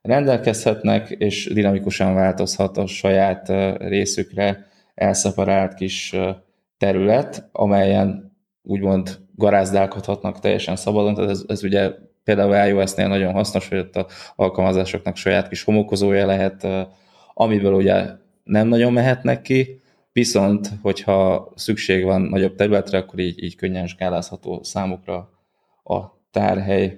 rendelkezhetnek, 0.02 1.10
és 1.10 1.50
dinamikusan 1.52 2.14
változhat 2.14 2.76
a 2.76 2.86
saját 2.86 3.52
részükre 3.78 4.66
elszeparált 4.94 5.74
kis 5.74 6.16
terület, 6.78 7.48
amelyen 7.52 8.36
úgymond 8.62 9.18
garázdálkodhatnak 9.34 10.38
teljesen 10.38 10.76
szabadon, 10.76 11.14
tehát 11.14 11.30
ez, 11.30 11.44
ez 11.46 11.64
ugye 11.64 11.90
például 12.24 12.68
iOS-nél 12.68 13.08
nagyon 13.08 13.32
hasznos, 13.32 13.68
hogy 13.68 13.78
ott 13.78 13.96
a 13.96 14.06
alkalmazásoknak 14.36 15.16
saját 15.16 15.48
kis 15.48 15.62
homokozója 15.62 16.26
lehet, 16.26 16.66
amiből 17.34 17.72
ugye 17.72 18.06
nem 18.46 18.68
nagyon 18.68 18.92
mehetnek 18.92 19.42
ki, 19.42 19.80
viszont 20.12 20.70
hogyha 20.82 21.52
szükség 21.54 22.04
van 22.04 22.22
nagyobb 22.22 22.54
területre, 22.54 22.98
akkor 22.98 23.18
így, 23.18 23.42
így 23.42 23.56
könnyen 23.56 23.86
skálázható 23.86 24.62
számukra 24.62 25.30
a 25.84 26.00
tárhely. 26.30 26.96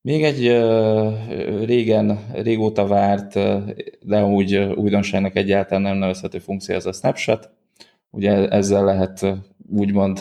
Még 0.00 0.24
egy 0.24 0.46
régen, 1.64 2.18
régóta 2.32 2.86
várt, 2.86 3.38
de 4.00 4.24
úgy 4.24 4.56
újdonságnak 4.56 5.36
egyáltalán 5.36 5.82
nem 5.82 5.96
nevezhető 5.96 6.38
funkció, 6.38 6.74
ez 6.74 6.86
a 6.86 6.92
snapshot. 6.92 7.50
Ugye 8.10 8.48
ezzel 8.48 8.84
lehet 8.84 9.26
úgymond 9.68 10.20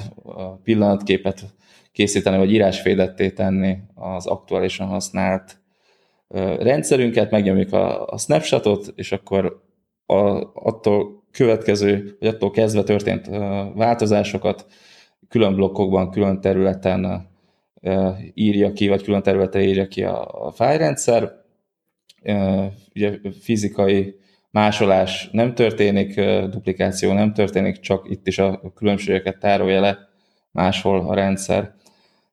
pillanatképet 0.63 1.45
készíteni, 1.91 2.37
vagy 2.37 2.51
írásfédetté 2.51 3.29
tenni 3.29 3.77
az 3.95 4.25
aktuálisan 4.25 4.87
használt 4.87 5.57
rendszerünket, 6.59 7.31
megnyomjuk 7.31 7.73
a, 7.73 8.07
a 8.07 8.17
snapshotot, 8.17 8.93
és 8.95 9.11
akkor 9.11 9.67
a, 10.09 10.51
attól 10.53 11.23
következő, 11.31 12.15
vagy 12.19 12.27
attól 12.27 12.51
kezdve 12.51 12.83
történt 12.83 13.27
változásokat 13.75 14.65
külön 15.27 15.55
blokkokban, 15.55 16.11
külön 16.11 16.41
területen 16.41 17.27
írja 18.33 18.73
ki, 18.73 18.87
vagy 18.87 19.03
külön 19.03 19.21
területre 19.21 19.61
írja 19.61 19.87
ki 19.87 20.03
a, 20.03 20.45
a 20.45 20.51
fájrendszer. 20.51 21.31
Ugye 22.95 23.19
fizikai 23.41 24.15
másolás 24.51 25.29
nem 25.31 25.55
történik, 25.55 26.21
duplikáció 26.49 27.13
nem 27.13 27.33
történik, 27.33 27.79
csak 27.79 28.09
itt 28.09 28.27
is 28.27 28.39
a 28.39 28.61
különbségeket 28.75 29.39
tárolja 29.39 29.81
le 29.81 29.97
máshol 30.51 30.99
a 30.99 31.13
rendszer. 31.13 31.73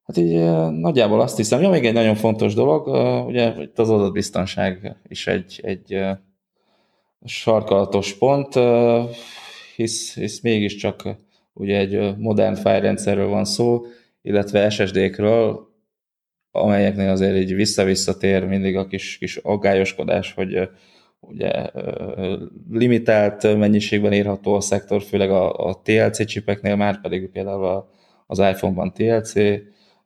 Hát 0.07 0.16
így 0.16 0.35
nagyjából 0.70 1.20
azt 1.20 1.37
hiszem, 1.37 1.61
ja, 1.61 1.68
még 1.68 1.85
egy 1.85 1.93
nagyon 1.93 2.14
fontos 2.14 2.55
dolog, 2.55 2.87
ugye 3.27 3.55
itt 3.62 3.79
az 3.79 3.91
adatbiztonság 3.91 4.97
is 5.09 5.27
egy, 5.27 5.61
egy 5.62 6.05
sarkalatos 7.25 8.14
pont, 8.14 8.55
hisz, 9.77 10.14
hisz 10.14 10.41
mégiscsak 10.41 11.03
ugye 11.53 11.79
egy 11.79 12.17
modern 12.17 12.55
fájrendszerről 12.55 13.29
van 13.29 13.45
szó, 13.45 13.85
illetve 14.23 14.71
SSD-kről, 14.71 15.75
amelyeknél 16.51 17.11
azért 17.11 17.37
így 17.37 17.55
vissza-visszatér 17.55 18.45
mindig 18.45 18.77
a 18.77 18.87
kis, 18.87 19.19
kis 19.19 19.37
aggályoskodás, 19.37 20.33
hogy 20.33 20.69
ugye 21.21 21.71
limitált 22.71 23.57
mennyiségben 23.57 24.12
írható 24.12 24.55
a 24.55 24.61
szektor, 24.61 25.03
főleg 25.03 25.31
a, 25.31 25.69
a 25.69 25.81
TLC 25.83 26.27
csipeknél, 26.27 26.77
már 26.77 27.01
pedig 27.01 27.31
például 27.31 27.89
az 28.27 28.39
iPhone-ban 28.39 28.93
TLC 28.93 29.33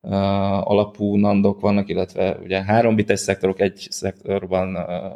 alapú 0.01 1.17
nandok 1.17 1.61
vannak, 1.61 1.89
illetve 1.89 2.39
ugye 2.43 2.65
három 2.65 2.95
bites 2.95 3.21
szektorok 3.21 3.61
egy 3.61 3.87
szektorban, 3.91 4.73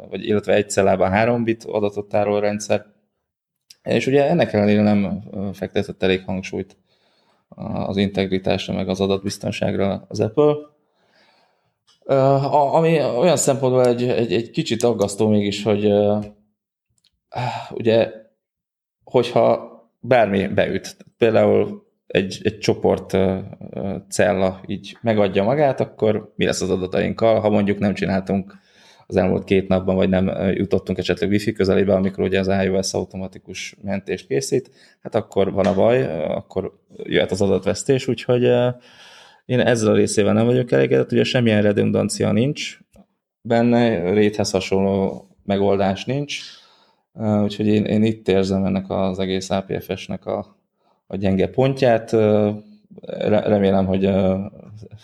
vagy 0.09 0.25
illetve 0.25 0.53
egy 0.53 0.69
cellában 0.69 1.09
három 1.09 1.43
bit 1.43 1.63
adatot 1.63 2.09
tároló 2.09 2.39
rendszer, 2.39 2.85
és 3.83 4.07
ugye 4.07 4.29
ennek 4.29 4.53
ellenére 4.53 4.81
nem 4.81 5.21
fektetett 5.53 6.03
elég 6.03 6.23
hangsúlyt 6.23 6.77
az 7.87 7.97
integritásra, 7.97 8.73
meg 8.73 8.89
az 8.89 9.01
adatbiztonságra 9.01 10.05
az 10.07 10.19
Apple. 10.19 10.53
Ami 12.51 13.03
olyan 13.03 13.37
szempontból 13.37 13.85
egy, 13.85 14.03
egy, 14.03 14.33
egy 14.33 14.49
kicsit 14.49 14.83
aggasztó 14.83 15.27
mégis, 15.27 15.63
hogy 15.63 15.93
ugye, 17.71 18.11
hogyha 19.03 19.73
bármi 19.99 20.47
beüt, 20.47 20.97
például 21.17 21.84
egy, 22.07 22.39
egy 22.43 22.57
csoport 22.57 23.17
cella 24.09 24.61
így 24.67 24.97
megadja 25.01 25.43
magát, 25.43 25.79
akkor 25.79 26.33
mi 26.35 26.45
lesz 26.45 26.61
az 26.61 26.69
adatainkkal, 26.69 27.39
ha 27.39 27.49
mondjuk 27.49 27.79
nem 27.79 27.93
csináltunk 27.93 28.53
az 29.07 29.15
elmúlt 29.15 29.43
két 29.43 29.67
napban, 29.67 29.95
vagy 29.95 30.09
nem 30.09 30.51
jutottunk 30.53 30.97
esetleg 30.97 31.29
wifi 31.29 31.51
közelébe, 31.51 31.93
amikor 31.93 32.23
ugye 32.23 32.39
az 32.39 32.47
iOS 32.47 32.93
automatikus 32.93 33.75
mentést 33.81 34.27
készít, 34.27 34.71
hát 35.01 35.15
akkor 35.15 35.51
van 35.51 35.65
a 35.65 35.73
baj, 35.73 36.25
akkor 36.27 36.79
jöhet 37.03 37.31
az 37.31 37.41
adatvesztés, 37.41 38.07
úgyhogy 38.07 38.43
én 39.45 39.59
ezzel 39.59 39.91
a 39.91 39.95
részével 39.95 40.33
nem 40.33 40.45
vagyok 40.45 40.71
elégedett, 40.71 41.11
ugye 41.11 41.23
semmilyen 41.23 41.61
redundancia 41.61 42.31
nincs 42.31 42.79
benne, 43.41 44.11
réthez 44.13 44.51
hasonló 44.51 45.27
megoldás 45.43 46.05
nincs, 46.05 46.39
úgyhogy 47.41 47.67
én, 47.67 47.85
én 47.85 48.03
itt 48.03 48.27
érzem 48.27 48.65
ennek 48.65 48.85
az 48.89 49.19
egész 49.19 49.49
APFS-nek 49.49 50.25
a, 50.25 50.54
a 51.07 51.15
gyenge 51.15 51.47
pontját. 51.47 52.11
Remélem, 53.27 53.85
hogy 53.85 54.09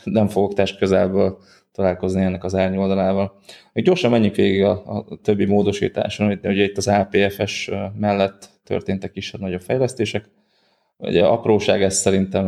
nem 0.03 0.27
fogok 0.27 0.53
test 0.53 0.77
közelből 0.77 1.37
találkozni 1.71 2.21
ennek 2.21 2.43
az 2.43 2.55
árnyoldalával. 2.55 3.39
Még 3.73 3.83
gyorsan 3.83 4.11
menjünk 4.11 4.35
végig 4.35 4.63
a, 4.63 4.83
a 4.85 5.05
többi 5.21 5.45
módosításon, 5.45 6.39
ugye 6.43 6.63
itt 6.63 6.77
az 6.77 6.87
APFS 6.87 7.71
mellett 7.95 8.49
történtek 8.63 9.11
kisebb 9.11 9.41
nagyobb 9.41 9.61
fejlesztések. 9.61 10.29
Ugye 10.97 11.25
apróság 11.25 11.83
ez 11.83 11.95
szerintem 11.95 12.45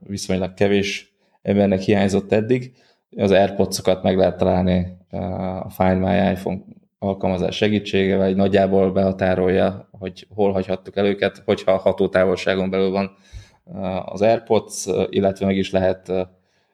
viszonylag 0.00 0.54
kevés, 0.54 1.14
ebbennek 1.42 1.80
hiányzott 1.80 2.32
eddig. 2.32 2.72
Az 3.16 3.30
AirPods-okat 3.30 4.02
meg 4.02 4.16
lehet 4.16 4.36
találni 4.36 4.96
a 5.60 5.70
Find 5.70 5.98
My 5.98 6.30
iPhone 6.30 6.58
alkalmazás 7.04 7.56
segítségével, 7.56 8.26
egy 8.26 8.36
nagyjából 8.36 8.92
behatárolja, 8.92 9.88
hogy 9.98 10.26
hol 10.34 10.52
hagyhattuk 10.52 10.96
el 10.96 11.06
őket, 11.06 11.42
hogyha 11.44 11.76
hatótávolságon 11.76 12.70
belül 12.70 12.90
van 12.90 13.10
az 14.04 14.22
AirPods, 14.22 14.86
illetve 15.08 15.46
meg 15.46 15.56
is 15.56 15.70
lehet 15.70 16.12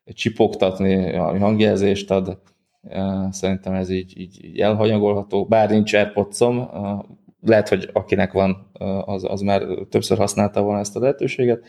csipogtatni, 0.05 1.17
ami 1.17 1.39
hangjelzést 1.39 2.11
ad. 2.11 2.39
Szerintem 3.31 3.75
ez 3.75 3.91
így, 3.91 4.21
így, 4.21 4.45
így 4.45 4.61
elhanyagolható, 4.61 5.45
bár 5.45 5.71
nincs 5.71 5.95
airpods 5.95 6.39
lehet, 7.41 7.69
hogy 7.69 7.91
akinek 7.93 8.33
van, 8.33 8.71
az, 9.05 9.25
az 9.25 9.41
már 9.41 9.63
többször 9.89 10.19
használta 10.19 10.63
volna 10.63 10.79
ezt 10.79 10.97
a 10.97 11.01
lehetőséget. 11.01 11.65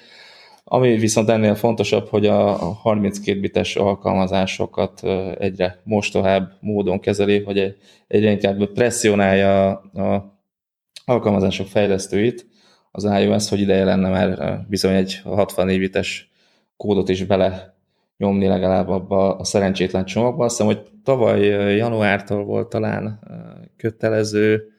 Ami 0.73 0.97
viszont 0.97 1.29
ennél 1.29 1.55
fontosabb, 1.55 2.07
hogy 2.07 2.25
a 2.25 2.55
32 2.55 3.39
bites 3.39 3.75
alkalmazásokat 3.75 5.03
egyre 5.39 5.81
mostohább 5.83 6.51
módon 6.59 6.99
kezeli, 6.99 7.43
hogy 7.43 7.75
egyre 8.07 8.31
inkább 8.31 8.71
presszionálja 8.71 9.69
a 9.79 10.39
alkalmazások 11.05 11.67
fejlesztőit, 11.67 12.47
az 12.91 13.03
iOS, 13.03 13.49
hogy 13.49 13.59
ideje 13.59 13.83
lenne 13.83 14.09
már 14.09 14.59
bizony 14.69 14.95
egy 14.95 15.21
64 15.23 15.79
bites 15.79 16.31
kódot 16.77 17.09
is 17.09 17.23
bele 17.23 17.75
nyomni 18.17 18.47
legalább 18.47 18.89
abba 18.89 19.35
a 19.35 19.43
szerencsétlen 19.43 20.05
csomagba. 20.05 20.45
Azt 20.45 20.57
hiszem, 20.57 20.73
hogy 20.73 20.87
tavaly 21.03 21.45
januártól 21.75 22.43
volt 22.43 22.69
talán 22.69 23.19
kötelező 23.77 24.70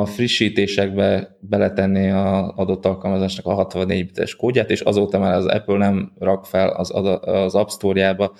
a 0.00 0.06
frissítésekbe 0.06 1.36
beletenni 1.40 2.10
az 2.10 2.52
adott 2.54 2.86
alkalmazásnak 2.86 3.46
a 3.46 3.54
64 3.54 4.06
bites 4.06 4.36
kódját, 4.36 4.70
és 4.70 4.80
azóta 4.80 5.18
már 5.18 5.34
az 5.34 5.46
Apple 5.46 5.76
nem 5.76 6.12
rak 6.18 6.46
fel 6.46 6.68
az, 6.68 6.90
az 7.20 7.54
App 7.54 7.68
Store-jába 7.68 8.34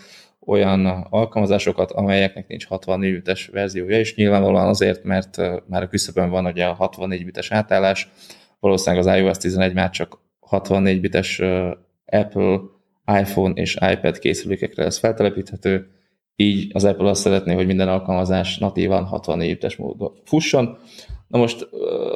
olyan 0.46 0.86
alkalmazásokat, 1.11 1.92
amelyeknek 1.92 2.46
nincs 2.48 2.66
64 2.66 3.12
bites 3.12 3.46
verziója, 3.46 3.98
és 3.98 4.14
nyilvánvalóan 4.14 4.68
azért, 4.68 5.05
mert 5.05 5.36
már 5.66 5.82
a 5.82 5.88
küszöbön 5.88 6.30
van 6.30 6.46
ugye 6.46 6.64
a 6.64 6.72
64 6.72 7.24
bites 7.24 7.50
átállás, 7.50 8.09
valószínűleg 8.61 9.07
az 9.07 9.18
iOS 9.18 9.36
11 9.36 9.74
már 9.74 9.90
csak 9.90 10.18
64 10.40 11.00
bites 11.00 11.40
Apple, 12.07 12.61
iPhone 13.20 13.55
és 13.55 13.78
iPad 13.92 14.18
készülékekre 14.18 14.82
lesz 14.82 14.98
feltelepíthető, 14.98 15.90
így 16.36 16.70
az 16.74 16.84
Apple 16.84 17.09
azt 17.09 17.20
szeretné, 17.20 17.55
hogy 17.55 17.66
minden 17.66 17.88
alkalmazás 17.88 18.59
natívan 18.59 19.05
64 19.05 19.53
bites 19.53 19.76
módon 19.76 20.12
fusson. 20.24 20.78
Na 21.33 21.39
most 21.39 21.68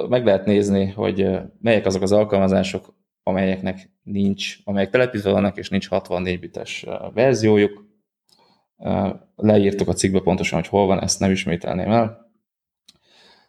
meg 0.08 0.24
lehet 0.24 0.44
nézni, 0.44 0.86
hogy 0.86 1.28
melyek 1.60 1.86
azok 1.86 2.02
az 2.02 2.12
alkalmazások, 2.12 2.94
amelyeknek 3.22 3.90
nincs, 4.02 4.58
amelyek 4.64 4.90
telepítve 4.90 5.30
vannak, 5.30 5.56
és 5.56 5.68
nincs 5.68 5.88
64 5.88 6.40
bites 6.40 6.86
verziójuk. 7.14 7.86
Leírtuk 9.36 9.88
a 9.88 9.92
cikkbe 9.92 10.20
pontosan, 10.20 10.58
hogy 10.58 10.68
hol 10.68 10.86
van, 10.86 11.02
ezt 11.02 11.20
nem 11.20 11.30
ismételném 11.30 11.90
el. 11.90 12.30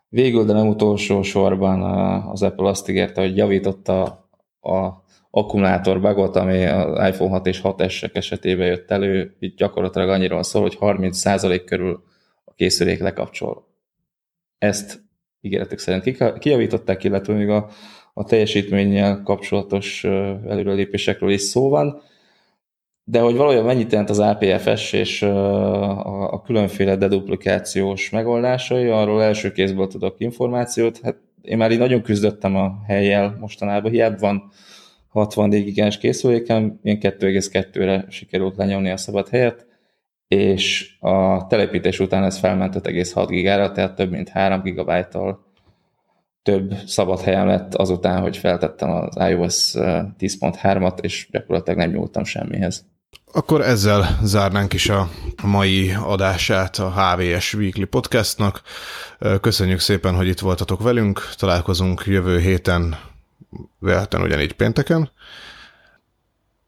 Végül, 0.09 0.45
de 0.45 0.53
nem 0.53 0.67
utolsó 0.67 1.21
sorban 1.21 1.81
az 2.29 2.43
Apple 2.43 2.67
azt 2.67 2.89
ígérte, 2.89 3.21
hogy 3.21 3.37
javította 3.37 4.01
a 4.61 4.89
akkumulátor 5.29 6.01
bugot, 6.01 6.35
ami 6.35 6.65
az 6.65 7.07
iPhone 7.09 7.31
6 7.31 7.45
és 7.45 7.61
6S-ek 7.63 8.15
esetében 8.15 8.67
jött 8.67 8.91
elő, 8.91 9.35
itt 9.39 9.57
gyakorlatilag 9.57 10.09
annyiról 10.09 10.43
szól, 10.43 10.61
hogy 10.61 10.77
30% 10.79 11.61
körül 11.65 12.03
a 12.45 12.53
készülék 12.53 12.99
lekapcsol. 12.99 13.67
Ezt 14.57 15.05
ígéretük 15.41 15.79
szerint 15.79 16.39
kijavították, 16.39 17.03
illetve 17.03 17.33
még 17.33 17.49
a, 17.49 17.69
a 18.13 18.23
teljesítménnyel 18.23 19.21
kapcsolatos 19.23 20.03
előrelépésekről 20.47 21.31
is 21.31 21.41
szó 21.41 21.69
van, 21.69 22.01
de 23.03 23.19
hogy 23.19 23.35
valójában 23.35 23.65
mennyit 23.65 23.91
jelent 23.91 24.09
az 24.09 24.19
APFS 24.19 24.93
és 24.93 25.21
a, 25.21 26.33
a 26.33 26.41
különféle 26.41 26.95
deduplikációs 26.95 28.09
megoldásai, 28.09 28.87
arról 28.87 29.23
első 29.23 29.51
kézből 29.51 29.87
tudok 29.87 30.15
információt. 30.17 30.99
Hát 31.03 31.17
én 31.41 31.57
már 31.57 31.71
így 31.71 31.77
nagyon 31.77 32.01
küzdöttem 32.01 32.55
a 32.55 32.79
helyjel 32.87 33.37
mostanában, 33.39 33.91
hiába 33.91 34.17
van 34.19 34.51
64 35.07 35.63
gigás 35.63 35.97
készülékem, 35.97 36.79
én 36.83 36.97
2,2-re 37.01 38.05
sikerült 38.09 38.55
lenyomni 38.55 38.89
a 38.89 38.97
szabad 38.97 39.29
helyet, 39.29 39.67
és 40.27 40.95
a 40.99 41.47
telepítés 41.47 41.99
után 41.99 42.23
ez 42.23 42.37
felment 42.37 42.75
5,6 42.75 43.25
gigára, 43.29 43.71
tehát 43.71 43.95
több 43.95 44.11
mint 44.11 44.29
3 44.29 44.61
gigabájttal 44.61 45.45
több 46.43 46.73
szabad 46.85 47.21
helyem 47.21 47.47
lett 47.47 47.75
azután, 47.75 48.21
hogy 48.21 48.37
feltettem 48.37 48.89
az 48.89 49.15
iOS 49.29 49.71
10.3-at, 50.19 50.99
és 50.99 51.27
gyakorlatilag 51.31 51.79
nem 51.79 51.89
nyúltam 51.89 52.23
semmihez. 52.23 52.85
Akkor 53.33 53.61
ezzel 53.61 54.19
zárnánk 54.23 54.73
is 54.73 54.89
a 54.89 55.09
mai 55.43 55.93
adását 55.93 56.75
a 56.75 56.91
HVS 56.91 57.53
Weekly 57.53 57.83
Podcastnak. 57.83 58.61
Köszönjük 59.41 59.79
szépen, 59.79 60.15
hogy 60.15 60.27
itt 60.27 60.39
voltatok 60.39 60.81
velünk. 60.81 61.29
Találkozunk 61.35 62.03
jövő 62.05 62.39
héten, 62.39 62.95
véletlenül 63.79 64.27
ugyanígy 64.27 64.53
pénteken. 64.53 65.11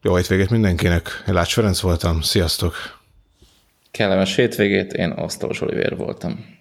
Jó 0.01 0.15
hétvégét 0.15 0.49
mindenkinek. 0.49 1.23
Lács 1.25 1.53
Ferenc 1.53 1.79
voltam. 1.79 2.21
Sziasztok! 2.21 2.98
Kellemes 3.91 4.35
hétvégét, 4.35 4.93
én 4.93 5.09
Asztalos 5.09 5.61
Olivér 5.61 5.95
voltam. 5.95 6.57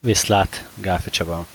Viszlát, 0.00 0.68
Gáfi 0.80 1.10
Csaba. 1.10 1.46